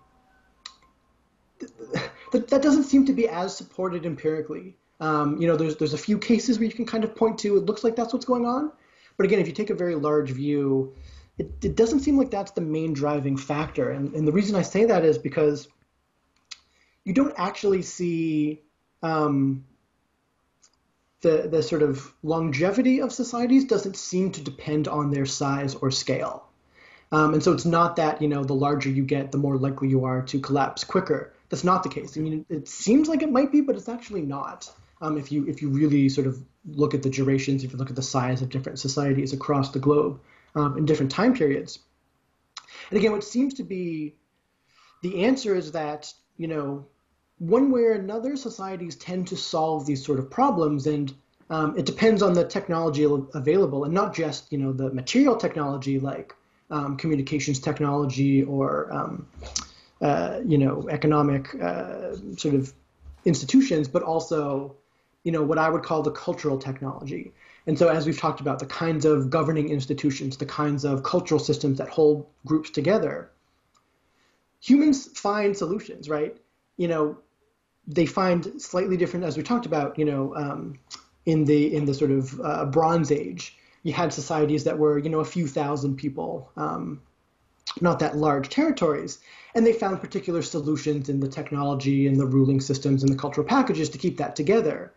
that, 2.32 2.48
that 2.50 2.62
doesn't 2.62 2.86
seem 2.86 3.06
to 3.06 3.14
be 3.14 3.28
as 3.28 3.56
supported 3.56 4.06
empirically. 4.06 4.76
Um, 5.00 5.42
you 5.42 5.48
know, 5.48 5.58
there's 5.58 5.76
there's 5.76 5.94
a 5.94 5.98
few 5.98 6.18
cases 6.18 6.58
where 6.58 6.66
you 6.66 6.74
can 6.74 6.86
kind 6.86 7.04
of 7.04 7.16
point 7.16 7.40
to. 7.40 7.58
It 7.58 7.66
looks 7.66 7.84
like 7.84 7.96
that's 7.96 8.14
what's 8.14 8.26
going 8.26 8.46
on, 8.46 8.72
but 9.18 9.26
again, 9.26 9.40
if 9.40 9.48
you 9.48 9.54
take 9.54 9.70
a 9.70 9.76
very 9.76 9.96
large 9.96 10.32
view, 10.32 10.94
it, 11.38 11.52
it 11.64 11.76
doesn't 11.76 12.02
seem 12.02 12.18
like 12.18 12.32
that's 12.32 12.52
the 12.52 12.62
main 12.62 12.94
driving 12.94 13.38
factor. 13.38 13.90
And, 13.92 14.14
and 14.14 14.28
the 14.28 14.32
reason 14.32 14.56
I 14.56 14.62
say 14.62 14.86
that 14.86 15.04
is 15.04 15.18
because 15.18 15.68
you 17.04 17.14
don't 17.14 17.34
actually 17.38 17.82
see 17.82 18.62
um, 19.04 19.66
the, 21.22 21.48
the 21.50 21.64
sort 21.64 21.82
of 21.82 22.14
longevity 22.24 23.02
of 23.02 23.12
societies 23.12 23.66
doesn't 23.66 23.96
seem 23.96 24.32
to 24.32 24.42
depend 24.42 24.88
on 24.88 25.12
their 25.12 25.26
size 25.26 25.76
or 25.76 25.92
scale. 25.92 26.48
Um, 27.12 27.34
and 27.34 27.44
so 27.44 27.54
it's 27.54 27.66
not 27.66 27.98
that, 27.98 28.22
you 28.22 28.28
know, 28.28 28.44
the 28.44 28.56
larger 28.56 28.90
you 28.90 29.04
get, 29.04 29.32
the 29.32 29.38
more 29.38 29.58
likely 29.58 29.88
you 29.90 30.06
are 30.06 30.22
to 30.24 30.40
collapse 30.40 30.84
quicker. 30.84 31.34
That's 31.50 31.64
not 31.64 31.84
the 31.84 31.90
case. 31.90 32.18
I 32.18 32.22
mean, 32.22 32.46
it 32.50 32.68
seems 32.68 33.08
like 33.08 33.22
it 33.22 33.32
might 33.32 33.52
be, 33.52 33.62
but 33.62 33.76
it's 33.76 33.90
actually 33.90 34.24
not. 34.24 34.70
Um, 35.02 35.18
if 35.18 35.32
you 35.32 35.46
if 35.48 35.62
you 35.62 35.70
really 35.70 36.10
sort 36.10 36.28
of 36.28 36.42
look 36.66 36.94
at 36.94 37.04
the 37.04 37.10
durations, 37.10 37.64
if 37.64 37.72
you 37.72 37.78
look 37.78 37.90
at 37.90 37.96
the 37.96 38.02
size 38.02 38.42
of 38.42 38.50
different 38.50 38.80
societies 38.80 39.34
across 39.34 39.72
the 39.72 39.80
globe 39.80 40.20
um, 40.56 40.78
in 40.78 40.86
different 40.86 41.12
time 41.12 41.34
periods. 41.34 41.80
And 42.90 43.00
again, 43.00 43.12
what 43.12 43.24
seems 43.24 43.54
to 43.56 43.64
be 43.64 44.16
the 45.02 45.26
answer 45.26 45.56
is 45.56 45.72
that, 45.74 46.12
you 46.38 46.48
know, 46.48 46.86
one 47.38 47.72
way 47.72 47.82
or 47.82 47.94
another, 47.94 48.36
societies 48.36 48.96
tend 48.96 49.28
to 49.28 49.36
solve 49.36 49.86
these 49.86 50.04
sort 50.06 50.20
of 50.20 50.32
problems, 50.32 50.88
and 50.88 51.14
um, 51.50 51.78
it 51.78 51.86
depends 51.86 52.22
on 52.22 52.34
the 52.34 52.46
technology 52.46 53.06
available, 53.34 53.84
and 53.84 53.94
not 53.94 54.16
just 54.16 54.52
you 54.52 54.58
know 54.58 54.72
the 54.72 54.90
material 54.94 55.36
technology 55.36 56.00
like 56.00 56.34
um, 56.72 56.96
communications 56.96 57.60
technology 57.60 58.44
or 58.44 58.92
um, 58.94 59.28
uh, 60.02 60.40
you 60.46 60.58
know 60.58 60.88
economic 60.90 61.54
uh, 61.62 62.16
sort 62.38 62.56
of 62.56 62.74
institutions, 63.26 63.90
but 63.90 64.02
also 64.02 64.78
you 65.26 65.32
know 65.32 65.44
what 65.44 65.58
I 65.58 65.70
would 65.70 65.84
call 65.84 66.04
the 66.04 66.12
cultural 66.12 66.58
technology. 66.58 67.34
And 67.68 67.78
so, 67.78 67.90
as 67.90 68.06
we've 68.06 68.18
talked 68.18 68.42
about, 68.42 68.60
the 68.60 68.68
kinds 68.68 69.06
of 69.06 69.32
governing 69.32 69.70
institutions, 69.70 70.38
the 70.38 70.46
kinds 70.46 70.86
of 70.86 71.02
cultural 71.04 71.40
systems 71.40 71.80
that 71.80 71.90
hold 71.90 72.28
groups 72.46 72.70
together, 72.70 73.32
humans 74.62 75.08
find 75.20 75.58
solutions, 75.58 76.08
right? 76.08 76.38
You 76.78 76.88
know, 76.88 77.18
they 77.88 78.06
find 78.06 78.62
slightly 78.62 78.98
different, 78.98 79.26
as 79.26 79.36
we 79.36 79.42
talked 79.42 79.66
about, 79.66 79.98
you 79.98 80.06
know, 80.06 80.36
um, 80.36 80.80
in 81.26 81.44
the 81.44 81.76
in 81.76 81.86
the 81.86 81.94
sort 81.96 82.12
of 82.12 82.40
uh, 82.42 82.66
Bronze 82.66 83.12
Age, 83.12 83.58
you 83.82 83.94
had 83.94 84.14
societies 84.14 84.64
that 84.66 84.78
were, 84.78 85.00
you 85.00 85.10
know, 85.10 85.22
a 85.22 85.26
few 85.26 85.48
thousand 85.48 85.96
people, 85.98 86.52
um, 86.56 87.02
not 87.82 87.98
that 87.98 88.16
large 88.16 88.50
territories, 88.50 89.18
and 89.56 89.66
they 89.66 89.74
found 89.74 90.02
particular 90.02 90.44
solutions 90.44 91.10
in 91.10 91.20
the 91.20 91.28
technology 91.28 92.06
and 92.06 92.20
the 92.20 92.28
ruling 92.28 92.62
systems 92.62 93.02
and 93.02 93.12
the 93.12 93.18
cultural 93.18 93.48
packages 93.48 93.90
to 93.90 93.98
keep 93.98 94.18
that 94.18 94.36
together. 94.36 94.94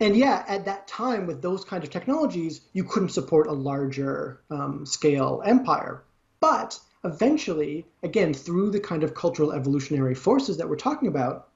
And 0.00 0.16
yeah, 0.16 0.44
at 0.46 0.64
that 0.66 0.86
time, 0.86 1.26
with 1.26 1.42
those 1.42 1.64
kinds 1.64 1.84
of 1.84 1.90
technologies, 1.90 2.60
you 2.72 2.84
couldn't 2.84 3.08
support 3.08 3.48
a 3.48 3.52
larger 3.52 4.40
um, 4.50 4.86
scale 4.86 5.42
empire. 5.44 6.04
But 6.40 6.78
eventually, 7.04 7.86
again, 8.02 8.32
through 8.32 8.70
the 8.70 8.80
kind 8.80 9.02
of 9.02 9.14
cultural 9.14 9.52
evolutionary 9.52 10.14
forces 10.14 10.56
that 10.58 10.68
we're 10.68 10.76
talking 10.76 11.08
about, 11.08 11.48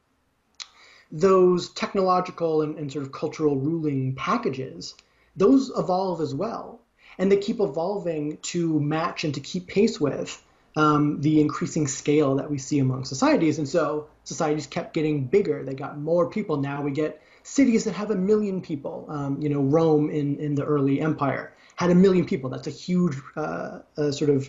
those 1.13 1.69
technological 1.71 2.63
and, 2.63 2.79
and, 2.79 2.91
sort 2.91 3.05
of 3.05 3.13
cultural 3.13 3.57
ruling 3.57 4.15
packages, 4.15 4.95
those 5.37 5.71
evolve 5.77 6.21
as 6.21 6.35
well. 6.35 6.81
And 7.19 7.31
they 7.31 7.37
keep 7.37 7.61
evolving 7.61 8.39
to 8.39 8.81
match 8.81 9.23
and 9.25 9.35
to 9.35 9.41
keep 9.41 9.69
pace 9.69 10.01
with 10.01 10.43
um, 10.75 11.21
the 11.21 11.41
increasing 11.41 11.87
scale 11.87 12.37
that 12.37 12.51
we 12.51 12.57
see 12.59 12.79
among 12.79 13.05
societies. 13.05 13.59
And 13.59 13.69
so 13.69 14.09
societies 14.25 14.67
kept 14.67 14.95
getting 14.95 15.27
bigger. 15.27 15.63
They 15.63 15.75
got 15.75 15.99
more 15.99 16.31
people. 16.31 16.57
Now 16.57 16.83
we 16.83 16.91
get 16.91 17.21
cities 17.43 17.85
that 17.85 17.95
have 17.95 18.11
a 18.11 18.17
million 18.17 18.61
people. 18.61 19.07
Um, 19.09 19.41
you 19.41 19.49
know, 19.49 19.61
Rome 19.61 20.11
in, 20.11 20.39
in 20.39 20.55
the 20.55 20.65
early 20.65 21.01
empire 21.01 21.55
had 21.77 21.91
a 21.91 21.95
million 21.95 22.25
people. 22.25 22.51
That's 22.51 22.67
a 22.67 22.71
huge 22.71 23.17
uh, 23.37 23.81
sort 24.11 24.31
of 24.31 24.49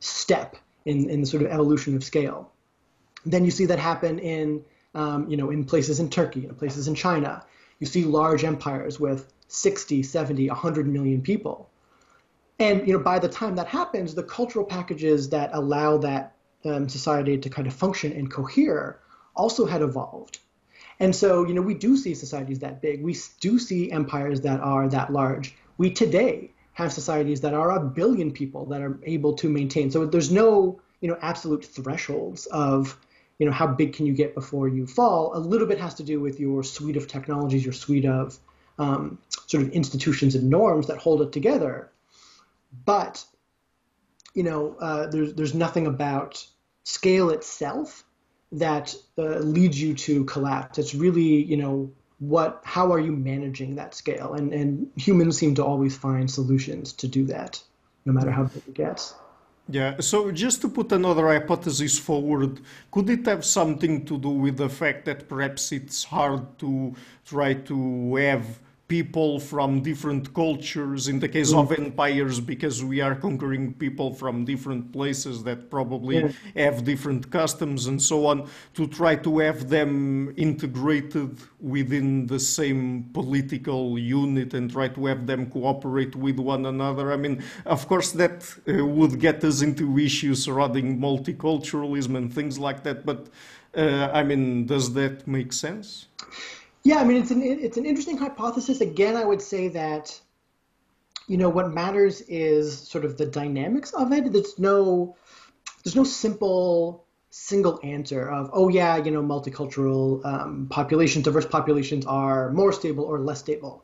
step 0.00 0.56
in, 0.84 1.08
in 1.10 1.20
the 1.20 1.26
sort 1.26 1.42
of 1.42 1.50
evolution 1.50 1.96
of 1.96 2.04
scale. 2.04 2.52
Then 3.24 3.44
you 3.44 3.50
see 3.50 3.66
that 3.66 3.78
happen 3.78 4.18
in, 4.18 4.64
um, 4.94 5.28
you 5.28 5.36
know, 5.36 5.50
in 5.50 5.64
places 5.64 6.00
in 6.00 6.10
Turkey, 6.10 6.46
in 6.46 6.54
places 6.54 6.88
in 6.88 6.94
China. 6.94 7.44
You 7.78 7.86
see 7.86 8.04
large 8.04 8.44
empires 8.44 8.98
with 8.98 9.32
60, 9.48 10.02
70, 10.02 10.48
100 10.48 10.86
million 10.86 11.22
people. 11.22 11.68
And, 12.58 12.86
you 12.86 12.92
know, 12.92 13.00
by 13.00 13.18
the 13.18 13.28
time 13.28 13.56
that 13.56 13.66
happens, 13.66 14.14
the 14.14 14.22
cultural 14.22 14.64
packages 14.64 15.30
that 15.30 15.50
allow 15.52 15.98
that 15.98 16.34
um, 16.64 16.88
society 16.88 17.38
to 17.38 17.50
kind 17.50 17.66
of 17.66 17.74
function 17.74 18.12
and 18.12 18.30
cohere 18.30 19.00
also 19.34 19.66
had 19.66 19.82
evolved. 19.82 20.38
And 21.02 21.16
so, 21.16 21.44
you 21.44 21.52
know, 21.52 21.62
we 21.62 21.74
do 21.74 21.96
see 21.96 22.14
societies 22.14 22.60
that 22.60 22.80
big. 22.80 23.02
We 23.02 23.16
do 23.40 23.58
see 23.58 23.90
empires 23.90 24.42
that 24.42 24.60
are 24.60 24.88
that 24.90 25.12
large. 25.12 25.52
We 25.76 25.90
today 25.90 26.52
have 26.74 26.92
societies 26.92 27.40
that 27.40 27.54
are 27.54 27.72
a 27.72 27.80
billion 27.80 28.30
people 28.30 28.66
that 28.66 28.80
are 28.80 29.00
able 29.02 29.32
to 29.34 29.48
maintain. 29.48 29.90
So 29.90 30.06
there's 30.06 30.30
no, 30.30 30.80
you 31.00 31.08
know, 31.08 31.18
absolute 31.20 31.64
thresholds 31.64 32.46
of, 32.46 32.96
you 33.40 33.46
know, 33.46 33.50
how 33.50 33.66
big 33.66 33.94
can 33.94 34.06
you 34.06 34.12
get 34.12 34.32
before 34.32 34.68
you 34.68 34.86
fall. 34.86 35.36
A 35.36 35.40
little 35.40 35.66
bit 35.66 35.80
has 35.80 35.94
to 35.94 36.04
do 36.04 36.20
with 36.20 36.38
your 36.38 36.62
suite 36.62 36.96
of 36.96 37.08
technologies, 37.08 37.64
your 37.64 37.74
suite 37.74 38.06
of 38.06 38.38
um, 38.78 39.18
sort 39.48 39.64
of 39.64 39.70
institutions 39.70 40.36
and 40.36 40.48
norms 40.48 40.86
that 40.86 40.98
hold 40.98 41.20
it 41.20 41.32
together. 41.32 41.90
But, 42.84 43.24
you 44.34 44.44
know, 44.44 44.76
uh, 44.80 45.08
there's 45.08 45.34
there's 45.34 45.52
nothing 45.52 45.88
about 45.88 46.46
scale 46.84 47.30
itself 47.30 48.04
that 48.52 48.94
uh, 49.18 49.38
leads 49.38 49.80
you 49.80 49.94
to 49.94 50.24
collapse. 50.24 50.78
It's 50.78 50.94
really, 50.94 51.42
you 51.44 51.56
know, 51.56 51.90
what 52.22 52.60
how 52.62 52.92
are 52.92 53.00
you 53.00 53.10
managing 53.10 53.74
that 53.74 53.94
scale 53.96 54.34
and 54.34 54.52
and 54.52 54.88
humans 54.94 55.36
seem 55.36 55.56
to 55.56 55.64
always 55.64 55.96
find 55.96 56.30
solutions 56.30 56.92
to 56.92 57.08
do 57.08 57.24
that 57.24 57.60
no 58.04 58.12
matter 58.12 58.30
how 58.30 58.44
big 58.44 58.62
it 58.68 58.74
gets 58.74 59.14
yeah 59.68 59.98
so 59.98 60.30
just 60.30 60.60
to 60.60 60.68
put 60.68 60.92
another 60.92 61.26
hypothesis 61.26 61.98
forward 61.98 62.60
could 62.92 63.10
it 63.10 63.26
have 63.26 63.44
something 63.44 64.04
to 64.04 64.16
do 64.18 64.28
with 64.28 64.56
the 64.56 64.68
fact 64.68 65.04
that 65.04 65.28
perhaps 65.28 65.72
it's 65.72 66.04
hard 66.04 66.46
to 66.60 66.94
try 67.24 67.54
to 67.54 68.14
have 68.14 68.46
people 68.96 69.32
from 69.52 69.70
different 69.90 70.24
cultures. 70.34 71.02
In 71.12 71.18
the 71.24 71.30
case 71.38 71.52
of 71.60 71.66
empires 71.84 72.36
because 72.54 72.76
we 72.92 72.98
are 73.06 73.14
conquering 73.26 73.64
people 73.84 74.08
from 74.22 74.34
different 74.52 74.84
places 74.96 75.34
that 75.48 75.60
probably 75.76 76.16
Yeah. 76.18 76.64
have 76.64 76.76
different 76.92 77.22
customs 77.40 77.80
and 77.90 77.98
so 78.10 78.16
on 78.30 78.38
to 78.78 78.82
try 79.00 79.14
to 79.26 79.30
have 79.46 79.60
them 79.76 79.92
integrated 80.48 81.30
within 81.74 82.06
the 82.32 82.40
same 82.58 82.80
political 83.18 83.82
unit 84.22 84.48
and 84.56 84.64
try 84.78 84.88
to 84.96 85.02
have 85.10 85.22
them 85.30 85.42
cooperate 85.56 86.14
with 86.26 86.38
one 86.54 86.64
another. 86.74 87.04
I 87.16 87.18
mean 87.24 87.36
of 87.76 87.80
course 87.90 88.10
that 88.22 88.36
uh, 88.68 88.84
would 88.98 89.14
get 89.26 89.38
us 89.50 89.58
into 89.68 89.84
issues 90.08 90.38
surrounding 90.46 90.88
multiculturalism 91.08 92.12
and 92.20 92.26
things 92.38 92.54
like 92.66 92.80
that 92.86 92.98
but 93.10 93.20
uh, 93.82 94.08
i 94.20 94.22
mean 94.28 94.42
does 94.72 94.86
that 94.98 95.14
make 95.36 95.50
sense 95.66 95.88
Yeah, 96.84 96.96
I 96.96 97.04
mean 97.04 97.18
it's 97.22 97.30
an 97.30 97.42
it's 97.42 97.76
an 97.76 97.86
interesting 97.86 98.16
hypothesis. 98.18 98.80
Again, 98.80 99.16
I 99.16 99.24
would 99.24 99.42
say 99.42 99.68
that 99.68 100.20
you 101.28 101.36
know 101.36 101.48
what 101.48 101.72
matters 101.72 102.20
is 102.22 102.76
sort 102.88 103.04
of 103.04 103.16
the 103.16 103.26
dynamics 103.26 103.92
of 103.92 104.12
it. 104.12 104.32
There's 104.32 104.58
no 104.58 105.16
there's 105.84 105.96
no 105.96 106.04
simple 106.04 107.04
single 107.34 107.80
answer 107.82 108.28
of 108.28 108.50
oh 108.52 108.68
yeah 108.68 108.98
you 108.98 109.10
know 109.10 109.22
multicultural 109.22 110.22
um, 110.26 110.66
populations 110.68 111.24
diverse 111.24 111.46
populations 111.46 112.04
are 112.04 112.52
more 112.52 112.74
stable 112.74 113.04
or 113.04 113.18
less 113.20 113.38
stable 113.38 113.82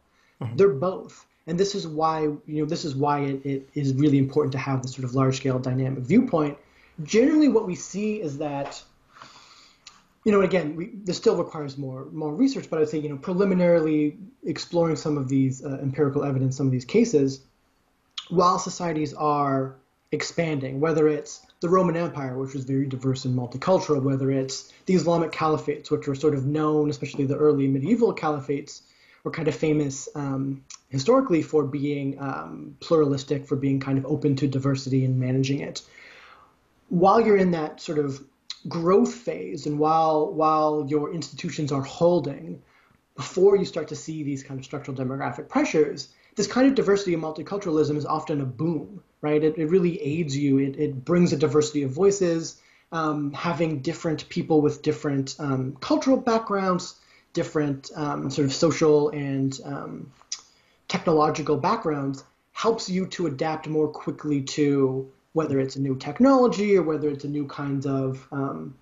they're 0.55 0.69
both 0.69 1.25
and 1.47 1.59
this 1.59 1.75
is 1.75 1.89
why 1.89 2.21
you 2.21 2.41
know 2.47 2.67
this 2.67 2.85
is 2.85 2.95
why 2.95 3.21
it, 3.21 3.47
it 3.47 3.69
is 3.75 3.95
really 3.95 4.19
important 4.19 4.53
to 4.53 4.59
have 4.59 4.83
this 4.83 4.93
sort 4.93 5.05
of 5.05 5.15
large 5.15 5.39
scale 5.39 5.59
dynamic 5.59 6.01
viewpoint 6.01 6.59
generally 7.05 7.49
what 7.49 7.67
we 7.67 7.75
see 7.75 8.21
is 8.21 8.37
that 8.37 8.83
you 10.25 10.33
know, 10.33 10.43
again, 10.43 10.77
we, 10.77 10.91
this 11.05 11.16
still 11.16 11.37
requires 11.37 11.79
more 11.79 12.07
more 12.12 12.35
research, 12.35 12.69
but 12.69 12.81
I'd 12.81 12.89
say, 12.89 12.99
you 12.99 13.09
know, 13.09 13.16
preliminarily 13.16 14.19
exploring 14.45 14.97
some 14.97 15.16
of 15.16 15.29
these 15.29 15.64
uh, 15.64 15.79
empirical 15.81 16.25
evidence, 16.25 16.57
some 16.57 16.66
of 16.66 16.73
these 16.73 16.85
cases, 16.85 17.41
while 18.29 18.59
societies 18.59 19.14
are 19.14 19.77
expanding, 20.12 20.81
whether 20.81 21.09
it's 21.09 21.47
the 21.61 21.69
Roman 21.69 21.97
Empire, 21.97 22.39
which 22.39 22.55
was 22.55 22.64
very 22.64 22.87
diverse 22.87 23.25
and 23.25 23.37
multicultural, 23.37 24.03
whether 24.03 24.31
it's 24.31 24.73
the 24.87 24.95
Islamic 24.95 25.33
caliphates, 25.33 25.91
which 25.91 26.07
were 26.07 26.14
sort 26.14 26.35
of 26.35 26.47
known, 26.47 26.89
especially 26.91 27.27
the 27.27 27.37
early 27.37 27.69
medieval 27.69 28.14
caliphates, 28.14 28.83
were 29.25 29.31
kind 29.31 29.49
of 29.49 29.55
famous 29.55 30.09
um, 30.14 30.64
historically 30.89 31.43
for 31.43 31.64
being 31.64 32.19
um, 32.21 32.77
pluralistic, 32.81 33.47
for 33.47 33.57
being 33.57 33.81
kind 33.81 33.99
of 33.99 34.07
open 34.07 34.37
to 34.37 34.47
diversity 34.47 35.05
and 35.05 35.19
managing 35.19 35.61
it. 35.61 35.83
While 36.89 37.21
you're 37.21 37.37
in 37.37 37.51
that 37.51 37.81
sort 37.81 37.99
of 37.99 38.23
growth 38.69 39.14
phase 39.14 39.66
and 39.66 39.79
while 39.79 40.33
while 40.33 40.87
your 40.89 41.12
institutions 41.12 41.73
are 41.73 41.83
holding 41.83 42.62
before 43.16 43.57
you 43.57 43.64
start 43.64 43.89
to 43.89 43.97
see 43.97 44.23
these 44.23 44.43
kind 44.43 44.61
of 44.61 44.64
structural 44.64 44.97
demographic 44.97 45.49
pressures 45.49 46.09
this 46.37 46.47
kind 46.47 46.69
of 46.69 46.75
diversity 46.75 47.14
and 47.14 47.23
multiculturalism 47.23 47.97
is 47.97 48.07
often 48.07 48.41
a 48.41 48.45
boom 48.45 49.03
right? 49.21 49.43
It, 49.43 49.59
it 49.59 49.66
really 49.66 50.01
aids 50.01 50.37
you. 50.37 50.59
It, 50.59 50.79
it 50.79 51.05
brings 51.05 51.33
a 51.33 51.37
diversity 51.37 51.83
of 51.83 51.91
voices 51.91 52.61
um, 52.93 53.33
having 53.33 53.81
different 53.81 54.29
people 54.29 54.61
with 54.61 54.83
different 54.83 55.37
um, 55.39 55.77
cultural 55.81 56.16
backgrounds 56.16 56.95
different 57.35 57.91
um, 57.95 58.31
sort 58.31 58.47
of 58.47 58.55
social 58.55 59.11
and 59.11 59.61
um, 59.64 60.11
technological 60.89 61.59
backgrounds 61.59 62.25
helps 62.53 62.89
you 62.89 63.07
to 63.07 63.27
adapt 63.27 63.69
more 63.69 63.87
quickly 63.87 64.41
to 64.41 65.12
whether 65.33 65.61
it's 65.61 65.76
a 65.76 65.81
new 65.81 65.97
technology 65.97 66.76
or 66.76 66.83
whether 66.83 67.09
it's 67.09 67.24
a 67.24 67.29
new 67.29 67.47
kind 67.47 67.87
of 67.87 68.26
um, 68.33 68.74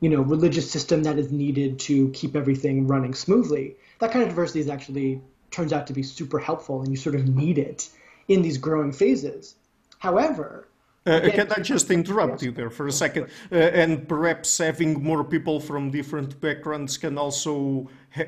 you 0.00 0.08
know 0.08 0.22
religious 0.22 0.70
system 0.70 1.02
that 1.02 1.18
is 1.18 1.32
needed 1.32 1.78
to 1.78 2.10
keep 2.10 2.36
everything 2.36 2.86
running 2.86 3.14
smoothly 3.14 3.76
that 4.00 4.10
kind 4.12 4.22
of 4.22 4.28
diversity 4.28 4.60
is 4.60 4.68
actually 4.68 5.20
turns 5.50 5.72
out 5.72 5.86
to 5.86 5.92
be 5.92 6.02
super 6.02 6.38
helpful 6.38 6.80
and 6.82 6.90
you 6.90 6.96
sort 6.96 7.14
of 7.14 7.28
need 7.28 7.58
it 7.58 7.88
in 8.28 8.42
these 8.42 8.58
growing 8.58 8.92
phases 8.92 9.54
however 9.98 10.68
Uh, 11.06 11.20
can 11.34 11.52
I 11.52 11.60
just 11.60 11.90
interrupt 11.90 12.42
you 12.42 12.50
there 12.50 12.70
for 12.70 12.86
a 12.86 12.92
second? 12.92 13.24
Uh, 13.52 13.56
and 13.82 14.08
perhaps 14.08 14.56
having 14.56 15.02
more 15.02 15.22
people 15.22 15.60
from 15.60 15.90
different 15.90 16.40
backgrounds 16.40 16.96
can 16.96 17.18
also 17.18 17.90
uh, 18.16 18.24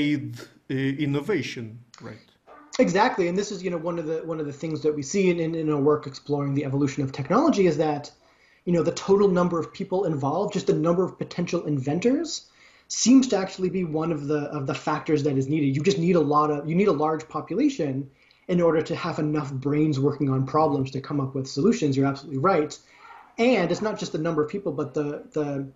aid 0.00 0.40
uh, 0.70 0.74
innovation, 0.74 1.78
right? 2.00 2.35
Exactly, 2.78 3.28
and 3.28 3.38
this 3.38 3.50
is 3.50 3.62
you 3.62 3.70
know 3.70 3.78
one 3.78 3.98
of 3.98 4.06
the 4.06 4.18
one 4.24 4.38
of 4.38 4.46
the 4.46 4.52
things 4.52 4.82
that 4.82 4.94
we 4.94 5.02
see 5.02 5.30
in, 5.30 5.40
in, 5.40 5.54
in 5.54 5.70
our 5.70 5.80
work 5.80 6.06
exploring 6.06 6.54
the 6.54 6.64
evolution 6.64 7.02
of 7.02 7.10
technology 7.10 7.66
is 7.66 7.78
that 7.78 8.10
you 8.66 8.72
know 8.72 8.82
the 8.82 8.92
total 8.92 9.28
number 9.28 9.58
of 9.58 9.72
people 9.72 10.04
involved, 10.04 10.52
just 10.52 10.66
the 10.66 10.74
number 10.74 11.02
of 11.02 11.16
potential 11.16 11.64
inventors, 11.64 12.50
seems 12.88 13.28
to 13.28 13.36
actually 13.36 13.70
be 13.70 13.84
one 13.84 14.12
of 14.12 14.26
the 14.26 14.40
of 14.50 14.66
the 14.66 14.74
factors 14.74 15.22
that 15.22 15.38
is 15.38 15.48
needed. 15.48 15.74
You 15.74 15.82
just 15.82 15.98
need 15.98 16.16
a 16.16 16.20
lot 16.20 16.50
of 16.50 16.68
you 16.68 16.74
need 16.74 16.88
a 16.88 16.92
large 16.92 17.26
population 17.28 18.10
in 18.48 18.60
order 18.60 18.82
to 18.82 18.94
have 18.94 19.18
enough 19.18 19.52
brains 19.52 19.98
working 19.98 20.28
on 20.28 20.44
problems 20.46 20.90
to 20.90 21.00
come 21.00 21.18
up 21.18 21.34
with 21.34 21.48
solutions. 21.48 21.96
You're 21.96 22.06
absolutely 22.06 22.38
right, 22.40 22.78
and 23.38 23.72
it's 23.72 23.82
not 23.82 23.98
just 23.98 24.12
the 24.12 24.18
number 24.18 24.42
of 24.42 24.50
people, 24.50 24.72
but 24.72 24.92
the 24.92 25.24
the 25.32 25.66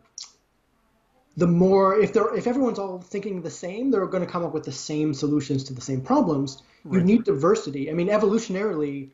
the 1.41 1.47
more 1.47 1.99
if 1.99 2.13
they're 2.13 2.35
if 2.35 2.47
everyone's 2.47 2.79
all 2.79 3.01
thinking 3.01 3.41
the 3.41 3.51
same, 3.51 3.91
they're 3.91 4.07
going 4.07 4.25
to 4.25 4.31
come 4.31 4.45
up 4.45 4.53
with 4.53 4.65
the 4.65 4.73
same 4.73 5.15
solutions 5.15 5.65
to 5.65 5.73
the 5.75 5.81
same 5.81 6.03
problems. 6.03 6.63
You 6.85 6.99
Right. 6.99 7.05
need 7.11 7.25
diversity. 7.25 7.91
I 7.91 7.95
mean, 7.95 8.09
evolutionarily, 8.09 9.09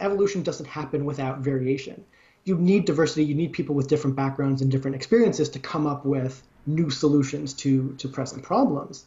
evolution 0.00 0.42
doesn't 0.42 0.66
happen 0.66 1.04
without 1.04 1.38
variation. 1.38 2.04
You 2.44 2.56
need 2.56 2.84
diversity. 2.84 3.24
You 3.24 3.36
need 3.36 3.52
people 3.52 3.74
with 3.76 3.86
different 3.86 4.16
backgrounds 4.16 4.60
and 4.60 4.70
different 4.72 4.96
experiences 4.96 5.48
to 5.50 5.60
come 5.60 5.86
up 5.86 6.04
with 6.04 6.42
new 6.66 6.90
solutions 6.90 7.54
to 7.62 7.94
to 8.00 8.08
present 8.08 8.42
problems. 8.42 9.04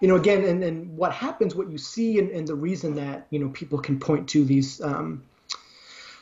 You 0.00 0.08
know, 0.08 0.16
again, 0.16 0.44
and, 0.44 0.62
and 0.64 0.96
what 0.96 1.12
happens, 1.12 1.54
what 1.54 1.70
you 1.70 1.78
see, 1.78 2.18
and, 2.18 2.30
and 2.30 2.46
the 2.48 2.54
reason 2.68 2.96
that 2.96 3.28
you 3.30 3.38
know 3.38 3.50
people 3.50 3.78
can 3.78 4.00
point 4.00 4.28
to 4.30 4.44
these 4.44 4.80
um, 4.80 5.22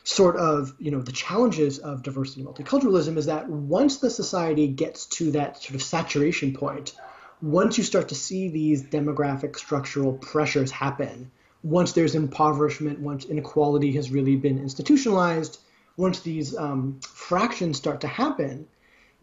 sort 0.06 0.36
of 0.36 0.72
you 0.78 0.92
know 0.92 1.00
the 1.00 1.10
challenges 1.10 1.80
of 1.80 2.04
diversity 2.04 2.40
and 2.40 2.48
multiculturalism 2.48 3.16
is 3.16 3.26
that 3.26 3.48
once 3.48 3.96
the 3.96 4.08
society 4.08 4.68
gets 4.68 5.06
to 5.06 5.32
that 5.32 5.60
sort 5.60 5.74
of 5.74 5.82
saturation 5.82 6.54
point 6.54 6.94
once 7.42 7.76
you 7.76 7.82
start 7.82 8.08
to 8.08 8.14
see 8.14 8.48
these 8.48 8.84
demographic 8.84 9.56
structural 9.56 10.12
pressures 10.12 10.70
happen 10.70 11.28
once 11.64 11.90
there's 11.90 12.14
impoverishment 12.14 13.00
once 13.00 13.24
inequality 13.24 13.90
has 13.90 14.12
really 14.12 14.36
been 14.36 14.60
institutionalized 14.60 15.58
once 15.96 16.20
these 16.20 16.56
um, 16.56 17.00
fractions 17.02 17.76
start 17.76 18.02
to 18.02 18.06
happen 18.06 18.64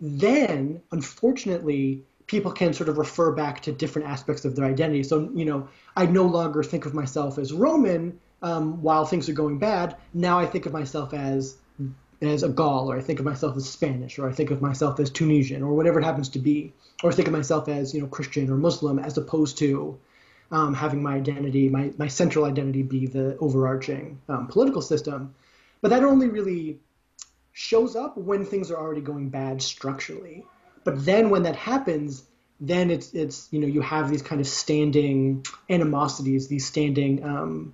then 0.01 0.81
unfortunately 0.91 2.03
people 2.27 2.51
can 2.51 2.73
sort 2.73 2.89
of 2.89 2.97
refer 2.97 3.31
back 3.31 3.61
to 3.61 3.71
different 3.71 4.09
aspects 4.09 4.43
of 4.43 4.55
their 4.55 4.65
identity. 4.65 5.03
So 5.03 5.29
you 5.33 5.45
know 5.45 5.69
i 5.95 6.05
no 6.05 6.25
longer 6.25 6.61
think 6.61 6.85
of 6.85 6.93
myself 6.93 7.37
as 7.37 7.53
roman 7.53 8.19
um, 8.43 8.81
while 8.81 9.05
things 9.05 9.27
are 9.29 9.33
going 9.33 9.57
bad 9.57 9.95
now 10.13 10.39
i 10.39 10.45
think 10.45 10.65
of 10.65 10.73
myself 10.73 11.13
as 11.13 11.57
as 12.21 12.43
a 12.43 12.49
gaul 12.49 12.91
or 12.91 12.97
i 12.97 13.01
think 13.01 13.19
of 13.19 13.25
myself 13.25 13.57
as 13.57 13.69
spanish 13.69 14.19
or 14.19 14.29
i 14.29 14.31
think 14.31 14.51
of 14.51 14.61
myself 14.61 14.99
as 14.99 15.09
tunisian 15.09 15.63
or 15.63 15.73
whatever 15.73 15.99
it 15.99 16.03
happens 16.03 16.29
to 16.29 16.39
be 16.39 16.71
or 17.03 17.09
I 17.09 17.13
think 17.13 17.27
of 17.27 17.33
myself 17.33 17.67
as 17.67 17.93
you 17.93 18.01
know 18.01 18.07
christian 18.07 18.49
or 18.49 18.55
muslim 18.55 18.99
as 18.99 19.17
opposed 19.17 19.57
to 19.59 19.97
um, 20.51 20.75
having 20.75 21.01
my 21.01 21.15
identity 21.15 21.67
my, 21.69 21.91
my 21.97 22.07
central 22.07 22.45
identity 22.45 22.83
be 22.83 23.07
the 23.07 23.37
overarching 23.39 24.19
um, 24.29 24.47
political 24.47 24.81
system 24.81 25.33
but 25.81 25.89
that 25.89 26.03
only 26.03 26.29
really 26.29 26.79
shows 27.53 27.95
up 27.95 28.17
when 28.17 28.45
things 28.45 28.71
are 28.71 28.77
already 28.77 29.01
going 29.01 29.29
bad 29.29 29.61
structurally. 29.61 30.45
But 30.83 31.05
then 31.05 31.29
when 31.29 31.43
that 31.43 31.55
happens, 31.55 32.23
then 32.59 32.91
it's 32.91 33.13
it's 33.13 33.47
you 33.51 33.59
know 33.59 33.67
you 33.67 33.81
have 33.81 34.09
these 34.09 34.21
kind 34.21 34.41
of 34.41 34.47
standing 34.47 35.45
animosities, 35.69 36.47
these 36.47 36.65
standing 36.65 37.23
um, 37.23 37.73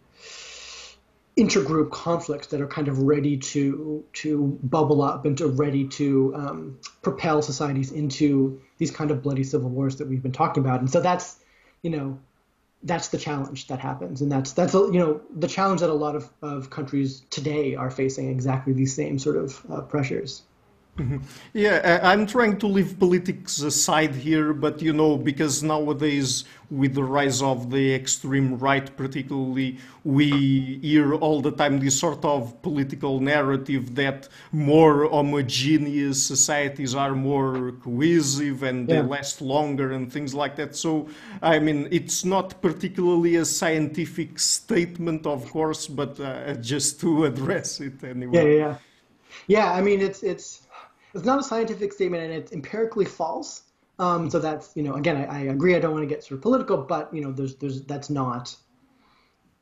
intergroup 1.40 1.90
conflicts 1.92 2.48
that 2.48 2.60
are 2.60 2.68
kind 2.68 2.90
of 2.90 3.00
ready 3.00 3.38
to 3.38 4.04
to 4.12 4.60
bubble 4.62 5.02
up 5.02 5.26
and 5.26 5.38
to 5.38 5.48
ready 5.48 5.88
to 5.88 6.36
um, 6.36 6.80
propel 7.02 7.42
societies 7.42 7.92
into 7.92 8.62
these 8.78 8.92
kind 8.92 9.10
of 9.10 9.24
bloody 9.24 9.44
civil 9.44 9.70
wars 9.70 9.96
that 9.98 10.08
we've 10.08 10.22
been 10.22 10.34
talking 10.34 10.64
about. 10.64 10.82
And 10.82 10.92
so 10.92 11.00
that's 11.00 11.38
you 11.82 11.90
know 11.90 12.20
that's 12.84 13.10
the 13.10 13.18
challenge 13.18 13.68
that 13.68 13.80
happens 13.80 14.22
and 14.22 14.32
that's 14.32 14.54
that's 14.54 14.74
you 14.74 15.00
know 15.00 15.22
the 15.36 15.48
challenge 15.48 15.82
that 15.82 15.90
a 15.90 15.94
lot 15.94 16.16
of, 16.16 16.30
of 16.42 16.70
countries 16.70 17.24
today 17.30 17.76
are 17.76 17.92
facing 17.92 18.30
exactly 18.30 18.74
these 18.74 18.96
same 18.96 19.20
sort 19.20 19.36
of 19.36 19.66
uh, 19.70 19.82
pressures 19.82 20.44
Yeah, 21.54 21.82
I- 22.02 22.12
I'm 22.12 22.26
trying 22.28 22.58
to 22.60 22.68
leave 22.68 23.00
politics 23.00 23.62
aside 23.62 24.16
here, 24.16 24.54
but 24.54 24.82
you 24.82 24.94
know, 24.94 25.18
because 25.18 25.64
nowadays, 25.64 26.44
with 26.70 26.94
the 26.94 27.04
rise 27.04 27.42
of 27.42 27.72
the 27.72 27.94
extreme 27.96 28.58
right, 28.58 28.96
particularly, 28.96 29.78
we 30.04 30.80
hear 30.82 31.14
all 31.16 31.42
the 31.42 31.52
time 31.52 31.80
this 31.80 32.00
sort 32.00 32.24
of 32.24 32.62
political 32.62 33.20
narrative 33.20 33.96
that 33.96 34.28
more 34.52 35.10
homogeneous 35.10 36.22
societies 36.22 36.94
are 36.96 37.16
more 37.16 37.72
cohesive 37.84 38.62
and 38.64 38.88
they 38.90 39.02
last 39.02 39.42
longer 39.42 39.92
and 39.92 40.12
things 40.14 40.36
like 40.36 40.56
that. 40.58 40.76
So, 40.76 41.08
I 41.42 41.60
mean, 41.60 41.88
it's 41.92 42.24
not 42.26 42.62
particularly 42.62 43.36
a 43.38 43.46
scientific 43.46 44.38
statement, 44.40 45.26
of 45.26 45.50
course, 45.50 45.88
but 45.88 46.20
uh, 46.20 46.54
just 46.56 47.00
to 47.02 47.26
address 47.30 47.80
it 47.80 48.04
anyway. 48.04 48.44
yeah 48.44 48.44
yeah 48.44 48.58
yeah 48.68 48.76
yeah 49.48 49.74
i 49.74 49.82
mean 49.82 50.02
it's 50.02 50.24
it's 50.24 50.68
it's 51.14 51.26
not 51.26 51.40
a 51.40 51.44
scientific 51.44 51.94
statement 51.94 52.24
and 52.24 52.34
it's 52.34 52.52
empirically 52.52 53.06
false 53.06 53.64
Um, 53.98 54.30
so 54.30 54.40
that's 54.40 54.72
you 54.76 54.84
know 54.84 54.96
again 54.96 55.18
I, 55.18 55.26
I, 55.26 55.40
agree 55.42 55.76
I 55.76 55.80
don't 55.80 55.92
want 55.92 56.08
to 56.08 56.14
get 56.14 56.24
sort 56.24 56.38
of 56.38 56.42
political, 56.42 56.78
but 56.78 57.14
you 57.14 57.22
know 57.22 57.32
there's 57.32 57.56
there's 57.56 57.84
that's 57.84 58.10
not 58.10 58.56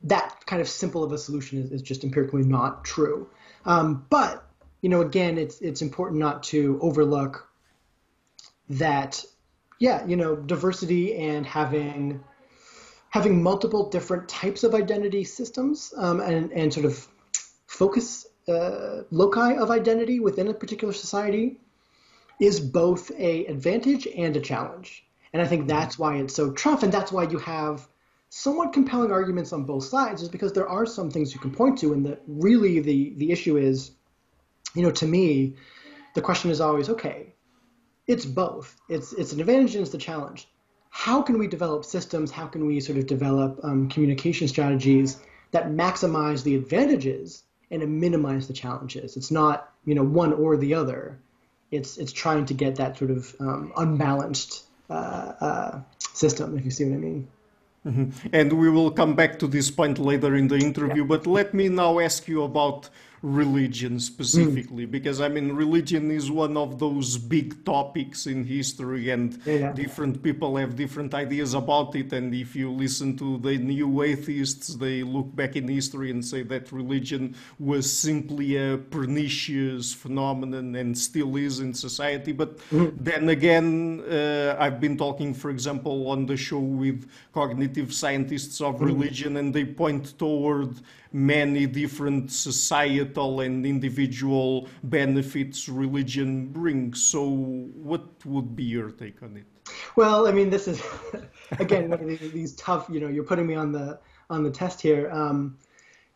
that 0.04 0.46
kind 0.46 0.62
of 0.62 0.68
simple 0.68 1.02
of 1.02 1.10
a 1.10 1.18
solution 1.18 1.60
is, 1.60 1.72
is 1.72 1.82
just 1.82 2.04
empirically 2.04 2.44
not 2.44 2.84
true. 2.84 3.28
Um, 3.64 4.06
but 4.08 4.48
you 4.80 4.88
know 4.88 5.00
again 5.00 5.38
it's 5.38 5.60
it's 5.60 5.82
important 5.82 6.20
not 6.20 6.44
to 6.44 6.78
overlook 6.80 7.48
that 8.70 9.24
yeah 9.80 10.06
you 10.06 10.16
know 10.16 10.36
diversity 10.36 11.16
and 11.16 11.44
having 11.44 12.22
having 13.10 13.42
multiple 13.42 13.88
different 13.88 14.28
types 14.28 14.62
of 14.64 14.74
identity 14.74 15.24
systems 15.24 15.92
um, 15.96 16.20
and 16.20 16.52
and 16.52 16.72
sort 16.72 16.86
of 16.86 17.08
focus 17.66 18.26
uh, 18.48 19.04
loci 19.10 19.56
of 19.56 19.70
identity 19.70 20.20
within 20.20 20.48
a 20.48 20.54
particular 20.54 20.92
society 20.92 21.60
is 22.40 22.60
both 22.60 23.10
a 23.18 23.46
advantage 23.46 24.06
and 24.06 24.36
a 24.36 24.40
challenge. 24.40 25.04
And 25.32 25.42
I 25.42 25.46
think 25.46 25.66
that's 25.66 25.98
why 25.98 26.16
it's 26.16 26.34
so 26.34 26.52
tough, 26.52 26.82
and 26.82 26.92
that's 26.92 27.12
why 27.12 27.24
you 27.24 27.38
have 27.38 27.86
somewhat 28.30 28.72
compelling 28.72 29.12
arguments 29.12 29.52
on 29.52 29.64
both 29.64 29.84
sides, 29.84 30.22
is 30.22 30.28
because 30.28 30.52
there 30.52 30.68
are 30.68 30.86
some 30.86 31.10
things 31.10 31.34
you 31.34 31.40
can 31.40 31.50
point 31.50 31.78
to, 31.78 31.92
and 31.92 32.06
that 32.06 32.22
really 32.26 32.80
the 32.80 33.14
the 33.16 33.30
issue 33.30 33.56
is, 33.56 33.90
you 34.74 34.82
know, 34.82 34.90
to 34.92 35.06
me, 35.06 35.54
the 36.14 36.22
question 36.22 36.50
is 36.50 36.60
always, 36.60 36.88
okay, 36.88 37.34
it's 38.06 38.24
both. 38.24 38.74
It's 38.88 39.12
it's 39.12 39.32
an 39.32 39.40
advantage 39.40 39.74
and 39.74 39.84
it's 39.84 39.94
a 39.94 39.98
challenge. 39.98 40.48
How 40.90 41.22
can 41.22 41.38
we 41.38 41.46
develop 41.46 41.84
systems? 41.84 42.30
How 42.30 42.46
can 42.46 42.66
we 42.66 42.80
sort 42.80 42.98
of 42.98 43.06
develop 43.06 43.60
um, 43.62 43.88
communication 43.90 44.48
strategies 44.48 45.18
that 45.50 45.68
maximize 45.68 46.42
the 46.42 46.56
advantages 46.56 47.42
and 47.70 48.00
minimize 48.00 48.46
the 48.48 48.54
challenges? 48.54 49.16
It's 49.16 49.30
not 49.30 49.72
you 49.84 49.94
know 49.94 50.04
one 50.04 50.32
or 50.32 50.56
the 50.56 50.74
other 50.74 51.18
it's 51.70 51.98
it's 51.98 52.12
trying 52.12 52.46
to 52.46 52.54
get 52.54 52.76
that 52.76 52.96
sort 52.96 53.10
of 53.10 53.34
um, 53.40 53.72
unbalanced 53.76 54.64
uh, 54.90 55.32
uh, 55.40 55.80
system, 56.14 56.56
if 56.56 56.64
you 56.64 56.70
see 56.70 56.84
what 56.84 56.94
I 56.94 56.98
mean. 56.98 57.28
Mm-hmm. 57.86 58.28
And 58.32 58.52
we 58.54 58.70
will 58.70 58.90
come 58.90 59.14
back 59.14 59.38
to 59.38 59.46
this 59.46 59.70
point 59.70 59.98
later 59.98 60.34
in 60.34 60.48
the 60.48 60.56
interview, 60.56 61.02
yeah. 61.02 61.08
but 61.08 61.26
let 61.26 61.54
me 61.54 61.68
now 61.68 61.98
ask 62.00 62.26
you 62.26 62.42
about 62.42 62.88
religion 63.22 63.98
specifically 63.98 64.86
mm. 64.86 64.90
because 64.90 65.20
i 65.20 65.28
mean 65.28 65.52
religion 65.52 66.10
is 66.10 66.30
one 66.30 66.56
of 66.56 66.78
those 66.78 67.18
big 67.18 67.64
topics 67.64 68.26
in 68.26 68.44
history 68.44 69.10
and 69.10 69.40
yeah. 69.44 69.72
different 69.72 70.22
people 70.22 70.56
have 70.56 70.76
different 70.76 71.12
ideas 71.14 71.54
about 71.54 71.94
it 71.96 72.12
and 72.12 72.32
if 72.32 72.54
you 72.54 72.70
listen 72.70 73.16
to 73.16 73.38
the 73.38 73.58
new 73.58 74.02
atheists 74.02 74.76
they 74.76 75.02
look 75.02 75.34
back 75.34 75.56
in 75.56 75.66
history 75.66 76.10
and 76.10 76.24
say 76.24 76.42
that 76.42 76.70
religion 76.70 77.34
was 77.58 77.92
simply 77.92 78.56
a 78.56 78.78
pernicious 78.78 79.92
phenomenon 79.92 80.76
and 80.76 80.96
still 80.96 81.34
is 81.36 81.58
in 81.58 81.74
society 81.74 82.30
but 82.30 82.58
mm. 82.70 82.92
then 83.00 83.28
again 83.30 84.00
uh, 84.08 84.56
i've 84.60 84.80
been 84.80 84.96
talking 84.96 85.34
for 85.34 85.50
example 85.50 86.08
on 86.08 86.24
the 86.24 86.36
show 86.36 86.60
with 86.60 87.08
cognitive 87.32 87.92
scientists 87.92 88.60
of 88.60 88.76
mm. 88.76 88.86
religion 88.86 89.38
and 89.38 89.52
they 89.52 89.64
point 89.64 90.16
toward 90.18 90.76
many 91.12 91.66
different 91.66 92.30
societal 92.30 93.40
and 93.40 93.64
individual 93.66 94.68
benefits 94.82 95.68
religion 95.68 96.48
brings. 96.48 97.02
So, 97.02 97.28
what 97.28 98.04
would 98.24 98.56
be 98.56 98.64
your 98.64 98.90
take 98.90 99.22
on 99.22 99.36
it? 99.36 99.46
Well, 99.96 100.26
I 100.26 100.32
mean, 100.32 100.50
this 100.50 100.68
is 100.68 100.82
again 101.58 101.90
these 102.32 102.54
tough. 102.56 102.88
You 102.90 103.00
know, 103.00 103.08
you're 103.08 103.24
putting 103.24 103.46
me 103.46 103.54
on 103.54 103.72
the 103.72 103.98
on 104.30 104.42
the 104.42 104.50
test 104.50 104.80
here. 104.80 105.10
Um, 105.10 105.56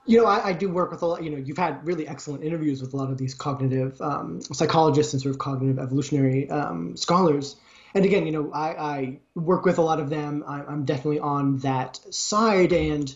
you 0.05 0.21
know, 0.21 0.27
I, 0.27 0.49
I, 0.49 0.53
do 0.53 0.69
work 0.69 0.91
with 0.91 1.03
a 1.03 1.07
lot. 1.07 1.23
You 1.23 1.31
know, 1.31 1.37
you've 1.37 1.59
had 1.59 1.85
really 1.87 2.09
excellent 2.09 2.43
interviews 2.43 2.81
with 2.81 2.93
a 2.93 2.97
lot 2.97 3.11
of 3.11 3.19
these 3.19 3.35
cognitive 3.35 4.01
um, 4.01 4.41
psychologists 4.41 5.13
and 5.13 5.23
sort 5.23 5.35
of 5.35 5.39
cognitive 5.39 5.79
evolutionary 5.79 6.51
um, 6.51 6.97
scholars. 6.97 7.57
And 7.95 8.05
again, 8.05 8.27
you 8.27 8.33
know, 8.33 8.51
I, 8.53 8.69
I, 8.69 9.19
work 9.35 9.65
with 9.65 9.79
a 9.79 9.83
lot 9.83 10.01
of 10.01 10.11
them. 10.11 10.45
I, 10.47 10.63
I'm 10.63 10.85
definitely 10.85 11.21
on 11.21 11.59
that 11.59 12.01
side, 12.11 12.73
and 12.73 13.15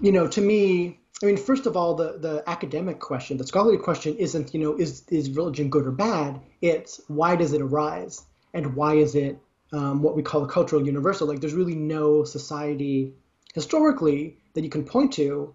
you 0.00 0.12
know, 0.12 0.26
to 0.28 0.40
me, 0.40 0.98
I 1.22 1.26
mean, 1.26 1.36
first 1.36 1.66
of 1.66 1.76
all, 1.76 1.94
the, 1.94 2.18
the 2.18 2.42
academic 2.46 2.98
question, 2.98 3.36
the 3.36 3.46
scholarly 3.46 3.76
question 3.76 4.16
isn't, 4.16 4.54
you 4.54 4.60
know, 4.60 4.76
is, 4.76 5.02
is 5.08 5.30
religion 5.30 5.68
good 5.68 5.86
or 5.86 5.92
bad? 5.92 6.40
It's 6.60 7.00
why 7.08 7.36
does 7.36 7.52
it 7.52 7.60
arise? 7.60 8.22
And 8.54 8.74
why 8.74 8.94
is 8.94 9.14
it 9.14 9.38
um, 9.72 10.02
what 10.02 10.16
we 10.16 10.22
call 10.22 10.42
a 10.42 10.48
cultural 10.48 10.84
universal? 10.84 11.28
Like, 11.28 11.40
there's 11.40 11.54
really 11.54 11.76
no 11.76 12.24
society 12.24 13.12
historically 13.54 14.36
that 14.54 14.64
you 14.64 14.70
can 14.70 14.84
point 14.84 15.12
to 15.14 15.54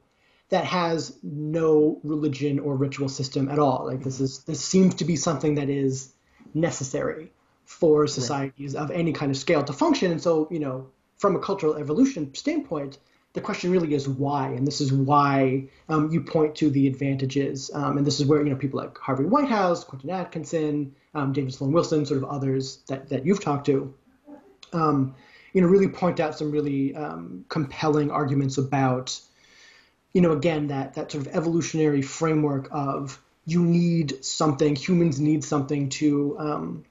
that 0.50 0.66
has 0.66 1.18
no 1.24 2.00
religion 2.04 2.60
or 2.60 2.76
ritual 2.76 3.10
system 3.10 3.50
at 3.50 3.60
all. 3.60 3.86
Like, 3.88 4.04
this 4.04 4.20
is 4.20 4.44
this 4.44 4.64
seems 4.64 4.96
to 4.96 5.06
be 5.06 5.16
something 5.16 5.56
that 5.56 5.70
is 5.70 6.14
necessary 6.54 7.32
for 7.66 8.06
societies 8.06 8.76
right. 8.76 8.84
of 8.84 8.92
any 8.92 9.12
kind 9.12 9.32
of 9.32 9.38
scale 9.38 9.64
to 9.64 9.74
function. 9.74 10.12
And 10.12 10.22
so, 10.22 10.48
you 10.52 10.60
know, 10.60 10.88
from 11.18 11.36
a 11.36 11.40
cultural 11.40 11.76
evolution 11.76 12.34
standpoint, 12.36 13.00
the 13.36 13.42
question 13.42 13.70
really 13.70 13.94
is 13.94 14.08
why, 14.08 14.48
and 14.48 14.66
this 14.66 14.80
is 14.80 14.94
why 14.94 15.66
um, 15.90 16.10
you 16.10 16.22
point 16.22 16.56
to 16.56 16.70
the 16.70 16.88
advantages, 16.88 17.70
um, 17.74 17.98
and 17.98 18.08
this 18.08 18.22
is 18.22 18.26
where 18.26 18.42
you 18.42 18.50
know 18.50 18.56
people 18.56 18.80
like 18.80 18.98
Harvey 18.98 19.26
Whitehouse, 19.26 19.84
Quentin 19.84 20.10
Atkinson, 20.10 20.96
um, 21.14 21.34
David 21.34 21.54
Sloan 21.54 21.74
Wilson, 21.74 22.06
sort 22.06 22.24
of 22.24 22.30
others 22.30 22.80
that 22.88 23.10
that 23.10 23.26
you've 23.26 23.44
talked 23.44 23.66
to, 23.66 23.94
um, 24.72 25.16
you 25.52 25.60
know, 25.60 25.68
really 25.68 25.90
point 25.90 26.22
out 26.22 26.38
some 26.38 26.50
really 26.50 26.96
um, 26.96 27.44
compelling 27.50 28.10
arguments 28.10 28.58
about, 28.58 29.20
you 30.14 30.22
know, 30.22 30.32
again 30.32 30.68
that 30.68 30.94
that 30.94 31.12
sort 31.12 31.28
of 31.28 31.36
evolutionary 31.36 32.02
framework 32.02 32.70
of 32.72 33.22
you 33.46 33.64
need 33.64 34.24
something, 34.24 34.78
humans 34.78 35.20
need 35.20 35.44
something 35.44 35.90
to 35.90 36.40
um, 36.40 36.86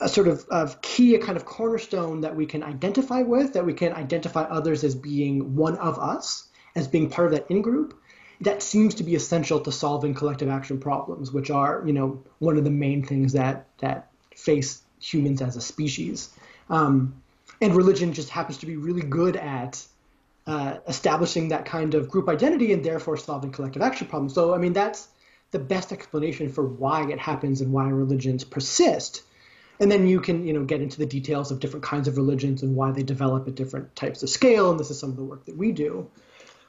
a 0.00 0.08
sort 0.08 0.28
of, 0.28 0.46
of 0.48 0.80
key, 0.80 1.14
a 1.14 1.18
kind 1.18 1.36
of 1.36 1.44
cornerstone 1.44 2.20
that 2.20 2.36
we 2.36 2.46
can 2.46 2.62
identify 2.62 3.22
with, 3.22 3.54
that 3.54 3.66
we 3.66 3.74
can 3.74 3.92
identify 3.92 4.42
others 4.42 4.84
as 4.84 4.94
being 4.94 5.56
one 5.56 5.76
of 5.78 5.98
us, 5.98 6.46
as 6.76 6.86
being 6.86 7.10
part 7.10 7.26
of 7.26 7.32
that 7.32 7.50
in 7.50 7.62
group, 7.62 8.00
that 8.40 8.62
seems 8.62 8.94
to 8.94 9.02
be 9.02 9.16
essential 9.16 9.60
to 9.60 9.72
solving 9.72 10.14
collective 10.14 10.48
action 10.48 10.78
problems, 10.78 11.32
which 11.32 11.50
are, 11.50 11.82
you 11.84 11.92
know, 11.92 12.22
one 12.38 12.56
of 12.56 12.64
the 12.64 12.70
main 12.70 13.02
things 13.02 13.32
that 13.32 13.66
that 13.78 14.10
face 14.36 14.82
humans 15.00 15.42
as 15.42 15.56
a 15.56 15.60
species. 15.60 16.30
Um, 16.70 17.20
and 17.60 17.74
religion 17.74 18.12
just 18.12 18.30
happens 18.30 18.58
to 18.58 18.66
be 18.66 18.76
really 18.76 19.02
good 19.02 19.36
at 19.36 19.84
uh, 20.46 20.78
establishing 20.86 21.48
that 21.48 21.64
kind 21.64 21.94
of 21.94 22.08
group 22.08 22.28
identity 22.28 22.72
and 22.72 22.84
therefore 22.84 23.16
solving 23.16 23.50
collective 23.50 23.82
action 23.82 24.06
problems. 24.06 24.34
So, 24.34 24.54
I 24.54 24.58
mean, 24.58 24.72
that's 24.72 25.08
the 25.50 25.58
best 25.58 25.92
explanation 25.92 26.50
for 26.50 26.64
why 26.64 27.10
it 27.10 27.18
happens 27.18 27.60
and 27.60 27.72
why 27.72 27.88
religions 27.88 28.44
persist 28.44 29.22
and 29.80 29.90
then 29.90 30.06
you 30.06 30.20
can 30.20 30.46
you 30.46 30.52
know 30.52 30.64
get 30.64 30.80
into 30.80 30.98
the 30.98 31.06
details 31.06 31.50
of 31.50 31.60
different 31.60 31.84
kinds 31.84 32.08
of 32.08 32.16
religions 32.16 32.62
and 32.62 32.74
why 32.74 32.90
they 32.90 33.02
develop 33.02 33.46
at 33.48 33.54
different 33.54 33.94
types 33.96 34.22
of 34.22 34.28
scale 34.28 34.70
and 34.70 34.78
this 34.78 34.90
is 34.90 34.98
some 34.98 35.10
of 35.10 35.16
the 35.16 35.24
work 35.24 35.44
that 35.46 35.56
we 35.56 35.72
do. 35.72 36.10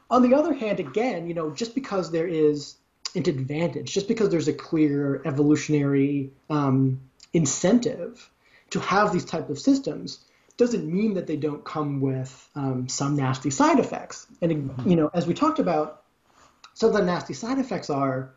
On 0.10 0.22
the 0.22 0.36
other 0.36 0.54
hand 0.54 0.80
again 0.80 1.28
you 1.28 1.34
know 1.34 1.52
just 1.52 1.76
because 1.76 2.12
there 2.12 2.28
is 2.28 2.76
an 3.16 3.28
advantage 3.28 3.92
just 3.92 4.08
because 4.08 4.30
there's 4.30 4.48
a 4.48 4.54
clear 4.54 5.22
evolutionary 5.26 6.32
um, 6.50 7.00
incentive 7.34 8.30
to 8.70 8.80
have 8.80 9.12
these 9.12 9.26
type 9.26 9.50
of 9.50 9.60
systems 9.60 10.20
doesn't 10.58 10.86
mean 10.86 11.14
that 11.14 11.26
they 11.26 11.38
don't 11.38 11.64
come 11.64 12.02
with 12.02 12.50
um, 12.54 12.90
some 12.90 13.16
nasty 13.16 13.50
side 13.50 13.80
effects. 13.80 14.28
And 14.42 14.74
you 14.86 14.96
know 14.96 15.10
as 15.14 15.26
we 15.26 15.34
talked 15.34 15.60
about 15.60 16.04
some 16.74 16.90
of 16.90 16.96
the 16.96 17.04
nasty 17.04 17.34
side 17.34 17.60
effects 17.60 17.90
are 17.90 18.34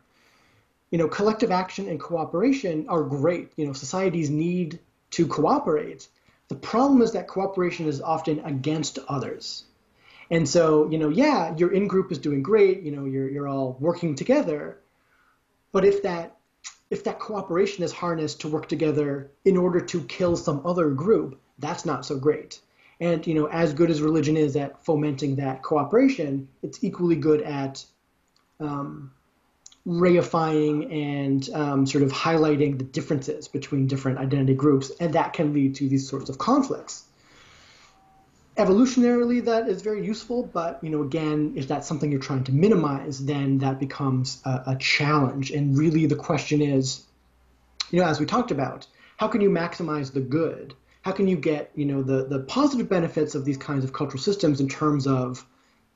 you 0.93 0.99
know, 0.99 1.07
collective 1.07 1.49
action 1.49 1.89
and 1.89 1.99
cooperation 1.99 2.85
are 2.87 3.01
great. 3.01 3.51
You 3.55 3.65
know, 3.65 3.73
societies 3.73 4.29
need 4.29 4.79
to 5.09 5.25
cooperate. 5.25 6.07
The 6.49 6.55
problem 6.55 7.01
is 7.01 7.13
that 7.13 7.27
cooperation 7.27 7.87
is 7.87 7.99
often 7.99 8.37
against 8.41 8.99
others. 9.07 9.63
And 10.29 10.47
so, 10.47 10.87
you 10.91 10.99
know, 10.99 11.09
yeah, 11.09 11.57
your 11.57 11.73
in 11.73 11.87
group 11.87 12.11
is 12.11 12.19
doing 12.19 12.43
great, 12.43 12.83
you 12.83 12.91
know, 12.91 13.05
you're 13.05 13.27
you're 13.27 13.47
all 13.47 13.75
working 13.79 14.13
together. 14.13 14.77
But 15.71 15.83
if 15.83 16.03
that 16.03 16.37
if 16.91 17.03
that 17.05 17.17
cooperation 17.17 17.83
is 17.83 17.91
harnessed 17.91 18.41
to 18.41 18.47
work 18.47 18.69
together 18.69 19.31
in 19.45 19.57
order 19.57 19.81
to 19.81 20.03
kill 20.03 20.37
some 20.37 20.61
other 20.63 20.91
group, 20.91 21.41
that's 21.57 21.85
not 21.85 22.05
so 22.05 22.19
great. 22.19 22.59
And 22.99 23.25
you 23.25 23.33
know, 23.33 23.47
as 23.47 23.73
good 23.73 23.89
as 23.89 24.03
religion 24.03 24.37
is 24.37 24.55
at 24.55 24.85
fomenting 24.85 25.37
that 25.37 25.63
cooperation, 25.63 26.49
it's 26.61 26.83
equally 26.83 27.15
good 27.15 27.41
at 27.41 27.83
um, 28.59 29.11
reifying 29.85 30.93
and 30.93 31.49
um, 31.49 31.85
sort 31.85 32.03
of 32.03 32.11
highlighting 32.11 32.77
the 32.77 32.85
differences 32.85 33.47
between 33.47 33.87
different 33.87 34.17
identity 34.17 34.53
groups, 34.53 34.91
and 34.99 35.13
that 35.13 35.33
can 35.33 35.53
lead 35.53 35.75
to 35.75 35.89
these 35.89 36.07
sorts 36.07 36.29
of 36.29 36.37
conflicts. 36.37 37.03
Evolutionarily, 38.55 39.43
that 39.45 39.67
is 39.67 39.81
very 39.81 40.05
useful, 40.05 40.43
but 40.43 40.79
you 40.83 40.89
know, 40.89 41.01
again, 41.01 41.53
if 41.57 41.67
that's 41.67 41.87
something 41.87 42.11
you're 42.11 42.21
trying 42.21 42.43
to 42.43 42.53
minimize, 42.53 43.25
then 43.25 43.57
that 43.57 43.79
becomes 43.79 44.41
a, 44.45 44.63
a 44.67 44.77
challenge. 44.79 45.51
And 45.51 45.77
really, 45.77 46.05
the 46.05 46.15
question 46.15 46.61
is, 46.61 47.03
you 47.89 47.99
know, 47.99 48.05
as 48.05 48.19
we 48.19 48.25
talked 48.25 48.51
about, 48.51 48.87
how 49.17 49.27
can 49.27 49.41
you 49.41 49.49
maximize 49.49 50.13
the 50.13 50.21
good? 50.21 50.75
How 51.01 51.11
can 51.11 51.27
you 51.27 51.35
get, 51.35 51.71
you 51.75 51.85
know, 51.85 52.03
the 52.03 52.25
the 52.25 52.39
positive 52.39 52.87
benefits 52.87 53.35
of 53.35 53.43
these 53.43 53.57
kinds 53.57 53.83
of 53.83 53.91
cultural 53.91 54.21
systems 54.21 54.61
in 54.61 54.69
terms 54.69 55.07
of 55.07 55.45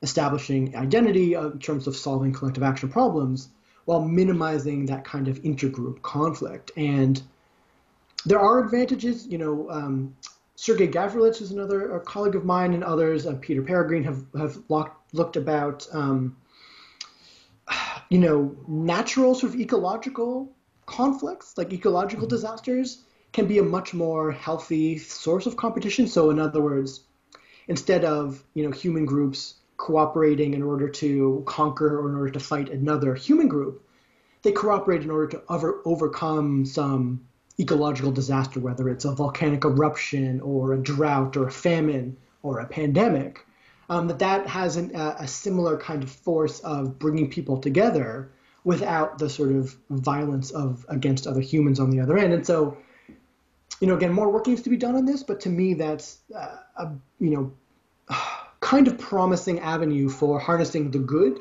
establishing 0.02 0.76
identity, 0.76 1.36
uh, 1.36 1.46
in 1.46 1.58
terms 1.58 1.86
of 1.86 1.96
solving 1.96 2.32
collective 2.32 2.62
action 2.62 2.88
problems, 2.88 3.48
while 3.88 4.04
minimizing 4.04 4.84
that 4.84 5.02
kind 5.02 5.28
of 5.28 5.42
intergroup 5.44 6.02
conflict. 6.02 6.70
And 6.76 7.22
there 8.26 8.38
are 8.38 8.62
advantages. 8.62 9.26
You 9.26 9.38
know, 9.38 9.70
um, 9.70 10.14
Sergei 10.56 10.86
Gavrilets, 10.86 11.40
is 11.40 11.52
another 11.52 11.98
colleague 12.00 12.34
of 12.34 12.44
mine, 12.44 12.74
and 12.74 12.84
others, 12.84 13.26
uh, 13.26 13.38
Peter 13.40 13.62
Peregrine, 13.62 14.04
have 14.04 14.26
have 14.36 14.58
looked, 14.68 15.14
looked 15.14 15.36
about, 15.36 15.88
um, 15.92 16.36
you 18.10 18.18
know, 18.18 18.54
natural 18.66 19.34
sort 19.34 19.54
of 19.54 19.58
ecological 19.58 20.52
conflicts, 20.84 21.56
like 21.56 21.72
ecological 21.72 22.26
mm-hmm. 22.26 22.36
disasters, 22.36 23.04
can 23.32 23.46
be 23.46 23.58
a 23.58 23.62
much 23.62 23.94
more 23.94 24.32
healthy 24.32 24.98
source 24.98 25.46
of 25.46 25.56
competition. 25.56 26.06
So, 26.06 26.28
in 26.28 26.38
other 26.38 26.60
words, 26.60 27.04
instead 27.68 28.04
of 28.04 28.44
you 28.52 28.64
know 28.64 28.70
human 28.70 29.06
groups 29.06 29.54
cooperating 29.78 30.52
in 30.52 30.62
order 30.62 30.88
to 30.88 31.42
conquer 31.46 31.98
or 31.98 32.10
in 32.10 32.16
order 32.16 32.32
to 32.32 32.40
fight 32.40 32.68
another 32.68 33.14
human 33.14 33.48
group, 33.48 33.82
they 34.42 34.52
cooperate 34.52 35.02
in 35.02 35.10
order 35.10 35.28
to 35.28 35.42
over, 35.48 35.80
overcome 35.84 36.66
some 36.66 37.24
ecological 37.58 38.12
disaster, 38.12 38.60
whether 38.60 38.88
it's 38.88 39.04
a 39.04 39.12
volcanic 39.12 39.64
eruption 39.64 40.40
or 40.40 40.74
a 40.74 40.82
drought 40.82 41.36
or 41.36 41.46
a 41.48 41.50
famine 41.50 42.16
or 42.42 42.60
a 42.60 42.66
pandemic, 42.66 43.44
um, 43.88 44.08
that 44.08 44.18
that 44.18 44.46
has 44.46 44.76
an, 44.76 44.94
a 44.94 45.26
similar 45.26 45.76
kind 45.76 46.02
of 46.02 46.10
force 46.10 46.60
of 46.60 46.98
bringing 46.98 47.30
people 47.30 47.58
together 47.58 48.30
without 48.64 49.18
the 49.18 49.30
sort 49.30 49.50
of 49.50 49.76
violence 49.90 50.50
of 50.50 50.84
against 50.88 51.26
other 51.26 51.40
humans 51.40 51.80
on 51.80 51.90
the 51.90 52.00
other 52.00 52.18
end. 52.18 52.32
And 52.32 52.46
so, 52.46 52.76
you 53.80 53.86
know, 53.86 53.96
again, 53.96 54.12
more 54.12 54.30
work 54.30 54.46
needs 54.46 54.62
to 54.62 54.70
be 54.70 54.76
done 54.76 54.94
on 54.94 55.04
this, 55.04 55.22
but 55.22 55.40
to 55.40 55.48
me, 55.48 55.74
that's 55.74 56.18
uh, 56.34 56.56
a 56.76 56.92
you 57.18 57.30
know 57.30 57.52
kind 58.68 58.86
of 58.86 58.98
promising 58.98 59.58
avenue 59.60 60.10
for 60.10 60.38
harnessing 60.38 60.90
the 60.90 60.98
good 60.98 61.40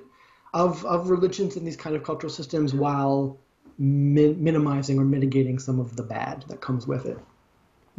of 0.54 0.86
of 0.86 1.10
religions 1.10 1.58
and 1.58 1.68
these 1.68 1.80
kind 1.86 1.94
of 1.98 2.02
cultural 2.10 2.32
systems 2.40 2.74
while 2.74 3.38
min- 3.78 4.42
minimizing 4.42 4.98
or 4.98 5.04
mitigating 5.04 5.60
some 5.60 5.78
of 5.78 5.98
the 5.98 6.04
bad 6.04 6.46
that 6.48 6.60
comes 6.62 6.88
with 6.88 7.06
it. 7.06 7.20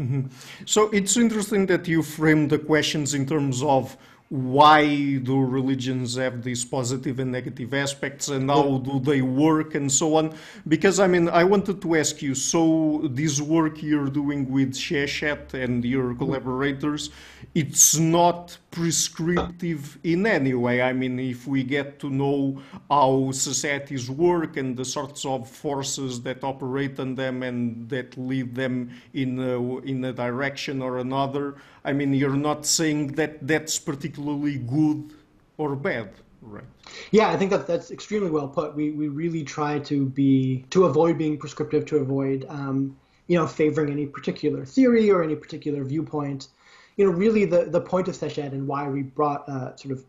Mm-hmm. 0.00 0.22
So 0.64 0.88
it's 0.98 1.14
interesting 1.24 1.66
that 1.66 1.86
you 1.86 2.02
frame 2.02 2.48
the 2.48 2.58
questions 2.58 3.12
in 3.12 3.26
terms 3.26 3.62
of 3.62 3.98
why 4.28 5.16
do 5.16 5.40
religions 5.40 6.16
have 6.16 6.42
these 6.42 6.62
positive 6.62 7.18
and 7.18 7.32
negative 7.32 7.72
aspects 7.72 8.28
and 8.28 8.50
how 8.50 8.76
do 8.78 9.00
they 9.00 9.22
work 9.22 9.74
and 9.74 9.90
so 9.90 10.16
on? 10.16 10.34
Because 10.66 11.00
i 11.00 11.06
mean 11.06 11.28
i 11.30 11.42
wanted 11.44 11.80
to 11.80 11.96
ask 11.96 12.20
you 12.20 12.34
so 12.34 13.00
this 13.10 13.40
work 13.40 13.82
you're 13.82 14.10
doing 14.10 14.50
with 14.50 14.74
Seshat 14.74 15.54
and 15.54 15.84
your 15.84 16.10
mm-hmm. 16.10 16.18
collaborators 16.18 17.10
it's 17.54 17.96
not 17.96 18.58
prescriptive 18.70 19.98
in 20.04 20.26
any 20.26 20.52
way? 20.54 20.82
I 20.82 20.92
mean 20.92 21.18
if 21.18 21.46
we 21.46 21.62
get 21.62 21.98
to 22.00 22.10
know 22.10 22.60
how 22.90 23.30
societies 23.32 24.10
work 24.10 24.58
and 24.58 24.76
the 24.76 24.84
sorts 24.84 25.24
of 25.24 25.48
forces 25.48 26.20
that 26.22 26.44
operate 26.44 27.00
on 27.00 27.14
them 27.14 27.42
and 27.42 27.88
that 27.88 28.16
lead 28.18 28.54
them 28.54 28.90
in 29.14 29.38
a, 29.38 29.78
in 29.78 30.04
a 30.04 30.12
direction 30.12 30.82
or 30.82 30.98
another 30.98 31.56
I 31.88 31.94
mean, 31.94 32.12
you're 32.12 32.36
not 32.36 32.66
saying 32.66 33.12
that 33.12 33.46
that's 33.46 33.78
particularly 34.18 34.58
good 34.58 35.14
or 35.58 35.76
bad, 35.76 36.10
right? 36.42 36.64
Yeah, 37.10 37.30
I 37.30 37.36
think 37.36 37.50
that 37.50 37.66
that's 37.66 37.90
extremely 37.90 38.30
well 38.30 38.48
put. 38.48 38.74
We 38.74 38.90
we 38.90 39.08
really 39.08 39.44
try 39.44 39.78
to 39.80 40.06
be 40.06 40.64
to 40.70 40.84
avoid 40.84 41.18
being 41.18 41.38
prescriptive, 41.38 41.86
to 41.86 41.98
avoid 41.98 42.44
um, 42.48 42.96
you 43.28 43.38
know 43.38 43.46
favoring 43.46 43.92
any 43.92 44.06
particular 44.06 44.64
theory 44.64 45.10
or 45.10 45.22
any 45.22 45.36
particular 45.36 45.84
viewpoint. 45.84 46.48
You 46.96 47.06
know, 47.06 47.12
really 47.12 47.44
the 47.44 47.66
the 47.66 47.80
point 47.80 48.08
of 48.08 48.14
Seshat 48.14 48.52
and 48.52 48.66
why 48.66 48.88
we 48.88 49.02
brought 49.02 49.48
uh, 49.48 49.76
sort 49.76 49.92
of 49.92 50.04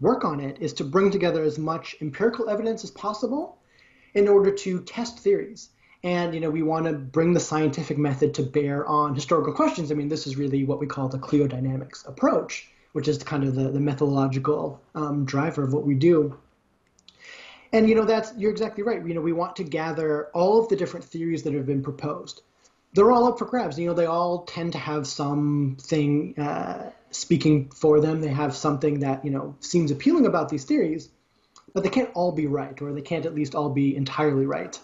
work 0.00 0.24
on 0.24 0.40
it 0.40 0.58
is 0.60 0.74
to 0.74 0.84
bring 0.84 1.10
together 1.10 1.42
as 1.42 1.58
much 1.58 1.96
empirical 2.02 2.50
evidence 2.50 2.84
as 2.84 2.90
possible 2.90 3.56
in 4.12 4.28
order 4.28 4.50
to 4.50 4.82
test 4.82 5.20
theories 5.20 5.70
and 6.04 6.34
you 6.34 6.40
know 6.40 6.50
we 6.50 6.62
want 6.62 6.84
to 6.84 6.92
bring 6.92 7.32
the 7.32 7.40
scientific 7.40 7.96
method 7.96 8.34
to 8.34 8.42
bear 8.42 8.86
on 8.86 9.14
historical 9.14 9.52
questions. 9.52 9.90
I 9.90 9.94
mean, 9.94 10.08
this 10.08 10.26
is 10.26 10.36
really 10.36 10.64
what 10.64 10.78
we 10.78 10.86
call 10.86 11.08
the 11.08 11.18
cliodynamics 11.18 12.06
approach, 12.06 12.70
which 12.96 13.08
is 13.08 13.18
kind 13.18 13.44
of 13.44 13.54
the, 13.54 13.70
the 13.70 13.78
methodological 13.78 14.80
um, 14.94 15.26
driver 15.26 15.62
of 15.62 15.74
what 15.74 15.84
we 15.84 15.94
do. 15.94 16.34
And 17.70 17.86
you 17.90 17.94
know 17.94 18.06
that's 18.06 18.32
you're 18.38 18.50
exactly 18.50 18.82
right. 18.82 19.06
You 19.06 19.12
know 19.12 19.20
we 19.20 19.34
want 19.34 19.56
to 19.56 19.64
gather 19.64 20.28
all 20.32 20.62
of 20.62 20.70
the 20.70 20.76
different 20.76 21.04
theories 21.04 21.42
that 21.42 21.52
have 21.52 21.66
been 21.66 21.82
proposed. 21.82 22.40
They're 22.94 23.10
all 23.10 23.26
up 23.26 23.38
for 23.38 23.44
grabs. 23.44 23.78
You 23.78 23.86
know 23.86 23.92
they 23.92 24.06
all 24.06 24.44
tend 24.44 24.72
to 24.72 24.78
have 24.78 25.06
something 25.06 26.38
uh, 26.38 26.90
speaking 27.10 27.68
for 27.68 28.00
them. 28.00 28.22
They 28.22 28.28
have 28.28 28.56
something 28.56 29.00
that 29.00 29.22
you 29.26 29.30
know 29.30 29.54
seems 29.60 29.90
appealing 29.90 30.24
about 30.24 30.48
these 30.48 30.64
theories, 30.64 31.10
but 31.74 31.84
they 31.84 31.90
can't 31.90 32.10
all 32.14 32.32
be 32.32 32.46
right, 32.46 32.80
or 32.80 32.94
they 32.94 33.02
can't 33.02 33.26
at 33.26 33.34
least 33.34 33.54
all 33.54 33.68
be 33.68 33.94
entirely 33.94 34.46
right. 34.46 34.80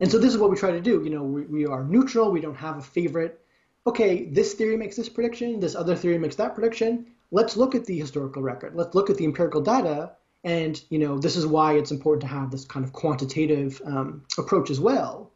And 0.00 0.10
so 0.10 0.18
this 0.18 0.34
is 0.34 0.38
what 0.38 0.50
we 0.50 0.56
try 0.56 0.72
to 0.72 0.80
do. 0.80 1.04
You 1.04 1.10
know, 1.10 1.22
we, 1.22 1.42
we 1.42 1.66
are 1.66 1.84
neutral. 1.84 2.32
We 2.32 2.40
don't 2.40 2.56
have 2.56 2.78
a 2.78 2.82
favorite. 2.82 3.40
Okay, 3.86 4.24
this 4.24 4.54
theory 4.54 4.76
makes 4.76 4.96
this 4.96 5.08
prediction. 5.08 5.60
This 5.60 5.76
other 5.76 5.94
theory 5.94 6.18
makes 6.18 6.34
that 6.34 6.56
prediction. 6.56 7.13
Let's 7.30 7.56
look 7.56 7.74
at 7.74 7.86
the 7.86 7.98
historical 7.98 8.42
record. 8.42 8.74
Let's 8.74 8.94
look 8.94 9.10
at 9.10 9.16
the 9.16 9.24
empirical 9.24 9.60
data. 9.60 10.12
And 10.44 10.80
you 10.90 10.98
know, 10.98 11.18
this 11.18 11.36
is 11.36 11.46
why 11.46 11.74
it's 11.74 11.90
important 11.90 12.22
to 12.22 12.26
have 12.28 12.50
this 12.50 12.64
kind 12.64 12.84
of 12.84 12.92
quantitative 12.92 13.80
um, 13.84 14.24
approach 14.38 14.70
as 14.70 14.78
well. 14.80 15.30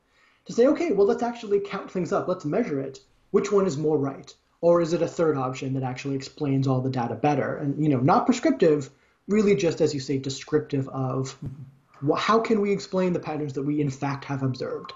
To 0.46 0.52
say, 0.52 0.66
okay, 0.68 0.92
well, 0.92 1.06
let's 1.06 1.22
actually 1.22 1.60
count 1.60 1.90
things 1.90 2.12
up. 2.12 2.28
Let's 2.28 2.44
measure 2.44 2.80
it. 2.80 3.00
Which 3.30 3.52
one 3.52 3.66
is 3.66 3.76
more 3.76 3.98
right? 3.98 4.34
Or 4.60 4.80
is 4.80 4.92
it 4.92 5.02
a 5.02 5.08
third 5.08 5.36
option 5.36 5.74
that 5.74 5.82
actually 5.82 6.16
explains 6.16 6.66
all 6.66 6.80
the 6.80 6.90
data 6.90 7.14
better? 7.14 7.56
And 7.56 7.82
you 7.82 7.88
know, 7.88 8.00
not 8.00 8.26
prescriptive, 8.26 8.90
really 9.28 9.54
just 9.54 9.80
as 9.80 9.94
you 9.94 10.00
say, 10.00 10.18
descriptive 10.18 10.88
of 10.88 11.38
how 12.16 12.38
can 12.40 12.60
we 12.60 12.72
explain 12.72 13.12
the 13.12 13.20
patterns 13.20 13.52
that 13.54 13.62
we 13.62 13.80
in 13.80 13.90
fact 13.90 14.24
have 14.24 14.42
observed? 14.42 14.92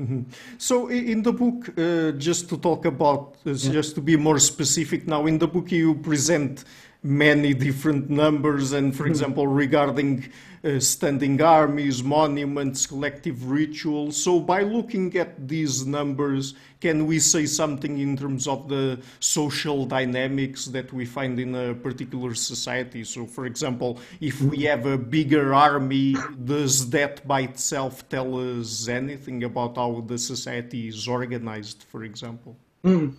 Mm-hmm. 0.00 0.22
So 0.58 0.88
in 0.88 1.22
the 1.22 1.32
book, 1.32 1.78
uh, 1.78 2.12
just 2.18 2.48
to 2.48 2.58
talk 2.58 2.84
about, 2.84 3.36
uh, 3.46 3.50
yeah. 3.50 3.72
just 3.72 3.94
to 3.94 4.00
be 4.00 4.16
more 4.16 4.40
specific 4.40 5.06
now, 5.06 5.26
in 5.26 5.38
the 5.38 5.46
book 5.46 5.70
you 5.70 5.94
present 5.94 6.64
many 7.04 7.52
different 7.52 8.08
numbers 8.08 8.72
and, 8.72 8.96
for 8.96 9.02
mm-hmm. 9.02 9.12
example, 9.12 9.46
regarding 9.46 10.32
uh, 10.64 10.80
standing 10.80 11.40
armies, 11.42 12.02
monuments, 12.02 12.86
collective 12.86 13.50
rituals. 13.50 14.16
So 14.16 14.40
by 14.40 14.62
looking 14.62 15.14
at 15.18 15.46
these 15.46 15.84
numbers, 15.86 16.54
can 16.80 17.06
we 17.06 17.18
say 17.18 17.44
something 17.44 17.98
in 17.98 18.16
terms 18.16 18.48
of 18.48 18.68
the 18.70 18.98
social 19.20 19.84
dynamics 19.84 20.64
that 20.66 20.90
we 20.94 21.04
find 21.04 21.38
in 21.38 21.54
a 21.54 21.74
particular 21.74 22.34
society? 22.34 23.04
So, 23.04 23.26
for 23.26 23.44
example, 23.44 24.00
if 24.20 24.40
we 24.40 24.62
have 24.62 24.86
a 24.86 24.96
bigger 24.96 25.54
army, 25.54 26.16
does 26.42 26.88
that 26.90 27.28
by 27.28 27.42
itself 27.42 28.08
tell 28.08 28.58
us 28.58 28.88
anything 28.88 29.44
about 29.44 29.76
how 29.76 30.02
the 30.06 30.16
society 30.16 30.88
is 30.88 31.06
organized, 31.06 31.84
for 31.90 32.04
example? 32.04 32.56
Mm. 32.82 33.14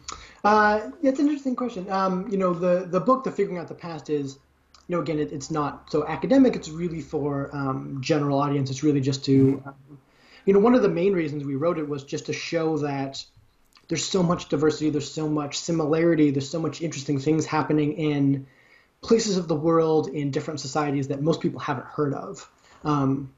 Uh, 0.45 0.91
it's 1.01 1.19
an 1.19 1.25
interesting 1.25 1.55
question. 1.55 1.89
Um, 1.89 2.27
you 2.29 2.37
know, 2.37 2.53
the 2.53 2.85
the 2.85 2.99
book, 2.99 3.23
The 3.23 3.31
Figuring 3.31 3.57
Out 3.57 3.67
the 3.67 3.73
Past, 3.73 4.11
is, 4.11 4.37
you 4.87 4.95
know, 4.95 5.01
again, 5.01 5.17
it, 5.17 5.31
it's 5.31 5.49
not 5.49 5.91
so 5.91 6.05
academic. 6.05 6.55
It's 6.55 6.69
really 6.69 7.01
for 7.01 7.49
um, 7.51 7.97
general 7.99 8.37
audience. 8.37 8.69
It's 8.69 8.83
really 8.83 9.01
just 9.01 9.25
to, 9.25 9.63
um, 9.65 9.97
you 10.45 10.53
know, 10.53 10.59
one 10.59 10.75
of 10.75 10.83
the 10.83 10.89
main 10.89 11.13
reasons 11.13 11.43
we 11.43 11.55
wrote 11.55 11.79
it 11.79 11.89
was 11.89 12.03
just 12.03 12.27
to 12.27 12.33
show 12.33 12.77
that 12.77 13.25
there's 13.87 14.05
so 14.05 14.21
much 14.21 14.47
diversity, 14.49 14.91
there's 14.91 15.11
so 15.11 15.27
much 15.27 15.57
similarity, 15.57 16.29
there's 16.29 16.49
so 16.49 16.59
much 16.59 16.79
interesting 16.79 17.19
things 17.19 17.47
happening 17.47 17.93
in 17.93 18.45
places 19.01 19.37
of 19.37 19.47
the 19.47 19.55
world 19.55 20.09
in 20.09 20.29
different 20.29 20.59
societies 20.59 21.07
that 21.07 21.23
most 21.23 21.41
people 21.41 21.59
haven't 21.59 21.87
heard 21.87 22.13
of. 22.13 22.47
Um, 22.83 23.33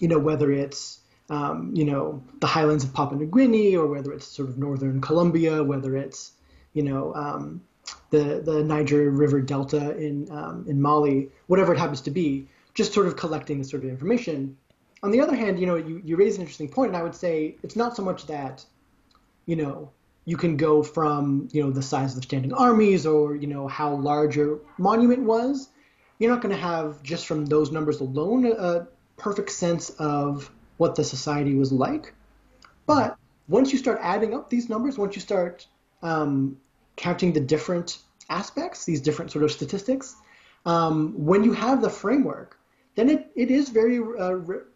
you 0.00 0.08
know, 0.08 0.18
whether 0.18 0.50
it's 0.50 0.97
um, 1.30 1.72
you 1.74 1.84
know, 1.84 2.22
the 2.40 2.46
highlands 2.46 2.84
of 2.84 2.94
Papua 2.94 3.18
New 3.18 3.26
Guinea, 3.26 3.76
or 3.76 3.86
whether 3.86 4.12
it's 4.12 4.26
sort 4.26 4.48
of 4.48 4.58
northern 4.58 5.00
Colombia, 5.00 5.62
whether 5.62 5.96
it's, 5.96 6.32
you 6.72 6.82
know, 6.82 7.14
um, 7.14 7.62
the 8.10 8.40
the 8.44 8.64
Niger 8.64 9.10
River 9.10 9.40
Delta 9.40 9.96
in 9.96 10.30
um, 10.30 10.64
in 10.68 10.80
Mali, 10.80 11.30
whatever 11.46 11.72
it 11.72 11.78
happens 11.78 12.00
to 12.02 12.10
be, 12.10 12.48
just 12.74 12.92
sort 12.92 13.06
of 13.06 13.16
collecting 13.16 13.58
this 13.58 13.70
sort 13.70 13.84
of 13.84 13.90
information. 13.90 14.56
On 15.02 15.10
the 15.10 15.20
other 15.20 15.36
hand, 15.36 15.60
you 15.60 15.66
know, 15.66 15.76
you, 15.76 16.02
you 16.04 16.16
raise 16.16 16.36
an 16.36 16.40
interesting 16.40 16.68
point, 16.68 16.88
and 16.88 16.96
I 16.96 17.02
would 17.02 17.14
say 17.14 17.56
it's 17.62 17.76
not 17.76 17.94
so 17.94 18.02
much 18.02 18.26
that, 18.26 18.64
you 19.46 19.54
know, 19.54 19.92
you 20.24 20.36
can 20.36 20.56
go 20.56 20.82
from 20.82 21.48
you 21.52 21.62
know 21.62 21.70
the 21.70 21.82
size 21.82 22.10
of 22.14 22.16
the 22.16 22.22
standing 22.22 22.52
armies 22.52 23.06
or 23.06 23.34
you 23.34 23.46
know 23.46 23.66
how 23.66 23.94
large 23.94 24.36
your 24.36 24.60
monument 24.76 25.22
was. 25.22 25.68
You're 26.18 26.30
not 26.30 26.42
going 26.42 26.54
to 26.54 26.60
have 26.60 27.02
just 27.02 27.26
from 27.26 27.46
those 27.46 27.70
numbers 27.70 28.00
alone 28.00 28.44
a, 28.44 28.50
a 28.50 28.88
perfect 29.16 29.50
sense 29.50 29.90
of 29.90 30.50
what 30.78 30.94
the 30.94 31.04
society 31.04 31.54
was 31.54 31.70
like. 31.70 32.14
But 32.86 33.16
once 33.48 33.72
you 33.72 33.78
start 33.78 33.98
adding 34.00 34.34
up 34.34 34.48
these 34.48 34.68
numbers, 34.68 34.96
once 34.96 35.14
you 35.14 35.20
start 35.20 35.66
um, 36.02 36.56
counting 36.96 37.32
the 37.32 37.40
different 37.40 37.98
aspects, 38.30 38.84
these 38.84 39.00
different 39.00 39.30
sort 39.30 39.44
of 39.44 39.52
statistics, 39.52 40.16
um, 40.64 41.12
when 41.16 41.44
you 41.44 41.52
have 41.52 41.82
the 41.82 41.90
framework, 41.90 42.58
then 42.94 43.08
it, 43.08 43.30
it 43.36 43.50
is 43.50 43.68
very 43.68 43.98
uh, 43.98 44.32
re- 44.32 44.66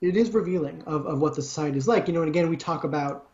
it 0.00 0.16
is 0.16 0.30
revealing 0.30 0.82
of, 0.86 1.06
of 1.06 1.20
what 1.20 1.34
the 1.34 1.42
society 1.42 1.78
is 1.78 1.88
like. 1.88 2.08
You 2.08 2.14
know, 2.14 2.20
and 2.20 2.28
again, 2.28 2.48
we 2.48 2.56
talk 2.56 2.84
about 2.84 3.28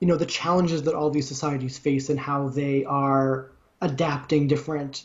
you 0.00 0.08
know 0.08 0.16
the 0.16 0.26
challenges 0.26 0.82
that 0.82 0.94
all 0.94 1.10
these 1.10 1.28
societies 1.28 1.78
face 1.78 2.10
and 2.10 2.18
how 2.18 2.48
they 2.48 2.84
are 2.84 3.52
adapting 3.80 4.48
different 4.48 5.04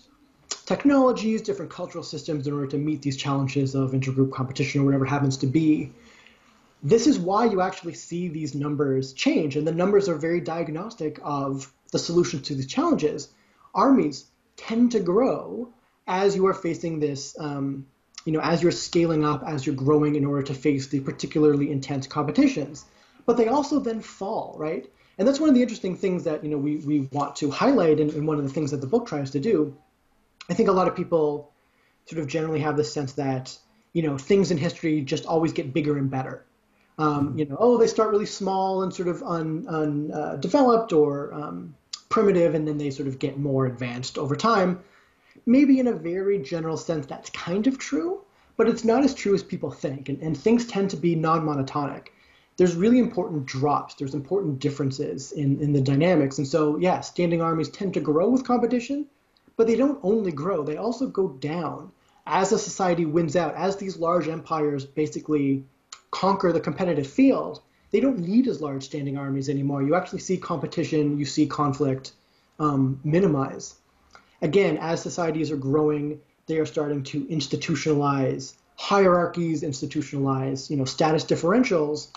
technologies, 0.65 1.41
different 1.41 1.71
cultural 1.71 2.03
systems 2.03 2.47
in 2.47 2.53
order 2.53 2.67
to 2.67 2.77
meet 2.77 3.01
these 3.01 3.17
challenges 3.17 3.75
of 3.75 3.91
intergroup 3.91 4.31
competition 4.31 4.81
or 4.81 4.85
whatever 4.85 5.05
happens 5.05 5.37
to 5.37 5.47
be. 5.47 5.91
this 6.83 7.07
is 7.07 7.17
why 7.17 7.45
you 7.45 7.59
actually 7.61 7.93
see 7.93 8.27
these 8.27 8.53
numbers 8.53 9.13
change, 9.13 9.55
and 9.55 9.65
the 9.65 9.71
numbers 9.71 10.07
are 10.07 10.15
very 10.15 10.39
diagnostic 10.39 11.19
of 11.23 11.71
the 11.91 11.99
solutions 11.99 12.47
to 12.47 12.55
these 12.55 12.67
challenges. 12.67 13.29
Armies 13.73 14.25
tend 14.57 14.91
to 14.91 14.99
grow 14.99 15.73
as 16.07 16.35
you 16.35 16.45
are 16.45 16.53
facing 16.53 16.99
this, 16.99 17.35
um, 17.39 17.85
you 18.25 18.31
know, 18.31 18.39
as 18.39 18.61
you're 18.61 18.71
scaling 18.71 19.25
up, 19.25 19.43
as 19.45 19.65
you're 19.65 19.75
growing 19.75 20.15
in 20.15 20.25
order 20.25 20.43
to 20.43 20.53
face 20.53 20.87
the 20.87 20.99
particularly 20.99 21.71
intense 21.71 22.07
competitions. 22.07 22.85
But 23.25 23.37
they 23.37 23.47
also 23.47 23.79
then 23.79 24.01
fall, 24.01 24.55
right? 24.57 24.89
And 25.17 25.27
that's 25.27 25.39
one 25.39 25.49
of 25.49 25.55
the 25.55 25.61
interesting 25.61 25.95
things 25.97 26.23
that 26.25 26.43
you 26.43 26.49
know 26.49 26.57
we, 26.57 26.77
we 26.77 26.99
want 27.11 27.35
to 27.37 27.49
highlight, 27.49 27.99
and, 27.99 28.11
and 28.11 28.27
one 28.27 28.37
of 28.37 28.43
the 28.43 28.53
things 28.53 28.71
that 28.71 28.81
the 28.81 28.87
book 28.87 29.07
tries 29.07 29.31
to 29.31 29.39
do. 29.39 29.75
I 30.49 30.53
think 30.53 30.69
a 30.69 30.73
lot 30.73 30.87
of 30.87 30.95
people 30.95 31.51
sort 32.05 32.21
of 32.21 32.27
generally 32.27 32.59
have 32.61 32.77
the 32.77 32.83
sense 32.83 33.13
that 33.13 33.57
you 33.93 34.01
know 34.01 34.17
things 34.17 34.51
in 34.51 34.57
history 34.57 35.01
just 35.01 35.25
always 35.25 35.53
get 35.53 35.73
bigger 35.73 35.97
and 35.97 36.09
better. 36.09 36.45
Um, 36.99 37.37
you 37.37 37.45
know, 37.45 37.57
oh, 37.59 37.77
they 37.77 37.87
start 37.87 38.09
really 38.09 38.25
small 38.25 38.81
and 38.81 38.93
sort 38.93 39.07
of 39.07 39.21
undeveloped 39.21 40.91
un, 40.93 40.97
uh, 40.97 41.01
or 41.01 41.33
um, 41.33 41.75
primitive, 42.09 42.55
and 42.55 42.67
then 42.67 42.77
they 42.77 42.89
sort 42.89 43.07
of 43.07 43.19
get 43.19 43.37
more 43.37 43.67
advanced 43.67 44.17
over 44.17 44.35
time. 44.35 44.83
Maybe 45.45 45.79
in 45.79 45.87
a 45.87 45.93
very 45.93 46.39
general 46.39 46.77
sense, 46.77 47.05
that's 47.05 47.29
kind 47.29 47.67
of 47.67 47.77
true, 47.77 48.23
but 48.55 48.67
it's 48.67 48.83
not 48.83 49.03
as 49.03 49.13
true 49.13 49.35
as 49.35 49.43
people 49.43 49.69
think, 49.69 50.09
and, 50.09 50.19
and 50.23 50.35
things 50.35 50.65
tend 50.65 50.89
to 50.89 50.97
be 50.97 51.13
non-monotonic. 51.13 52.07
There's 52.57 52.75
really 52.75 52.97
important 52.97 53.45
drops. 53.45 53.93
There's 53.93 54.15
important 54.15 54.57
differences 54.57 55.31
in, 55.31 55.61
in 55.61 55.73
the 55.73 55.81
dynamics, 55.81 56.39
and 56.39 56.47
so 56.47 56.77
yeah, 56.77 57.01
standing 57.01 57.41
armies 57.43 57.69
tend 57.69 57.93
to 57.93 57.99
grow 57.99 58.29
with 58.29 58.43
competition, 58.43 59.05
but 59.57 59.67
they 59.67 59.75
don't 59.75 59.99
only 60.03 60.31
grow; 60.31 60.63
they 60.63 60.77
also 60.77 61.07
go 61.07 61.27
down 61.27 61.91
as 62.27 62.51
a 62.51 62.59
society 62.59 63.05
wins 63.05 63.35
out, 63.35 63.55
as 63.55 63.77
these 63.77 63.97
large 63.97 64.27
empires 64.27 64.85
basically 64.85 65.63
conquer 66.11 66.51
the 66.51 66.59
competitive 66.59 67.07
field, 67.07 67.61
they 67.91 67.99
don't 68.01 68.19
need 68.19 68.47
as 68.47 68.61
large 68.61 68.83
standing 68.83 69.17
armies 69.17 69.49
anymore. 69.49 69.81
You 69.81 69.95
actually 69.95 70.19
see 70.19 70.37
competition, 70.37 71.17
you 71.17 71.25
see 71.25 71.47
conflict 71.47 72.11
um, 72.59 72.99
minimize. 73.03 73.75
Again, 74.41 74.77
as 74.77 75.01
societies 75.01 75.51
are 75.51 75.57
growing, 75.57 76.19
they 76.47 76.59
are 76.59 76.65
starting 76.65 77.01
to 77.03 77.23
institutionalize 77.25 78.55
hierarchies, 78.75 79.63
institutionalize, 79.63 80.69
you 80.69 80.75
know, 80.77 80.85
status 80.85 81.23
differentials, 81.23 82.09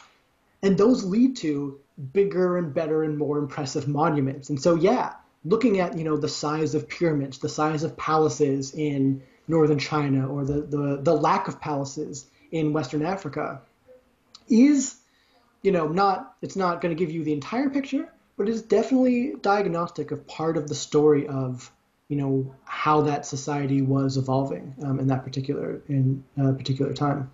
and 0.62 0.76
those 0.76 1.04
lead 1.04 1.36
to 1.36 1.78
bigger 2.12 2.58
and 2.58 2.74
better 2.74 3.04
and 3.04 3.16
more 3.16 3.38
impressive 3.38 3.88
monuments. 3.88 4.50
And 4.50 4.60
so, 4.60 4.74
yeah, 4.74 5.14
looking 5.44 5.80
at 5.80 5.96
you 5.96 6.04
know 6.04 6.16
the 6.16 6.28
size 6.28 6.74
of 6.74 6.88
pyramids, 6.88 7.38
the 7.38 7.48
size 7.48 7.82
of 7.82 7.96
palaces 7.96 8.74
in 8.74 9.22
northern 9.48 9.78
China, 9.78 10.28
or 10.28 10.44
the 10.44 10.62
the, 10.62 11.00
the 11.02 11.14
lack 11.14 11.48
of 11.48 11.60
palaces 11.60 12.26
in 12.52 12.72
Western 12.72 13.04
Africa, 13.04 13.62
is, 14.48 14.96
you 15.62 15.72
know, 15.72 15.88
not 15.88 16.34
it's 16.42 16.56
not 16.56 16.80
going 16.80 16.94
to 16.94 16.98
give 16.98 17.12
you 17.12 17.24
the 17.24 17.32
entire 17.32 17.70
picture, 17.70 18.12
but 18.36 18.48
it 18.48 18.52
is 18.52 18.62
definitely 18.62 19.34
diagnostic 19.40 20.10
of 20.10 20.26
part 20.26 20.56
of 20.56 20.68
the 20.68 20.74
story 20.74 21.26
of 21.26 21.70
you 22.08 22.16
know 22.16 22.54
how 22.64 23.02
that 23.02 23.24
society 23.24 23.82
was 23.82 24.16
evolving 24.16 24.74
um, 24.82 24.98
in 24.98 25.06
that 25.06 25.24
particular 25.24 25.80
in 25.88 26.24
a 26.36 26.52
particular 26.52 26.92
time. 26.92 27.30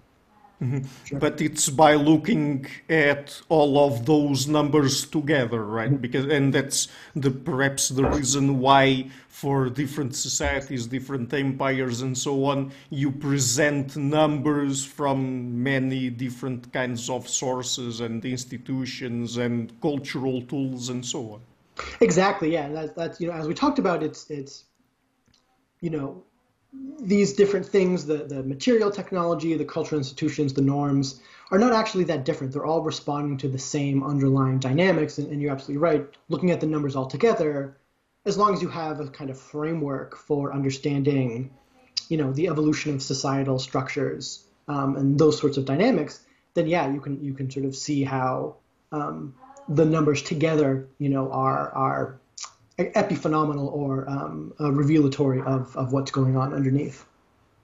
Mm-hmm. 0.63 0.87
Sure. 1.05 1.19
But 1.19 1.41
it's 1.43 1.69
by 1.69 1.95
looking 1.95 2.67
at 2.89 3.43
all 3.51 3.87
of 3.87 4.07
those 4.07 4.49
numbers 4.49 5.05
together, 5.07 5.63
right? 5.63 5.91
Mm-hmm. 5.91 6.01
Because 6.01 6.27
and 6.27 6.53
that's 6.53 6.89
the 7.15 7.31
perhaps 7.31 7.91
the 7.91 8.05
reason 8.05 8.59
why 8.59 9.11
for 9.29 9.69
different 9.69 10.17
societies, 10.17 10.87
different 10.87 11.33
empires, 11.35 12.01
and 12.01 12.17
so 12.17 12.47
on, 12.47 12.73
you 12.89 13.13
present 13.13 13.99
numbers 13.99 14.83
from 14.83 15.63
many 15.63 16.09
different 16.09 16.73
kinds 16.73 17.11
of 17.11 17.29
sources 17.29 18.01
and 18.01 18.25
institutions 18.25 19.37
and 19.37 19.79
cultural 19.83 20.41
tools 20.41 20.89
and 20.89 21.05
so 21.05 21.33
on. 21.35 21.41
Exactly. 22.01 22.51
Yeah. 22.51 22.69
That's 22.71 22.93
that's 22.95 23.21
you 23.21 23.29
know 23.29 23.35
as 23.35 23.47
we 23.47 23.53
talked 23.53 23.79
about, 23.79 24.03
it's 24.03 24.31
it's 24.31 24.65
you 25.83 25.91
know 25.91 26.25
these 27.01 27.35
different 27.35 27.67
things, 27.67 28.07
the, 28.07 28.19
the 28.19 28.43
material 28.43 28.91
technology, 28.91 29.55
the 29.57 29.65
cultural 29.65 29.99
institutions, 29.99 30.55
the 30.55 30.63
norms, 30.63 31.21
are 31.51 31.59
not 31.59 31.73
actually 31.73 32.05
that 32.05 32.25
different. 32.25 32.53
They're 32.53 32.67
all 32.67 32.83
responding 32.83 33.39
to 33.39 33.49
the 33.49 33.59
same 33.59 34.03
underlying 34.03 34.59
dynamics. 34.59 35.19
And, 35.19 35.31
and, 35.31 35.41
you're 35.41 35.53
absolutely 35.53 35.79
right. 35.79 36.07
Looking 36.29 36.51
at 36.51 36.61
the 36.61 36.67
numbers 36.67 36.97
all 36.97 37.07
together, 37.07 37.77
as 38.25 38.37
long 38.37 38.55
as 38.55 38.63
you 38.63 38.69
have 38.69 39.01
a 39.01 39.09
kind 39.09 39.31
of 39.31 39.39
framework 39.39 40.17
for 40.17 40.53
understanding, 40.53 41.51
you 42.09 42.17
know, 42.17 42.33
the 42.33 42.49
evolution 42.49 42.95
of 42.95 43.03
societal 43.03 43.59
structures 43.59 44.45
um, 44.67 44.97
and 44.97 45.19
those 45.19 45.39
sorts 45.39 45.57
of 45.57 45.65
dynamics, 45.65 46.21
then 46.55 46.67
yeah, 46.67 46.91
you 46.91 47.01
can 47.01 47.23
you 47.23 47.35
can 47.35 47.51
sort 47.51 47.67
of 47.67 47.77
see 47.77 48.03
how 48.03 48.57
um, 48.91 49.35
the 49.69 49.85
numbers 49.85 50.23
together, 50.23 50.89
you 50.99 51.09
know, 51.09 51.31
are 51.31 51.71
are 51.71 52.21
epiphenomenal 52.79 53.73
or 53.73 54.09
um, 54.09 54.53
revelatory 54.59 55.41
of, 55.43 55.75
of 55.77 55.93
what's 55.93 56.11
going 56.11 56.37
on 56.37 56.53
underneath. 56.53 57.07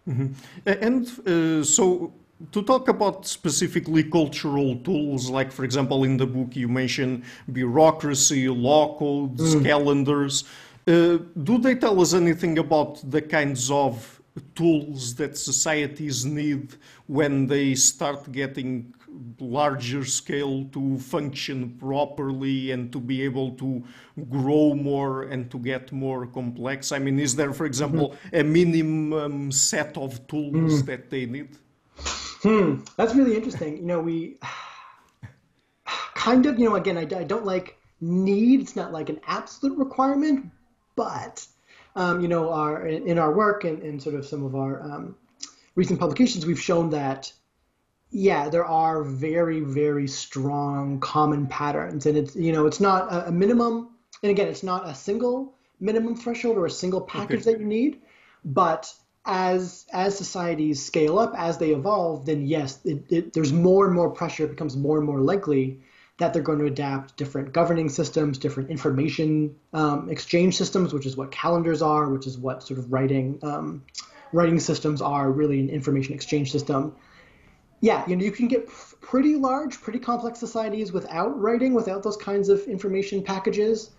Mm-hmm. 0.09 0.33
And 0.67 1.07
uh, 1.29 1.65
so, 1.65 2.13
to 2.51 2.63
talk 2.63 2.89
about 2.89 3.27
specifically 3.27 4.03
cultural 4.03 4.77
tools, 4.77 5.31
like 5.31 5.53
for 5.53 5.65
example, 5.65 6.03
in 6.05 6.17
the 6.17 6.27
book 6.27 6.57
you 6.57 6.69
mentioned 6.69 7.23
bureaucracy, 7.53 8.49
law 8.49 8.99
codes, 8.99 9.55
mm. 9.55 9.65
calendars. 9.65 10.45
Uh, 10.89 11.19
do 11.45 11.59
they 11.59 11.77
tell 11.77 12.01
us 12.01 12.13
anything 12.13 12.59
about 12.59 13.09
the 13.09 13.23
kinds 13.23 13.71
of 13.71 14.21
tools 14.55 15.15
that 15.15 15.37
societies 15.37 16.25
need 16.25 16.75
when 17.07 17.47
they 17.47 17.75
start 17.75 18.33
getting 18.33 18.93
larger 19.41 20.05
scale 20.05 20.65
to 20.73 20.99
function 20.99 21.77
properly 21.79 22.71
and 22.71 22.93
to 22.93 23.01
be 23.01 23.23
able 23.23 23.53
to 23.53 23.83
grow 24.31 24.75
more 24.75 25.23
and 25.25 25.51
to 25.51 25.59
get 25.59 25.93
more 25.93 26.27
complex? 26.27 26.93
I 26.93 26.99
mean, 26.99 27.19
is 27.19 27.37
there, 27.37 27.53
for 27.53 27.67
example, 27.67 28.11
mm-hmm. 28.11 28.37
a 28.37 28.45
minimum 28.45 29.53
set 29.53 29.97
of 29.97 30.27
tools 30.27 30.83
mm. 30.83 30.87
that 30.87 31.11
they 31.11 31.27
need? 31.27 31.57
Hmm, 32.43 32.81
that's 32.97 33.15
really 33.15 33.37
interesting. 33.37 33.77
You 33.77 33.85
know, 33.85 34.01
we 34.01 34.39
kind 36.15 36.47
of, 36.47 36.59
you 36.59 36.69
know, 36.69 36.77
again, 36.77 36.99
I, 36.99 37.03
I 37.03 37.25
don't 37.25 37.45
like 37.45 37.79
need. 38.01 38.61
It's 38.61 38.77
not 38.77 38.93
like 38.93 39.09
an 39.09 39.21
absolute 39.27 39.79
requirement, 39.79 40.51
but 40.97 41.47
um, 41.95 42.21
you 42.21 42.29
know, 42.29 42.53
our 42.53 42.87
in 42.87 43.19
our 43.19 43.33
work 43.33 43.65
and, 43.65 43.83
and 43.83 44.03
sort 44.03 44.15
of 44.15 44.27
some 44.27 44.45
of 44.45 44.55
our 44.55 44.83
um, 44.83 45.15
recent 45.75 46.01
publications, 46.01 46.47
we've 46.47 46.61
shown 46.61 46.91
that 46.91 47.33
yeah, 48.13 48.51
there 48.51 48.65
are 48.65 49.03
very, 49.03 49.61
very 49.61 50.07
strong 50.07 51.01
common 51.01 51.47
patterns. 51.47 52.05
And 52.05 52.17
it's, 52.17 52.37
you 52.37 52.53
know, 52.53 52.67
it's 52.67 52.81
not 52.81 53.11
a, 53.11 53.29
a 53.29 53.33
minimum. 53.33 53.89
And 54.23 54.31
again, 54.31 54.49
it's 54.49 54.63
not 54.63 54.87
a 54.87 54.95
single 54.95 55.55
minimum 55.81 56.15
threshold 56.17 56.59
or 56.59 56.67
a 56.67 56.71
single 56.71 57.01
package 57.01 57.41
okay. 57.41 57.53
that 57.53 57.61
you 57.61 57.67
need. 57.67 58.03
But 58.45 58.93
as 59.25 59.87
as 59.93 60.17
societies 60.17 60.85
scale 60.85 61.19
up, 61.19 61.33
as 61.37 61.57
they 61.57 61.71
evolve, 61.71 62.27
then 62.27 62.47
yes, 62.47 62.81
it, 62.85 63.05
it, 63.09 63.33
there's 63.33 63.53
more 63.53 63.87
and 63.87 63.95
more 63.95 64.11
pressure. 64.11 64.45
It 64.45 64.51
becomes 64.51 64.77
more 64.77 64.99
and 64.99 65.07
more 65.07 65.21
likely 65.21 65.81
that 66.19 66.35
they're 66.35 66.43
going 66.43 66.59
to 66.59 66.67
adapt 66.67 67.17
different 67.17 67.53
governing 67.53 67.89
systems, 67.89 68.37
different 68.37 68.69
information 68.69 69.57
um, 69.73 70.11
exchange 70.11 70.59
systems, 70.59 70.93
which 70.93 71.07
is 71.07 71.17
what 71.17 71.31
calendars 71.31 71.81
are, 71.81 72.11
which 72.11 72.27
is 72.27 72.37
what 72.37 72.63
sort 72.63 72.79
of 72.79 72.93
writing 72.93 73.39
um, 73.43 73.83
writing 74.35 74.61
systems 74.61 75.01
are. 75.01 75.31
Really, 75.31 75.61
an 75.61 75.71
information 75.71 76.13
exchange 76.13 76.53
system 76.53 76.95
yeah, 77.83 78.09
you 78.09 78.15
know, 78.15 78.25
you 78.25 78.31
can 78.31 78.47
get 78.47 78.69
pretty 79.01 79.35
large, 79.35 79.81
pretty 79.81 79.99
complex 79.99 80.39
societies 80.39 80.93
without 80.93 81.39
writing, 81.39 81.75
without 81.75 82.05
those 82.05 82.17
kinds 82.17 82.49
of 82.49 82.63
information 82.69 83.23
packages, 83.25 83.91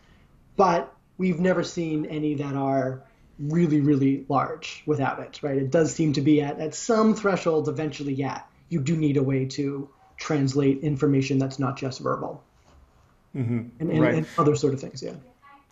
but 0.56 0.96
we've 1.18 1.40
never 1.40 1.64
seen 1.64 2.06
any 2.06 2.34
that 2.34 2.56
are 2.56 3.04
really, 3.38 3.82
really 3.82 4.26
large 4.30 4.84
without 4.86 5.20
it, 5.20 5.44
right? 5.44 5.58
It 5.58 5.70
does 5.70 5.94
seem 5.94 6.14
to 6.14 6.22
be 6.22 6.42
at, 6.42 6.60
at 6.60 6.74
some 6.74 7.14
threshold 7.14 7.68
eventually, 7.68 8.14
yeah, 8.14 8.44
you 8.70 8.80
do 8.80 8.96
need 8.96 9.18
a 9.18 9.24
way 9.24 9.46
to 9.46 9.90
translate 10.16 10.80
information 10.80 11.38
that's 11.38 11.60
not 11.60 11.76
just 11.76 12.00
verbal. 12.00 12.42
Mm-hmm. 13.36 13.68
And, 13.80 13.92
and, 13.92 14.02
right. 14.02 14.14
and 14.16 14.28
other 14.38 14.56
sort 14.56 14.74
of 14.74 14.80
things, 14.80 15.04
yeah. 15.04 15.16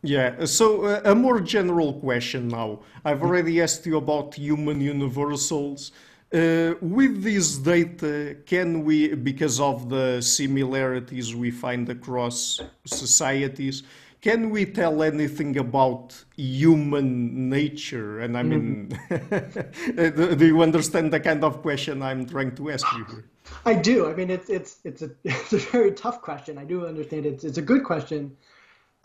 Yeah, 0.03 0.45
so 0.45 0.83
uh, 0.85 1.01
a 1.05 1.15
more 1.15 1.39
general 1.39 1.93
question 1.93 2.49
now. 2.49 2.79
I've 3.05 3.21
already 3.21 3.61
asked 3.61 3.85
you 3.85 3.97
about 3.97 4.33
human 4.33 4.81
universals. 4.81 5.91
Uh, 6.33 6.75
with 6.79 7.23
this 7.23 7.57
data, 7.57 8.37
can 8.45 8.85
we, 8.85 9.13
because 9.15 9.59
of 9.59 9.89
the 9.89 10.21
similarities 10.21 11.35
we 11.35 11.51
find 11.51 11.89
across 11.89 12.61
societies, 12.85 13.83
can 14.21 14.49
we 14.49 14.65
tell 14.65 15.03
anything 15.03 15.57
about 15.57 16.23
human 16.37 17.49
nature? 17.49 18.21
And 18.21 18.37
I 18.37 18.43
mean, 18.43 18.97
mm. 19.09 20.37
do 20.37 20.45
you 20.45 20.61
understand 20.61 21.11
the 21.11 21.19
kind 21.19 21.43
of 21.43 21.61
question 21.61 22.01
I'm 22.01 22.25
trying 22.25 22.55
to 22.55 22.71
ask 22.71 22.85
you 22.95 23.03
here? 23.05 23.25
I 23.65 23.73
do. 23.73 24.09
I 24.09 24.13
mean, 24.13 24.29
it's 24.29 24.49
it's 24.49 24.77
it's 24.83 25.01
a 25.01 25.09
it's 25.23 25.53
a 25.53 25.57
very 25.57 25.91
tough 25.91 26.21
question. 26.21 26.57
I 26.57 26.63
do 26.63 26.85
understand 26.85 27.25
it. 27.25 27.43
It's 27.43 27.57
a 27.57 27.61
good 27.61 27.83
question. 27.83 28.37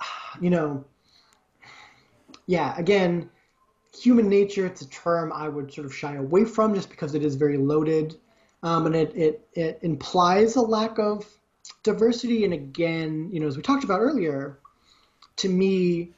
You 0.38 0.50
know, 0.50 0.84
yeah. 2.46 2.74
Again, 2.76 3.30
human 4.02 4.28
nature, 4.28 4.66
it's 4.66 4.82
a 4.82 4.88
term 4.88 5.32
I 5.32 5.48
would 5.48 5.72
sort 5.72 5.86
of 5.86 5.94
shy 5.94 6.14
away 6.16 6.44
from 6.44 6.74
just 6.74 6.90
because 6.90 7.14
it 7.14 7.22
is 7.24 7.34
very 7.36 7.58
loaded. 7.58 8.16
um, 8.62 8.86
and 8.86 8.96
it, 8.96 9.14
it 9.14 9.48
it 9.52 9.78
implies 9.82 10.56
a 10.56 10.60
lack 10.62 10.98
of 10.98 11.24
diversity. 11.82 12.44
And 12.44 12.52
again, 12.52 13.30
you 13.32 13.40
know, 13.40 13.46
as 13.46 13.56
we 13.56 13.62
talked 13.62 13.84
about 13.84 14.00
earlier, 14.00 14.58
to 15.36 15.48
me, 15.48 16.12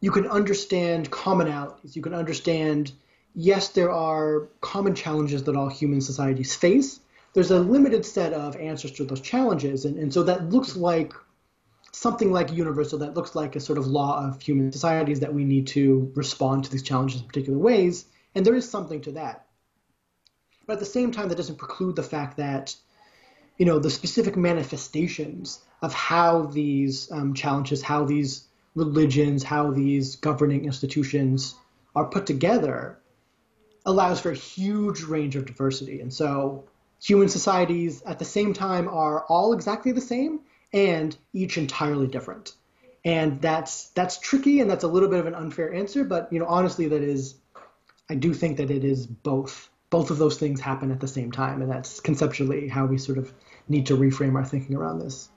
you 0.00 0.10
can 0.10 0.26
understand 0.26 1.10
commonalities. 1.10 1.96
You 1.96 2.02
can 2.02 2.14
understand, 2.14 2.92
yes, 3.34 3.68
there 3.68 3.90
are 3.90 4.48
common 4.60 4.94
challenges 4.94 5.44
that 5.44 5.56
all 5.56 5.68
human 5.68 6.00
societies 6.00 6.54
face. 6.54 7.00
There's 7.32 7.50
a 7.50 7.60
limited 7.60 8.04
set 8.04 8.32
of 8.32 8.56
answers 8.56 8.92
to 8.92 9.04
those 9.04 9.20
challenges, 9.20 9.84
and, 9.84 9.96
and 9.98 10.12
so 10.12 10.22
that 10.24 10.48
looks 10.50 10.76
like 10.76 11.12
something 11.92 12.32
like 12.32 12.52
universal 12.52 13.00
that 13.00 13.14
looks 13.14 13.34
like 13.34 13.56
a 13.56 13.60
sort 13.60 13.78
of 13.78 13.86
law 13.86 14.26
of 14.26 14.40
human 14.40 14.72
societies 14.72 15.20
that 15.20 15.34
we 15.34 15.44
need 15.44 15.66
to 15.68 16.12
respond 16.14 16.64
to 16.64 16.70
these 16.70 16.82
challenges 16.82 17.20
in 17.20 17.26
particular 17.26 17.58
ways, 17.58 18.04
and 18.34 18.44
there 18.44 18.54
is 18.54 18.68
something 18.68 19.00
to 19.02 19.12
that. 19.12 19.46
But 20.66 20.74
at 20.74 20.78
the 20.78 20.86
same 20.86 21.10
time, 21.10 21.28
that 21.28 21.36
doesn't 21.36 21.58
preclude 21.58 21.96
the 21.96 22.02
fact 22.02 22.36
that, 22.36 22.76
you 23.58 23.66
know, 23.66 23.78
the 23.78 23.90
specific 23.90 24.36
manifestations 24.36 25.58
of 25.82 25.92
how 25.92 26.46
these 26.46 27.10
um, 27.10 27.34
challenges, 27.34 27.82
how 27.82 28.04
these 28.04 28.46
religions, 28.76 29.42
how 29.42 29.72
these 29.72 30.16
governing 30.16 30.64
institutions 30.66 31.56
are 31.96 32.04
put 32.04 32.26
together, 32.26 32.98
allows 33.84 34.20
for 34.20 34.30
a 34.30 34.34
huge 34.36 35.02
range 35.02 35.34
of 35.34 35.46
diversity. 35.46 36.00
And 36.00 36.12
so, 36.12 36.64
human 37.02 37.28
societies 37.28 38.02
at 38.02 38.18
the 38.18 38.24
same 38.24 38.52
time 38.52 38.86
are 38.88 39.24
all 39.24 39.52
exactly 39.54 39.90
the 39.90 40.00
same 40.00 40.40
and 40.72 41.16
each 41.32 41.58
entirely 41.58 42.06
different. 42.06 42.52
And 43.04 43.40
that's 43.40 43.88
that's 43.90 44.18
tricky 44.18 44.60
and 44.60 44.70
that's 44.70 44.84
a 44.84 44.88
little 44.88 45.08
bit 45.08 45.20
of 45.20 45.26
an 45.26 45.34
unfair 45.34 45.72
answer, 45.72 46.04
but 46.04 46.32
you 46.32 46.38
know 46.38 46.46
honestly 46.46 46.88
that 46.88 47.02
is 47.02 47.36
I 48.08 48.14
do 48.14 48.34
think 48.34 48.56
that 48.58 48.70
it 48.70 48.84
is 48.84 49.06
both. 49.06 49.68
Both 49.88 50.12
of 50.12 50.18
those 50.18 50.38
things 50.38 50.60
happen 50.60 50.92
at 50.92 51.00
the 51.00 51.08
same 51.08 51.32
time 51.32 51.62
and 51.62 51.70
that's 51.70 51.98
conceptually 51.98 52.68
how 52.68 52.86
we 52.86 52.96
sort 52.96 53.18
of 53.18 53.32
need 53.68 53.86
to 53.86 53.96
reframe 53.96 54.36
our 54.36 54.44
thinking 54.44 54.76
around 54.76 55.00
this. 55.00 55.28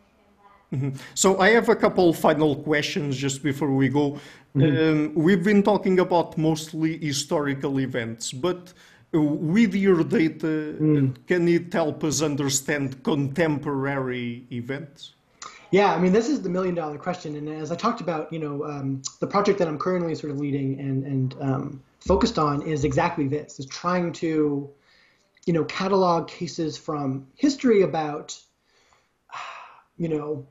Mm-hmm. 0.71 0.89
So 1.15 1.39
I 1.39 1.49
have 1.49 1.69
a 1.69 1.75
couple 1.75 2.13
final 2.13 2.55
questions 2.55 3.17
just 3.17 3.41
before 3.41 3.71
we 3.71 3.89
go. 3.89 4.19
Mm-hmm. 4.55 5.15
Um, 5.15 5.15
we've 5.15 5.43
been 5.43 5.63
talking 5.63 5.99
about 5.99 6.37
mostly 6.37 6.97
historical 6.97 7.79
events, 7.79 8.31
but 8.31 8.73
with 9.13 9.75
your 9.75 10.03
data, 10.03 10.75
mm. 10.79 11.15
can 11.27 11.47
it 11.47 11.71
help 11.71 12.03
us 12.03 12.21
understand 12.21 13.03
contemporary 13.03 14.45
events? 14.51 15.13
Yeah, 15.73 15.91
I 15.91 15.97
mean, 15.97 16.13
this 16.13 16.29
is 16.29 16.43
the 16.43 16.51
million 16.51 16.75
dollar 16.75 16.99
question. 16.99 17.35
And 17.35 17.49
as 17.49 17.71
I 17.71 17.75
talked 17.75 17.99
about, 17.99 18.31
you 18.31 18.37
know, 18.37 18.63
um, 18.63 19.01
the 19.19 19.25
project 19.25 19.57
that 19.57 19.67
I'm 19.67 19.79
currently 19.79 20.13
sort 20.13 20.29
of 20.29 20.39
leading 20.39 20.79
and, 20.79 21.03
and 21.03 21.35
um, 21.41 21.83
focused 21.99 22.37
on 22.37 22.61
is 22.61 22.83
exactly 22.83 23.27
this, 23.27 23.59
is 23.59 23.65
trying 23.65 24.13
to, 24.13 24.69
you 25.47 25.53
know, 25.53 25.63
catalog 25.63 26.27
cases 26.27 26.77
from 26.77 27.25
history 27.33 27.81
about, 27.81 28.39
you 29.97 30.09
know, 30.09 30.45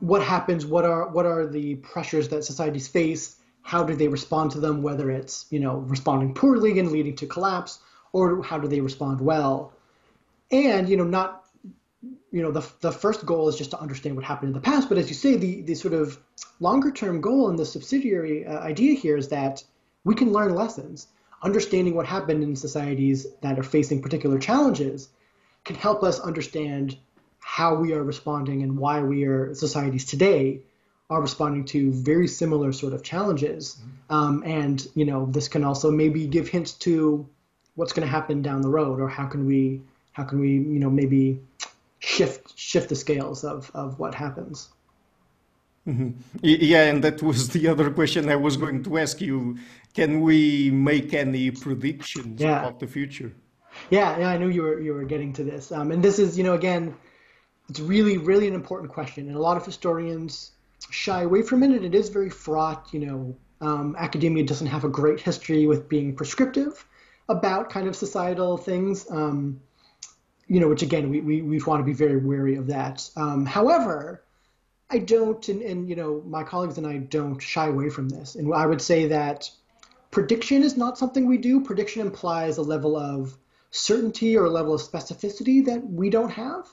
what 0.00 0.22
happens, 0.22 0.66
what 0.66 0.84
are, 0.84 1.08
what 1.08 1.24
are 1.24 1.46
the 1.46 1.76
pressures 1.76 2.28
that 2.28 2.44
societies 2.44 2.88
face, 2.88 3.36
how 3.62 3.82
do 3.82 3.94
they 3.94 4.08
respond 4.08 4.50
to 4.50 4.60
them, 4.60 4.82
whether 4.82 5.10
it's, 5.10 5.46
you 5.48 5.60
know, 5.60 5.76
responding 5.76 6.34
poorly 6.34 6.78
and 6.78 6.92
leading 6.92 7.16
to 7.16 7.26
collapse, 7.26 7.78
or 8.12 8.42
how 8.42 8.58
do 8.58 8.68
they 8.68 8.82
respond 8.82 9.18
well. 9.18 9.72
And, 10.50 10.90
you 10.90 10.98
know, 10.98 11.04
not 11.04 11.37
you 12.30 12.42
know, 12.42 12.50
the, 12.50 12.66
the 12.80 12.92
first 12.92 13.24
goal 13.24 13.48
is 13.48 13.56
just 13.56 13.70
to 13.70 13.80
understand 13.80 14.16
what 14.16 14.24
happened 14.24 14.48
in 14.48 14.54
the 14.54 14.60
past. 14.60 14.88
But 14.88 14.98
as 14.98 15.08
you 15.08 15.14
say, 15.14 15.36
the, 15.36 15.62
the 15.62 15.74
sort 15.74 15.94
of 15.94 16.18
longer 16.60 16.90
term 16.90 17.20
goal 17.20 17.48
and 17.48 17.58
the 17.58 17.64
subsidiary 17.64 18.46
uh, 18.46 18.58
idea 18.60 18.94
here 18.94 19.16
is 19.16 19.28
that 19.28 19.64
we 20.04 20.14
can 20.14 20.32
learn 20.32 20.54
lessons. 20.54 21.06
Understanding 21.42 21.94
what 21.94 22.06
happened 22.06 22.42
in 22.42 22.56
societies 22.56 23.26
that 23.42 23.58
are 23.58 23.62
facing 23.62 24.02
particular 24.02 24.38
challenges 24.38 25.08
can 25.64 25.76
help 25.76 26.02
us 26.02 26.20
understand 26.20 26.96
how 27.38 27.74
we 27.74 27.92
are 27.92 28.02
responding 28.02 28.62
and 28.62 28.76
why 28.76 29.00
we 29.02 29.24
are 29.24 29.54
societies 29.54 30.04
today 30.04 30.60
are 31.10 31.22
responding 31.22 31.64
to 31.64 31.92
very 31.92 32.28
similar 32.28 32.72
sort 32.72 32.92
of 32.92 33.02
challenges. 33.02 33.76
Mm-hmm. 33.76 34.14
Um, 34.14 34.42
and 34.44 34.86
you 34.94 35.04
know, 35.04 35.26
this 35.26 35.48
can 35.48 35.64
also 35.64 35.90
maybe 35.90 36.26
give 36.26 36.48
hints 36.48 36.72
to 36.72 37.26
what's 37.76 37.92
going 37.92 38.06
to 38.06 38.10
happen 38.10 38.42
down 38.42 38.60
the 38.60 38.68
road, 38.68 39.00
or 39.00 39.08
how 39.08 39.26
can 39.26 39.46
we 39.46 39.80
how 40.12 40.24
can 40.24 40.40
we 40.40 40.50
you 40.50 40.80
know 40.80 40.90
maybe 40.90 41.40
shift 41.98 42.58
shift 42.58 42.88
the 42.88 42.96
scales 42.96 43.44
of 43.44 43.70
of 43.74 43.98
what 43.98 44.14
happens. 44.14 44.68
Mm-hmm. 45.86 46.10
Yeah, 46.42 46.84
and 46.84 47.02
that 47.02 47.22
was 47.22 47.48
the 47.48 47.66
other 47.68 47.90
question 47.90 48.28
I 48.28 48.36
was 48.36 48.56
going 48.56 48.82
to 48.84 48.98
ask 48.98 49.20
you. 49.20 49.56
Can 49.94 50.20
we 50.20 50.70
make 50.70 51.14
any 51.14 51.50
predictions 51.50 52.40
yeah. 52.40 52.58
about 52.58 52.78
the 52.78 52.86
future? 52.86 53.32
Yeah, 53.90 54.18
yeah, 54.18 54.28
I 54.28 54.38
knew 54.38 54.48
you 54.48 54.62
were 54.62 54.80
you 54.80 54.92
were 54.92 55.04
getting 55.04 55.32
to 55.34 55.44
this, 55.44 55.72
um, 55.72 55.90
and 55.90 56.02
this 56.02 56.18
is 56.18 56.36
you 56.36 56.44
know 56.44 56.54
again, 56.54 56.94
it's 57.68 57.80
really 57.80 58.18
really 58.18 58.48
an 58.48 58.54
important 58.54 58.92
question, 58.92 59.28
and 59.28 59.36
a 59.36 59.40
lot 59.40 59.56
of 59.56 59.64
historians 59.64 60.52
shy 60.90 61.22
away 61.22 61.42
from 61.42 61.62
it, 61.62 61.70
and 61.70 61.84
it 61.84 61.94
is 61.94 62.10
very 62.10 62.30
fraught. 62.30 62.88
You 62.92 63.00
know, 63.06 63.36
um, 63.60 63.96
academia 63.98 64.44
doesn't 64.44 64.66
have 64.66 64.84
a 64.84 64.88
great 64.88 65.20
history 65.20 65.66
with 65.66 65.88
being 65.88 66.14
prescriptive 66.14 66.84
about 67.28 67.70
kind 67.70 67.88
of 67.88 67.96
societal 67.96 68.56
things. 68.56 69.10
Um, 69.10 69.60
you 70.48 70.60
know, 70.60 70.68
which 70.68 70.82
again, 70.82 71.10
we, 71.10 71.20
we, 71.20 71.42
we 71.42 71.60
want 71.62 71.80
to 71.80 71.84
be 71.84 71.92
very 71.92 72.16
wary 72.16 72.56
of 72.56 72.66
that. 72.68 73.08
Um, 73.16 73.46
however, 73.46 74.24
I 74.90 74.98
don't, 74.98 75.46
and, 75.48 75.60
and, 75.62 75.88
you 75.88 75.94
know, 75.94 76.22
my 76.26 76.42
colleagues 76.42 76.78
and 76.78 76.86
I 76.86 76.96
don't 76.96 77.38
shy 77.38 77.66
away 77.66 77.90
from 77.90 78.08
this. 78.08 78.34
And 78.34 78.52
I 78.54 78.64
would 78.64 78.80
say 78.80 79.08
that 79.08 79.50
prediction 80.10 80.62
is 80.62 80.76
not 80.76 80.96
something 80.96 81.26
we 81.26 81.36
do. 81.36 81.60
Prediction 81.60 82.00
implies 82.00 82.56
a 82.56 82.62
level 82.62 82.96
of 82.96 83.36
certainty 83.70 84.36
or 84.36 84.46
a 84.46 84.50
level 84.50 84.74
of 84.74 84.80
specificity 84.80 85.64
that 85.66 85.86
we 85.86 86.08
don't 86.08 86.30
have. 86.30 86.66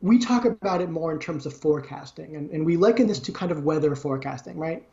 We 0.00 0.18
talk 0.18 0.44
about 0.44 0.80
it 0.80 0.90
more 0.90 1.12
in 1.12 1.18
terms 1.18 1.46
of 1.46 1.54
forecasting, 1.54 2.36
and, 2.36 2.50
and 2.50 2.64
we 2.64 2.76
liken 2.76 3.06
this 3.08 3.18
to 3.20 3.32
kind 3.32 3.50
of 3.50 3.64
weather 3.64 3.96
forecasting, 3.96 4.56
right? 4.56 4.84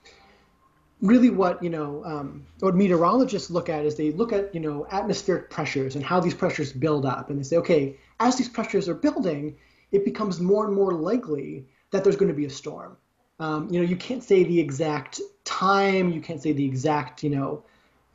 Really 1.02 1.30
what 1.30 1.62
you 1.62 1.70
know 1.70 2.04
um, 2.06 2.46
what 2.60 2.76
meteorologists 2.76 3.50
look 3.50 3.70
at 3.70 3.86
is 3.86 3.96
they 3.96 4.12
look 4.12 4.32
at 4.32 4.54
you 4.54 4.62
know 4.62 4.88
atmospheric 4.92 5.50
pressures 5.50 5.96
and 5.96 6.04
how 6.04 6.20
these 6.20 6.34
pressures 6.34 6.72
build 6.72 7.06
up. 7.06 7.30
And 7.30 7.40
they 7.40 7.44
say 7.44 7.58
okay 7.58 7.98
as 8.20 8.38
these 8.38 8.50
pressures 8.50 8.88
are 8.88 8.96
building 8.96 9.58
it 9.92 10.04
becomes 10.04 10.40
more 10.40 10.66
and 10.66 10.76
more 10.76 10.94
likely 10.94 11.68
that 11.92 12.04
there's 12.04 12.16
going 12.16 12.30
to 12.30 12.36
be 12.36 12.46
a 12.46 12.50
storm. 12.50 12.98
Um, 13.40 13.70
you 13.70 13.80
know 13.80 13.86
you 13.86 13.96
can't 13.96 14.24
say 14.24 14.44
the 14.44 14.60
exact 14.60 15.22
time 15.44 16.12
you 16.12 16.22
can't 16.22 16.42
say 16.42 16.54
the 16.54 16.66
exact 16.66 17.24
you 17.24 17.30
know 17.30 17.64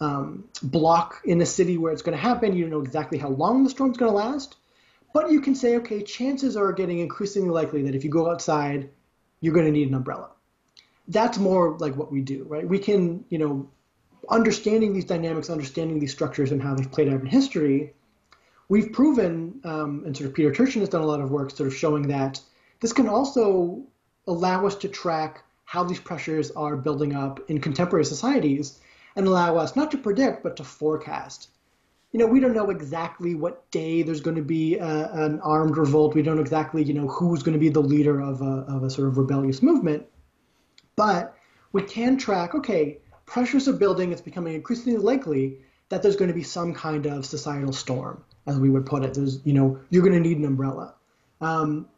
um, 0.01 0.49
block 0.63 1.21
in 1.25 1.37
the 1.37 1.47
city 1.47 1.77
where 1.77 1.93
it's 1.93 2.03
going 2.03 2.17
to 2.17 2.23
happen. 2.23 2.57
You 2.57 2.63
don't 2.63 2.71
know 2.71 2.81
exactly 2.81 3.19
how 3.19 3.29
long 3.29 3.65
the 3.65 3.71
storm's 3.71 3.99
going 3.99 4.11
to 4.11 4.17
last. 4.17 4.57
But 5.13 5.31
you 5.31 5.41
can 5.41 5.55
say 5.55 5.77
okay 5.77 6.03
chances 6.03 6.57
are 6.57 6.73
getting 6.73 7.01
increasingly 7.01 7.51
likely 7.51 7.83
that 7.83 7.95
if 7.95 8.05
you 8.05 8.11
go 8.11 8.31
outside 8.31 8.89
you're 9.43 9.55
going 9.55 9.67
to 9.67 9.73
need 9.73 9.89
an 9.89 9.95
umbrella 9.95 10.31
that's 11.11 11.39
more 11.39 11.77
like 11.79 11.97
what 11.97 12.13
we 12.13 12.21
do, 12.21 12.45
right? 12.49 12.67
We 12.67 12.79
can, 12.79 13.25
you 13.31 13.39
know, 13.39 13.69
understanding 14.29 14.93
these 14.93 15.05
dynamics, 15.05 15.51
understanding 15.51 15.99
these 15.99 16.13
structures 16.13 16.53
and 16.53 16.63
how 16.63 16.75
they've 16.75 16.91
played 16.91 17.09
out 17.09 17.21
in 17.21 17.27
history, 17.27 17.95
we've 18.69 18.93
proven, 18.93 19.61
um, 19.65 20.05
and 20.07 20.17
sort 20.17 20.29
of 20.29 20.35
Peter 20.35 20.53
Turchin 20.53 20.81
has 20.81 20.89
done 20.89 21.03
a 21.03 21.07
lot 21.07 21.21
of 21.21 21.31
work 21.31 21.51
sort 21.51 21.67
of 21.67 21.75
showing 21.75 22.09
that 22.09 22.41
this 22.81 22.93
can 22.93 23.09
also 23.09 23.83
allow 24.27 24.67
us 24.67 24.77
to 24.77 24.89
track 24.89 25.43
how 25.65 25.83
these 25.83 25.99
pressures 26.01 26.51
are 26.53 26.77
building 26.77 27.15
up 27.15 27.41
in 27.51 27.61
contemporary 27.61 28.05
societies 28.05 28.79
and 29.17 29.27
allow 29.27 29.57
us 29.57 29.75
not 29.75 29.91
to 29.91 29.99
predict, 29.99 30.43
but 30.43 30.57
to 30.57 30.65
forecast. 30.65 31.49
You 32.13 32.21
know, 32.21 32.27
we 32.27 32.41
don't 32.41 32.55
know 32.55 32.71
exactly 32.71 33.35
what 33.35 33.69
day 33.71 34.03
there's 34.03 34.21
going 34.21 34.37
to 34.37 34.43
be 34.43 34.77
a, 34.77 35.11
an 35.13 35.41
armed 35.41 35.77
revolt. 35.77 36.15
We 36.15 36.23
don't 36.23 36.41
exactly, 36.41 36.83
you 36.83 36.95
know, 36.95 37.09
who's 37.09 37.43
going 37.43 37.53
to 37.53 37.59
be 37.59 37.69
the 37.69 37.83
leader 37.83 38.21
of 38.21 38.43
a, 38.43 38.65
of 38.69 38.83
a 38.85 38.91
sort 38.91 39.09
of 39.09 39.19
rebellious 39.19 39.63
movement. 39.63 40.07
But 41.01 41.35
we 41.73 41.81
can 41.81 42.19
track, 42.19 42.55
okay, 42.55 42.99
pressures 43.25 43.67
are 43.69 43.73
building, 43.73 44.13
it's 44.13 44.21
becoming 44.21 44.55
increasingly 44.55 44.99
likely 44.99 45.61
that 45.89 46.03
there's 46.03 46.15
going 46.15 46.29
to 46.29 46.35
be 46.35 46.43
some 46.43 46.75
kind 46.75 47.07
of 47.07 47.25
societal 47.25 47.73
storm, 47.73 48.23
as 48.47 48.59
we 48.59 48.69
would 48.69 48.85
put 48.85 49.03
it. 49.03 49.15
There's, 49.15 49.41
you 49.47 49.55
know, 49.55 49.81
you're 49.89 50.03
going 50.03 50.23
to 50.23 50.29
need 50.29 50.37
an 50.37 50.45
umbrella. 50.45 50.93
Um, 51.41 51.89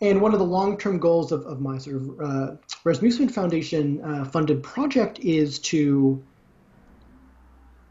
and 0.00 0.20
one 0.20 0.32
of 0.32 0.40
the 0.40 0.44
long-term 0.44 0.98
goals 0.98 1.30
of, 1.30 1.46
of 1.46 1.60
my 1.60 1.78
sort 1.78 1.96
of 1.98 2.20
uh, 2.20 2.56
Rasmussen 2.82 3.28
Foundation 3.28 4.02
uh, 4.02 4.24
funded 4.24 4.64
project 4.64 5.20
is 5.20 5.60
to 5.60 6.20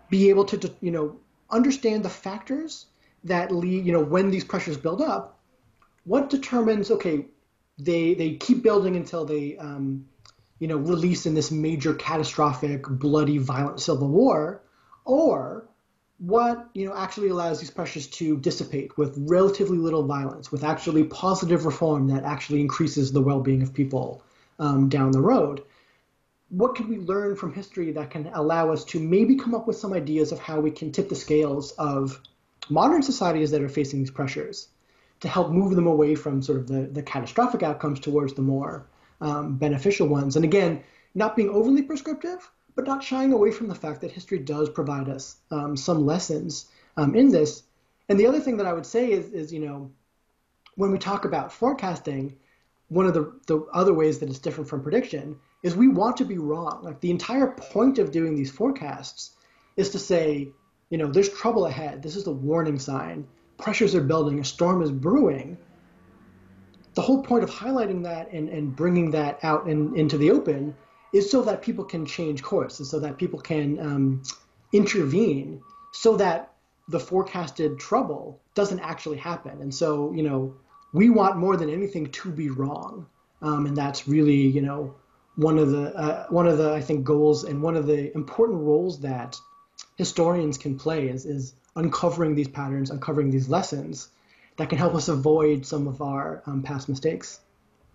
be 0.10 0.28
able 0.28 0.44
to, 0.44 0.70
you 0.82 0.92
know, 0.92 1.16
understand 1.50 2.04
the 2.04 2.10
factors 2.10 2.88
that 3.24 3.54
lead, 3.54 3.86
you 3.86 3.94
know, 3.94 4.04
when 4.04 4.32
these 4.32 4.44
pressures 4.44 4.76
build 4.76 5.02
up, 5.02 5.40
what 6.04 6.30
determines, 6.30 6.92
okay, 6.92 7.26
they 7.80 8.16
they 8.16 8.36
keep 8.36 8.64
building 8.64 8.96
until 8.96 9.24
they 9.24 9.56
um, 9.58 10.06
you 10.60 10.68
know, 10.68 10.78
release 10.78 11.26
in 11.26 11.34
this 11.34 11.52
major 11.52 11.94
catastrophic, 11.94 12.84
bloody, 12.88 13.38
violent 13.38 13.80
civil 13.80 14.08
war, 14.08 14.64
or 15.06 15.68
what 16.20 16.70
you 16.74 16.88
know 16.88 16.96
actually 16.96 17.30
allows 17.30 17.60
these 17.60 17.70
pressures 17.70 18.08
to 18.08 18.38
dissipate 18.38 18.98
with 18.98 19.16
relatively 19.18 19.78
little 19.78 20.04
violence, 20.04 20.52
with 20.52 20.64
actually 20.64 21.04
positive 21.04 21.66
reform 21.66 22.08
that 22.08 22.24
actually 22.24 22.60
increases 22.60 23.12
the 23.12 23.22
well-being 23.22 23.62
of 23.62 23.74
people 23.74 24.24
um, 24.60 24.90
down 24.90 25.12
the 25.12 25.22
road. 25.22 25.64
What 26.50 26.76
can 26.76 26.88
we 26.88 26.98
learn 26.98 27.36
from 27.36 27.54
history 27.54 27.92
that 27.92 28.10
can 28.10 28.28
allow 28.34 28.72
us 28.72 28.86
to 28.86 29.00
maybe 29.00 29.36
come 29.36 29.54
up 29.54 29.68
with 29.68 29.78
some 29.78 29.94
ideas 29.94 30.32
of 30.32 30.40
how 30.40 30.60
we 30.60 30.72
can 30.72 30.92
tip 30.92 31.10
the 31.10 31.16
scales 31.16 31.72
of 31.74 32.22
modern 32.70 33.04
societies 33.04 33.52
that 33.52 33.62
are 33.62 33.70
facing 33.70 34.00
these 34.00 34.12
pressures 34.12 34.70
to 35.20 35.28
help 35.28 35.52
move 35.52 35.76
them 35.76 35.88
away 35.88 36.16
from 36.16 36.42
sort 36.42 36.60
of 36.60 36.68
the, 36.68 36.82
the 36.84 37.04
catastrophic 37.04 37.64
outcomes 37.64 38.00
towards 38.00 38.34
the 38.34 38.42
more 38.42 38.88
um, 39.22 39.58
beneficial 39.58 40.08
ones. 40.08 40.36
And 40.36 40.46
again, 40.46 40.84
not 41.16 41.36
being 41.36 41.50
overly 41.50 41.82
prescriptive, 41.82 42.50
but 42.76 42.86
not 42.86 43.04
shying 43.04 43.34
away 43.34 43.52
from 43.52 43.68
the 43.68 43.76
fact 43.76 44.02
that 44.02 44.12
history 44.12 44.40
does 44.40 44.70
provide 44.70 45.10
us 45.10 45.38
um, 45.52 45.76
some 45.76 46.06
lessons 46.06 46.68
um, 46.96 47.16
in 47.16 47.32
this. 47.32 47.64
And 48.10 48.20
the 48.20 48.28
other 48.28 48.40
thing 48.40 48.58
that 48.58 48.68
I 48.68 48.74
would 48.74 48.86
say 48.86 49.12
is, 49.12 49.34
is, 49.34 49.52
you 49.52 49.60
know, 49.60 49.92
when 50.76 50.92
we 50.92 51.00
talk 51.00 51.26
about 51.26 51.52
forecasting, 51.52 52.38
one 52.90 53.08
of 53.08 53.14
the, 53.14 53.34
the 53.48 53.66
other 53.74 53.94
ways 53.94 54.20
that 54.20 54.30
it's 54.30 54.40
different 54.40 54.70
from 54.70 54.84
prediction 54.84 55.38
is 55.64 55.76
we 55.76 55.88
want 55.88 56.18
to 56.18 56.26
be 56.26 56.38
wrong. 56.38 56.82
Like 56.84 57.02
the 57.02 57.12
entire 57.12 57.48
point 57.48 57.98
of 58.00 58.12
doing 58.12 58.36
these 58.36 58.52
forecasts 58.52 59.32
is 59.76 59.90
to 59.90 60.00
say, 60.00 60.50
you 60.90 60.98
know, 60.98 61.08
there's 61.08 61.30
trouble 61.30 61.66
ahead. 61.66 62.02
This 62.02 62.16
is 62.16 62.24
the 62.24 62.32
warning 62.32 62.80
sign. 62.80 63.28
Pressures 63.58 63.96
are 63.96 64.02
building. 64.02 64.40
A 64.40 64.46
storm 64.46 64.82
is 64.82 64.92
brewing. 64.92 65.58
The 66.98 67.04
whole 67.04 67.22
point 67.22 67.44
of 67.44 67.52
highlighting 67.52 68.02
that 68.06 68.32
and, 68.32 68.50
and 68.50 68.76
bringing 68.76 69.12
that 69.12 69.38
out 69.44 69.68
in, 69.68 69.96
into 69.96 70.18
the 70.18 70.32
open 70.32 70.76
is 71.14 71.30
so 71.30 71.44
that 71.44 71.62
people 71.62 71.86
can 71.86 72.08
change 72.08 72.42
course 72.42 72.80
and 72.80 72.88
so 72.88 73.00
that 73.02 73.20
people 73.20 73.40
can 73.40 73.80
um, 73.80 74.24
intervene 74.74 75.62
so 75.92 76.18
that 76.18 76.54
the 76.88 77.00
forecasted 77.00 77.78
trouble 77.78 78.42
doesn't 78.56 78.80
actually 78.80 79.18
happen. 79.18 79.62
And 79.62 79.72
so, 79.72 80.12
you 80.12 80.24
know, 80.24 80.56
we 80.92 81.12
want 81.12 81.38
more 81.38 81.56
than 81.56 81.70
anything 81.70 82.08
to 82.14 82.32
be 82.32 82.50
wrong. 82.50 83.06
Um, 83.44 83.68
and 83.68 83.78
that's 83.78 84.08
really, 84.08 84.48
you 84.48 84.64
know, 84.64 84.96
one 85.36 85.60
of 85.60 85.70
the 85.70 85.96
uh, 85.96 86.26
one 86.30 86.48
of 86.48 86.58
the 86.58 86.74
I 86.74 86.82
think 86.82 87.04
goals 87.04 87.44
and 87.44 87.62
one 87.62 87.76
of 87.76 87.86
the 87.86 88.12
important 88.16 88.62
roles 88.62 89.02
that 89.02 89.38
historians 89.98 90.58
can 90.58 90.80
play 90.80 91.10
is 91.10 91.28
is 91.28 91.54
uncovering 91.76 92.34
these 92.34 92.48
patterns, 92.48 92.90
uncovering 92.90 93.30
these 93.30 93.50
lessons 93.50 94.10
that 94.58 94.70
can 94.70 94.78
help 94.78 94.96
us 94.96 95.08
avoid 95.08 95.66
some 95.66 95.88
of 95.88 96.02
our 96.02 96.44
um, 96.46 96.62
past 96.62 96.90
mistakes. 96.90 97.40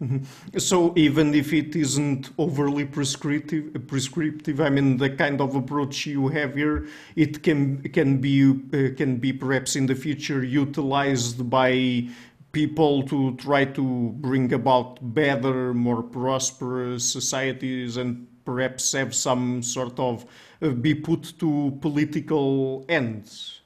Mm-hmm. 0.02 0.58
So 0.58 0.92
even 0.96 1.32
if 1.32 1.52
it 1.52 1.76
isn't 1.76 2.30
overly 2.36 2.84
prescriptive, 2.84 3.86
prescriptive, 3.86 4.60
I 4.60 4.68
mean 4.68 4.96
the 4.96 5.10
kind 5.10 5.40
of 5.40 5.54
approach 5.54 6.06
you 6.06 6.26
have 6.28 6.56
here, 6.56 6.88
it 7.14 7.42
can 7.44 7.82
can 7.90 8.18
be 8.18 8.50
uh, 8.50 8.96
can 8.96 9.18
be 9.18 9.32
perhaps 9.32 9.76
in 9.76 9.86
the 9.86 9.94
future 9.94 10.42
utilized 10.42 11.48
by 11.48 12.08
people 12.50 13.04
to 13.04 13.36
try 13.36 13.64
to 13.64 14.10
bring 14.20 14.52
about 14.52 14.98
better, 15.14 15.72
more 15.72 16.02
prosperous 16.02 17.04
societies 17.10 17.96
and 17.96 18.26
perhaps 18.44 18.92
have 18.92 19.14
some 19.14 19.62
sort 19.62 19.98
of 20.00 20.26
uh, 20.60 20.70
be 20.70 20.94
put 20.94 21.32
to 21.38 21.78
political 21.80 22.84
ends. 22.88 23.60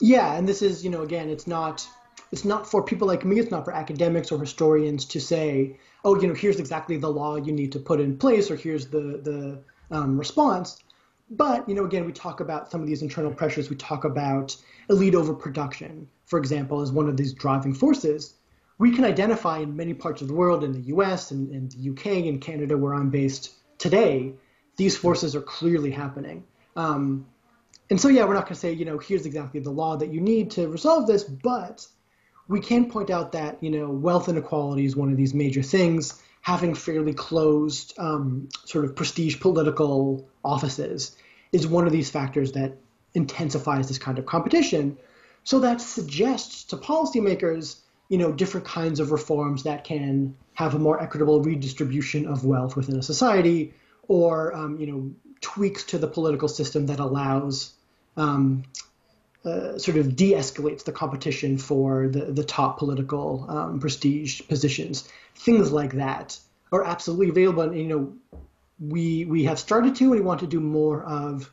Yeah, 0.00 0.36
and 0.36 0.46
this 0.46 0.60
is, 0.60 0.84
you 0.84 0.90
know, 0.90 1.02
again, 1.02 1.30
it's 1.30 1.46
not 1.46 1.86
it's 2.32 2.44
not 2.44 2.68
for 2.68 2.82
people 2.82 3.06
like 3.06 3.24
me, 3.24 3.38
it's 3.38 3.50
not 3.50 3.64
for 3.64 3.72
academics 3.72 4.32
or 4.32 4.38
historians 4.40 5.04
to 5.06 5.20
say, 5.20 5.78
oh, 6.04 6.20
you 6.20 6.26
know, 6.26 6.34
here's 6.34 6.58
exactly 6.58 6.96
the 6.96 7.08
law 7.08 7.36
you 7.36 7.52
need 7.52 7.72
to 7.72 7.78
put 7.78 8.00
in 8.00 8.16
place 8.16 8.50
or 8.50 8.56
here's 8.56 8.86
the 8.88 9.20
the 9.22 9.62
um, 9.90 10.18
response. 10.18 10.82
But, 11.30 11.68
you 11.68 11.74
know, 11.74 11.84
again, 11.84 12.04
we 12.04 12.12
talk 12.12 12.40
about 12.40 12.70
some 12.70 12.80
of 12.80 12.86
these 12.86 13.02
internal 13.02 13.32
pressures. 13.32 13.68
We 13.68 13.76
talk 13.76 14.04
about 14.04 14.56
elite 14.88 15.14
overproduction, 15.14 16.08
for 16.24 16.38
example, 16.38 16.80
as 16.80 16.92
one 16.92 17.08
of 17.08 17.16
these 17.16 17.32
driving 17.32 17.74
forces. 17.74 18.34
We 18.78 18.94
can 18.94 19.04
identify 19.04 19.58
in 19.58 19.74
many 19.74 19.94
parts 19.94 20.22
of 20.22 20.28
the 20.28 20.34
world, 20.34 20.62
in 20.62 20.72
the 20.72 20.94
US 20.94 21.30
and 21.32 21.50
in 21.50 21.68
the 21.68 21.90
UK 21.90 22.26
and 22.26 22.40
Canada, 22.40 22.76
where 22.76 22.94
I'm 22.94 23.10
based 23.10 23.54
today, 23.78 24.34
these 24.76 24.96
forces 24.96 25.34
are 25.34 25.40
clearly 25.40 25.90
happening. 25.90 26.44
Um, 26.76 27.26
and 27.90 28.00
so, 28.00 28.08
yeah, 28.08 28.24
we're 28.24 28.34
not 28.34 28.44
going 28.44 28.54
to 28.54 28.60
say, 28.60 28.72
you 28.72 28.84
know, 28.84 28.98
here's 28.98 29.26
exactly 29.26 29.60
the 29.60 29.70
law 29.70 29.96
that 29.96 30.12
you 30.12 30.20
need 30.20 30.50
to 30.52 30.68
resolve 30.68 31.06
this, 31.06 31.24
but 31.24 31.86
we 32.48 32.60
can 32.60 32.90
point 32.90 33.10
out 33.10 33.32
that, 33.32 33.62
you 33.62 33.70
know, 33.70 33.88
wealth 33.88 34.28
inequality 34.28 34.84
is 34.84 34.96
one 34.96 35.10
of 35.10 35.16
these 35.16 35.34
major 35.34 35.62
things. 35.62 36.20
Having 36.42 36.74
fairly 36.74 37.12
closed 37.12 37.94
um, 37.98 38.48
sort 38.64 38.84
of 38.84 38.94
prestige 38.94 39.40
political 39.40 40.28
offices 40.44 41.16
is 41.50 41.66
one 41.66 41.86
of 41.86 41.92
these 41.92 42.08
factors 42.08 42.52
that 42.52 42.76
intensifies 43.14 43.88
this 43.88 43.98
kind 43.98 44.18
of 44.18 44.26
competition. 44.26 44.96
So 45.42 45.60
that 45.60 45.80
suggests 45.80 46.64
to 46.64 46.76
policymakers, 46.76 47.80
you 48.08 48.18
know, 48.18 48.30
different 48.32 48.66
kinds 48.66 49.00
of 49.00 49.10
reforms 49.10 49.64
that 49.64 49.84
can 49.84 50.36
have 50.54 50.74
a 50.74 50.78
more 50.78 51.02
equitable 51.02 51.40
redistribution 51.42 52.26
of 52.26 52.44
wealth 52.44 52.76
within 52.76 52.96
a 52.96 53.02
society, 53.02 53.74
or 54.06 54.54
um, 54.54 54.78
you 54.78 54.86
know, 54.86 55.10
tweaks 55.40 55.82
to 55.84 55.98
the 55.98 56.06
political 56.06 56.48
system 56.48 56.86
that 56.86 57.00
allows 57.00 57.72
um, 58.16 58.62
uh, 59.46 59.78
sort 59.78 59.96
of 59.96 60.16
de-escalates 60.16 60.84
the 60.84 60.92
competition 60.92 61.56
for 61.56 62.08
the, 62.08 62.24
the 62.32 62.44
top 62.44 62.78
political 62.78 63.46
um, 63.48 63.78
prestige 63.78 64.42
positions. 64.48 65.08
Things 65.36 65.70
like 65.70 65.92
that 65.92 66.38
are 66.72 66.84
absolutely 66.84 67.28
available. 67.28 67.62
And, 67.62 67.78
you 67.78 67.86
know, 67.86 68.12
we 68.80 69.24
we 69.24 69.44
have 69.44 69.58
started 69.58 69.94
to, 69.96 70.04
and 70.04 70.10
we 70.10 70.20
want 70.20 70.40
to 70.40 70.46
do 70.46 70.60
more 70.60 71.04
of 71.04 71.50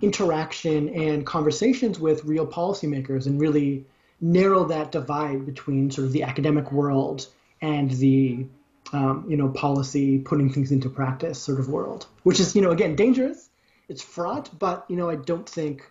interaction 0.00 0.88
and 0.90 1.24
conversations 1.24 1.98
with 1.98 2.24
real 2.24 2.46
policymakers 2.46 3.26
and 3.26 3.40
really 3.40 3.84
narrow 4.20 4.64
that 4.64 4.92
divide 4.92 5.46
between 5.46 5.90
sort 5.90 6.06
of 6.06 6.12
the 6.12 6.22
academic 6.22 6.72
world 6.72 7.26
and 7.62 7.90
the 7.92 8.46
um, 8.92 9.24
you 9.28 9.36
know 9.36 9.48
policy 9.48 10.18
putting 10.18 10.50
things 10.52 10.70
into 10.70 10.88
practice 10.88 11.38
sort 11.38 11.58
of 11.58 11.68
world 11.68 12.06
which 12.22 12.38
is 12.38 12.54
you 12.54 12.62
know 12.62 12.70
again 12.70 12.94
dangerous 12.94 13.48
it's 13.88 14.02
fraught 14.02 14.48
but 14.58 14.84
you 14.88 14.96
know 14.96 15.10
i 15.10 15.16
don't 15.16 15.48
think 15.48 15.90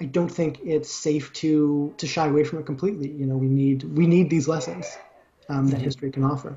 i 0.00 0.04
don't 0.04 0.30
think 0.30 0.60
it's 0.64 0.92
safe 0.92 1.32
to 1.32 1.94
to 1.96 2.06
shy 2.06 2.26
away 2.26 2.44
from 2.44 2.58
it 2.58 2.66
completely 2.66 3.10
you 3.10 3.26
know 3.26 3.36
we 3.36 3.48
need 3.48 3.82
we 3.84 4.06
need 4.06 4.30
these 4.30 4.48
lessons 4.48 4.86
um, 5.48 5.66
that 5.68 5.80
history 5.80 6.10
can 6.10 6.24
offer 6.24 6.56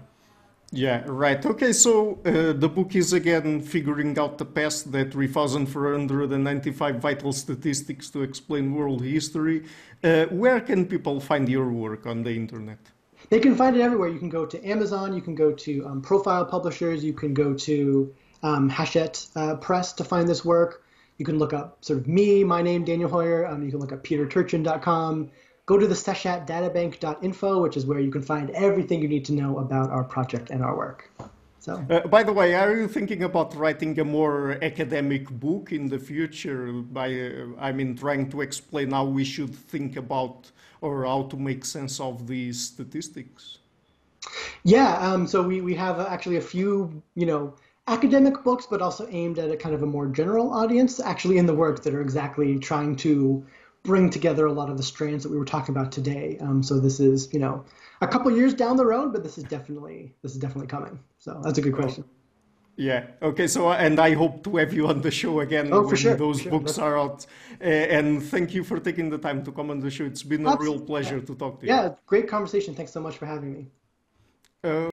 yeah, 0.76 1.04
right. 1.06 1.46
Okay, 1.46 1.72
so 1.72 2.18
uh, 2.26 2.52
the 2.52 2.68
book 2.68 2.96
is 2.96 3.14
again 3.14 3.62
figuring 3.62 4.18
out 4.18 4.40
the 4.40 4.46
past, 4.46 4.92
that 4.92 5.12
3,495 5.12 6.96
vital 6.96 7.32
statistics 7.32 8.10
to 8.10 8.24
explain 8.24 8.74
world 8.74 9.04
history. 9.04 9.66
Uh, 10.04 10.26
where 10.26 10.60
can 10.60 10.88
people 10.88 11.20
find 11.20 11.48
your 11.48 11.72
work 11.72 12.08
on 12.08 12.24
the 12.24 12.32
internet? 12.32 12.80
They 13.30 13.40
can 13.40 13.56
find 13.56 13.76
it 13.76 13.82
everywhere. 13.82 14.10
You 14.10 14.18
can 14.18 14.30
go 14.30 14.48
to 14.48 14.68
Amazon, 14.68 15.14
you 15.14 15.22
can 15.22 15.36
go 15.36 15.52
to 15.52 15.86
um, 15.86 16.02
Profile 16.02 16.46
Publishers, 16.46 17.04
you 17.04 17.14
can 17.14 17.36
go 17.36 17.54
to 17.54 18.14
um, 18.42 18.68
Hachette 18.68 19.28
uh, 19.36 19.56
Press 19.58 19.94
to 19.94 20.04
find 20.04 20.28
this 20.28 20.44
work. 20.44 20.83
You 21.24 21.26
can 21.26 21.40
look 21.40 21.54
up 21.54 21.78
sort 21.80 22.00
of 22.00 22.06
me, 22.06 22.44
my 22.44 22.62
name, 22.62 22.84
Daniel 22.84 23.10
Hoyer. 23.10 23.48
Um, 23.48 23.64
you 23.64 23.72
can 23.72 23.80
look 23.80 23.94
up 23.94 24.04
peterturchin.com 24.04 25.32
go 25.66 25.78
to 25.78 25.88
the 25.88 25.96
seshatdatabank.info, 25.96 27.62
which 27.62 27.78
is 27.78 27.86
where 27.86 28.02
you 28.02 28.12
can 28.12 28.22
find 28.22 28.50
everything 28.52 29.02
you 29.02 29.08
need 29.08 29.26
to 29.26 29.34
know 29.34 29.60
about 29.60 29.90
our 29.90 30.04
project 30.04 30.50
and 30.50 30.62
our 30.62 30.76
work. 30.76 31.10
So, 31.60 31.82
uh, 31.90 32.06
by 32.08 32.24
the 32.24 32.34
way, 32.34 32.56
are 32.56 32.76
you 32.76 32.90
thinking 32.90 33.24
about 33.24 33.56
writing 33.56 33.98
a 34.00 34.04
more 34.04 34.58
academic 34.62 35.30
book 35.30 35.72
in 35.72 35.88
the 35.88 35.98
future? 35.98 36.74
By, 36.74 37.08
uh, 37.14 37.46
I 37.58 37.72
mean, 37.72 37.96
trying 37.96 38.30
to 38.32 38.42
explain 38.42 38.92
how 38.92 39.06
we 39.06 39.24
should 39.24 39.56
think 39.56 39.96
about 39.96 40.52
or 40.82 41.06
how 41.06 41.24
to 41.32 41.38
make 41.38 41.64
sense 41.64 42.02
of 42.02 42.28
these 42.28 42.60
statistics. 42.60 43.60
Yeah, 44.64 44.98
um, 44.98 45.26
so 45.26 45.42
we, 45.42 45.62
we 45.62 45.74
have 45.76 46.02
actually 46.02 46.36
a 46.36 46.42
few, 46.42 47.02
you 47.16 47.26
know, 47.26 47.56
academic 47.88 48.44
books, 48.44 48.66
but 48.70 48.82
also 48.82 49.08
aimed 49.10 49.40
at 49.40 49.52
a 49.52 49.58
kind 49.58 49.76
of 49.76 49.84
a 49.84 49.86
more 49.86 50.08
general 50.08 50.54
audience, 50.54 51.00
actually 51.00 51.38
in 51.38 51.46
the 51.46 51.54
work 51.54 51.84
that 51.84 51.94
are 51.94 52.02
exactly 52.02 52.58
trying 52.60 52.96
to 52.96 53.46
bring 53.84 54.10
together 54.10 54.46
a 54.46 54.54
lot 54.54 54.70
of 54.70 54.78
the 54.78 54.84
strands 54.84 55.24
that 55.24 55.32
we 55.32 55.38
were 55.38 55.46
talking 55.46 55.76
about 55.76 55.92
today. 55.92 56.38
Um, 56.40 56.64
so 56.64 56.80
this 56.80 57.00
is, 57.00 57.34
you 57.34 57.40
know, 57.40 57.66
a 58.02 58.08
couple 58.08 58.32
years 58.32 58.54
down 58.54 58.78
the 58.78 58.86
road, 58.86 59.12
but 59.12 59.24
this 59.24 59.38
is 59.38 59.44
definitely 59.44 60.14
this 60.22 60.32
is 60.32 60.38
definitely 60.38 60.68
coming. 60.68 61.00
So 61.20 61.42
that's 61.44 61.58
a 61.58 61.62
good 61.62 61.76
question. 61.76 62.06
Yeah. 62.76 63.06
Okay. 63.22 63.48
So, 63.48 63.72
and 63.72 64.00
I 64.00 64.14
hope 64.14 64.44
to 64.46 64.56
have 64.58 64.74
you 64.74 64.88
on 64.88 65.02
the 65.02 65.12
show 65.12 65.42
again 65.42 65.70
oh, 65.72 65.82
when 65.82 65.96
sure. 65.96 66.16
those 66.16 66.42
sure. 66.42 66.52
books 66.52 66.80
are 66.80 66.98
out. 66.98 67.26
Uh, 67.62 67.66
and 67.66 68.24
thank 68.24 68.54
you 68.54 68.64
for 68.64 68.80
taking 68.80 69.10
the 69.10 69.18
time 69.18 69.44
to 69.44 69.52
come 69.52 69.70
on 69.70 69.80
the 69.80 69.92
show. 69.92 70.06
It's 70.06 70.24
been 70.24 70.48
a 70.48 70.56
real 70.56 70.80
pleasure 70.80 71.22
to 71.22 71.36
talk 71.36 71.60
to 71.60 71.68
you. 71.68 71.74
Yeah. 71.74 71.94
Great 72.08 72.28
conversation. 72.28 72.74
Thanks 72.74 72.92
so 72.92 73.00
much 73.00 73.18
for 73.18 73.28
having 73.28 73.54
me. 73.54 73.68
Uh, 74.64 74.90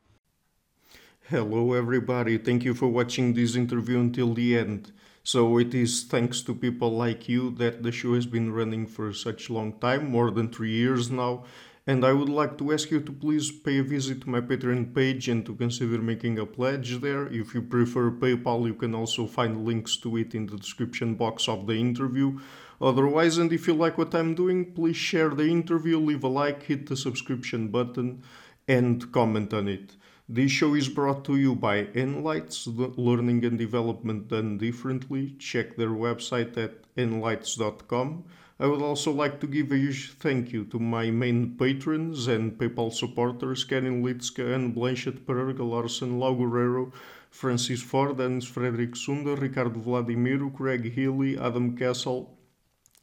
hello, 1.31 1.75
everybody. 1.75 2.37
Thank 2.39 2.65
you 2.65 2.75
for 2.75 2.89
watching 2.89 3.35
this 3.35 3.55
interview 3.55 4.01
until 4.01 4.35
the 4.35 4.59
end. 4.59 4.91
So 5.23 5.59
it 5.59 5.73
is 5.73 6.03
thanks 6.03 6.41
to 6.41 6.53
people 6.53 6.91
like 6.91 7.29
you 7.29 7.53
that 7.53 7.85
the 7.85 7.93
show 7.93 8.17
has 8.17 8.27
been 8.27 8.53
running 8.53 8.85
for 8.85 9.13
such 9.13 9.49
a 9.49 9.53
long 9.53 9.79
time, 9.79 10.11
more 10.11 10.33
than 10.33 10.51
three 10.51 10.73
years 10.73 11.09
now. 11.09 11.45
And 11.87 12.05
I 12.05 12.13
would 12.13 12.29
like 12.29 12.59
to 12.59 12.73
ask 12.73 12.91
you 12.91 13.01
to 13.03 13.13
please 13.13 13.53
pay 13.53 13.79
a 13.79 13.85
visit 13.85 14.23
to 14.23 14.29
my 14.29 14.41
Patreon 14.41 14.93
page 14.93 15.29
and 15.29 15.47
to 15.47 15.55
consider 15.55 15.99
making 15.99 16.41
a 16.41 16.47
pledge 16.47 17.01
there. 17.01 17.29
If 17.29 17.55
you 17.55 17.63
prefer 17.63 18.11
PayPal, 18.11 18.67
you 18.67 18.75
can 18.75 18.93
also 18.93 19.29
find 19.29 19.65
links 19.65 19.97
to 19.99 20.17
it 20.17 20.35
in 20.35 20.47
the 20.47 20.57
description 20.57 21.15
box 21.15 21.49
of 21.49 21.69
the 21.69 21.75
interview. 21.75 22.41
Otherwise, 22.81 23.39
and 23.39 23.53
if 23.53 23.69
you 23.69 23.75
like 23.75 23.99
what 23.99 24.17
I'm 24.17 24.35
doing, 24.35 24.73
please 24.73 24.97
share 24.97 25.31
the 25.31 25.47
interview, 25.47 26.01
leave 26.01 26.25
a 26.25 26.29
like, 26.29 26.65
hit 26.65 26.89
the 26.89 26.97
subscription 26.97 27.69
button, 27.69 28.25
and 28.67 29.13
comment 29.13 29.55
on 29.55 29.69
it. 29.69 29.95
This 30.33 30.53
show 30.53 30.75
is 30.75 30.89
brought 30.89 31.25
to 31.25 31.35
you 31.35 31.57
by 31.57 31.87
Enlites, 31.87 32.69
learning 32.97 33.45
and 33.45 33.59
development 33.59 34.29
done 34.29 34.59
differently. 34.59 35.35
Check 35.41 35.75
their 35.75 35.89
website 35.89 36.57
at 36.57 36.85
enlites.com. 36.95 38.23
I 38.61 38.67
would 38.69 38.81
also 38.81 39.11
like 39.11 39.41
to 39.41 39.49
give 39.49 39.73
a 39.73 39.77
huge 39.77 40.13
thank 40.21 40.53
you 40.53 40.67
to 40.67 40.79
my 40.79 41.11
main 41.11 41.57
patrons 41.57 42.29
and 42.29 42.57
PayPal 42.57 42.93
supporters, 42.93 43.65
Karin 43.65 44.05
Lietzcke, 44.05 44.55
and 44.55 44.73
Blanchett, 44.73 45.27
Pereira 45.27 45.65
Larsen 45.65 46.21
Lau 46.21 46.35
Guerrero, 46.35 46.93
Francis 47.29 47.83
Ford, 47.83 48.21
Hans 48.21 48.47
Frederick 48.47 48.95
Sunder, 48.95 49.35
Ricardo 49.35 49.81
Vladimiro, 49.81 50.55
Craig 50.55 50.93
Healy, 50.93 51.39
Adam 51.39 51.77
Castle, 51.77 52.39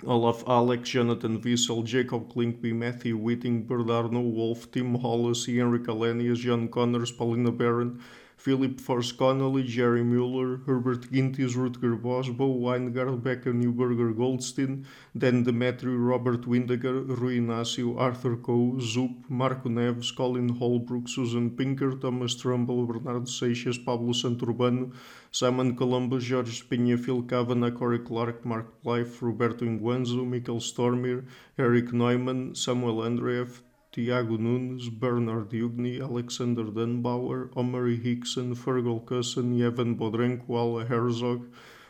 Olaf 0.05 0.43
Alex, 0.47 0.89
Jonathan 0.89 1.41
Wiesel, 1.41 1.83
Jacob 1.83 2.31
Klinkby, 2.31 2.71
Matthew 2.71 3.17
Whiting, 3.17 3.65
Bernardo 3.65 4.19
Wolf, 4.19 4.69
Tim 4.71 4.93
Hollis, 4.93 5.47
Henry 5.47 5.79
Kalenius, 5.79 6.37
John 6.37 6.67
Connors, 6.67 7.11
Paulina 7.11 7.51
Barron, 7.51 7.99
Philip 8.37 8.79
Forrest 8.79 9.17
Connelly, 9.17 9.63
Jerry 9.63 10.03
Mueller, 10.03 10.61
Herbert 10.67 11.11
Gintis, 11.11 11.55
Rutger 11.55 11.99
Bosch, 11.99 12.29
Bo 12.29 12.47
Weingard, 12.47 13.23
Becker 13.23 13.51
Newberger 13.51 14.15
Goldstein, 14.15 14.85
Dan 15.17 15.43
Demetriou, 15.43 15.97
Robert 15.97 16.45
Windegar, 16.47 17.03
Rui 17.19 17.39
Inácio, 17.39 17.97
Arthur 17.97 18.37
Coe, 18.37 18.77
Zup, 18.79 19.11
Marco 19.27 19.69
Neves, 19.69 20.15
Colin 20.15 20.49
Holbrook, 20.49 21.09
Susan 21.09 21.49
Pinker, 21.49 21.97
Thomas 21.97 22.35
Trumbull, 22.35 22.85
Bernardo 22.85 23.25
Seixas, 23.25 23.83
Pablo 23.83 24.13
Santurbano, 24.13 24.93
Simon 25.31 25.75
Columbus, 25.75 26.29
Jorge 26.29 26.61
Espinha, 26.61 26.97
Phil 26.97 27.23
Kavanagh, 27.23 27.71
Corey 27.75 27.99
Clark, 27.99 28.45
Mark 28.45 28.81
Blythe, 28.83 29.19
Roberto 29.19 29.65
Inguanzo, 29.65 30.23
Michael 30.23 30.59
Stormir, 30.59 31.25
Eric 31.57 31.91
Neumann, 31.91 32.53
Samuel 32.53 32.97
Andreev, 32.97 33.61
Tiago 33.97 34.37
Nunes, 34.37 34.89
Bernard 34.89 35.49
Ugni, 35.49 35.99
Alexander 35.99 36.65
Dunbauer, 36.65 37.49
Omari 37.57 37.95
Hickson, 37.95 38.55
Fergal 38.55 39.03
Cusson, 39.03 39.59
Evan 39.59 39.97
Bodrenko, 39.97 40.49
Ala 40.49 40.85
Herzog, 40.85 41.47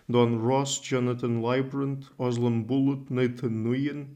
Don 0.10 0.42
Ross, 0.42 0.80
Jonathan 0.80 1.42
Librand, 1.42 2.06
Oslam 2.18 2.66
Bullet, 2.66 3.12
Nathan 3.12 3.66
Nguyen, 3.66 4.16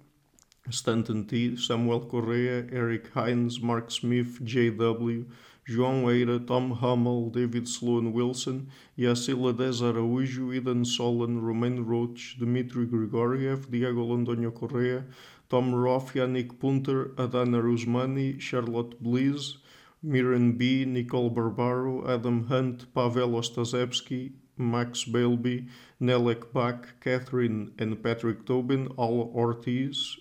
Stanton 0.69 1.27
T, 1.27 1.57
Samuel 1.57 2.05
Correa, 2.05 2.65
Eric 2.71 3.11
Hines, 3.13 3.59
Mark 3.59 3.91
Smith, 3.91 4.39
J.W., 4.41 5.25
João 5.67 6.09
Eira, 6.09 6.39
Tom 6.39 6.71
Hummel, 6.71 7.29
David 7.29 7.67
Sloan 7.67 8.13
Wilson, 8.13 8.67
Yacila 8.97 9.53
Dez 9.53 9.81
Araújo, 9.81 10.55
Eden 10.55 10.85
Solan, 10.85 11.41
Romain 11.41 11.85
Roach, 11.85 12.37
Dmitry 12.39 12.87
Grigoriev, 12.87 13.69
Diego 13.69 14.05
Londoño 14.05 14.53
Correa, 14.53 15.03
Tom 15.51 15.75
Roth, 15.75 16.13
Yannick 16.13 16.57
Punter, 16.61 17.11
Adana 17.17 17.61
Rusmani, 17.61 18.39
Charlotte 18.39 19.03
Bliss, 19.03 19.57
Miran 20.01 20.53
B, 20.53 20.85
Nicole 20.85 21.29
Barbaro, 21.29 22.07
Adam 22.07 22.45
Hunt, 22.47 22.93
Pavel 22.93 23.31
Ostazewski, 23.31 24.31
Max 24.55 25.03
Bailby, 25.03 25.67
Nelek 26.01 26.53
Bach, 26.53 26.87
Catherine 27.01 27.73
and 27.77 28.01
Patrick 28.01 28.45
Tobin, 28.45 28.87
Al 28.97 29.29
Ortiz, 29.35 30.15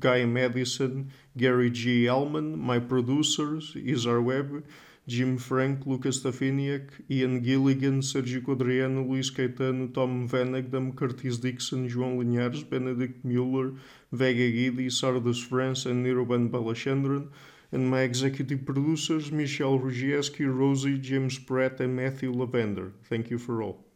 Guy 0.00 0.24
Madison, 0.24 1.12
Gary 1.36 1.70
G. 1.70 2.08
Elman, 2.08 2.58
my 2.58 2.80
producers, 2.80 3.76
Isar 3.76 4.20
Webb, 4.20 4.64
Jim 5.04 5.36
Frank, 5.36 5.84
Lucas 5.84 6.20
Stafiniak, 6.20 6.90
Ian 7.10 7.42
Gilligan, 7.42 8.02
Sergio 8.02 8.40
Codriano, 8.40 9.04
Luís 9.04 9.30
Caetano, 9.30 9.92
Tom 9.92 10.28
Vanagdam, 10.28 10.94
Curtis 10.94 11.38
Dixon, 11.38 11.88
João 11.88 12.18
Linhares, 12.18 12.62
Benedict 12.62 13.24
Mueller, 13.24 13.74
Vega 14.12 14.48
Guidi, 14.48 14.88
Sardas 14.88 15.42
France, 15.42 15.86
and 15.86 16.06
Niruban 16.06 16.48
Balachandran, 16.48 17.28
and 17.72 17.90
my 17.90 18.02
executive 18.02 18.64
producers, 18.64 19.32
Michelle 19.32 19.78
Rugieski, 19.78 20.46
Rosie, 20.46 20.98
James 20.98 21.36
Pratt, 21.36 21.80
and 21.80 21.96
Matthew 21.96 22.32
Lavender. 22.32 22.92
Thank 23.02 23.28
you 23.28 23.38
for 23.38 23.60
all. 23.60 23.91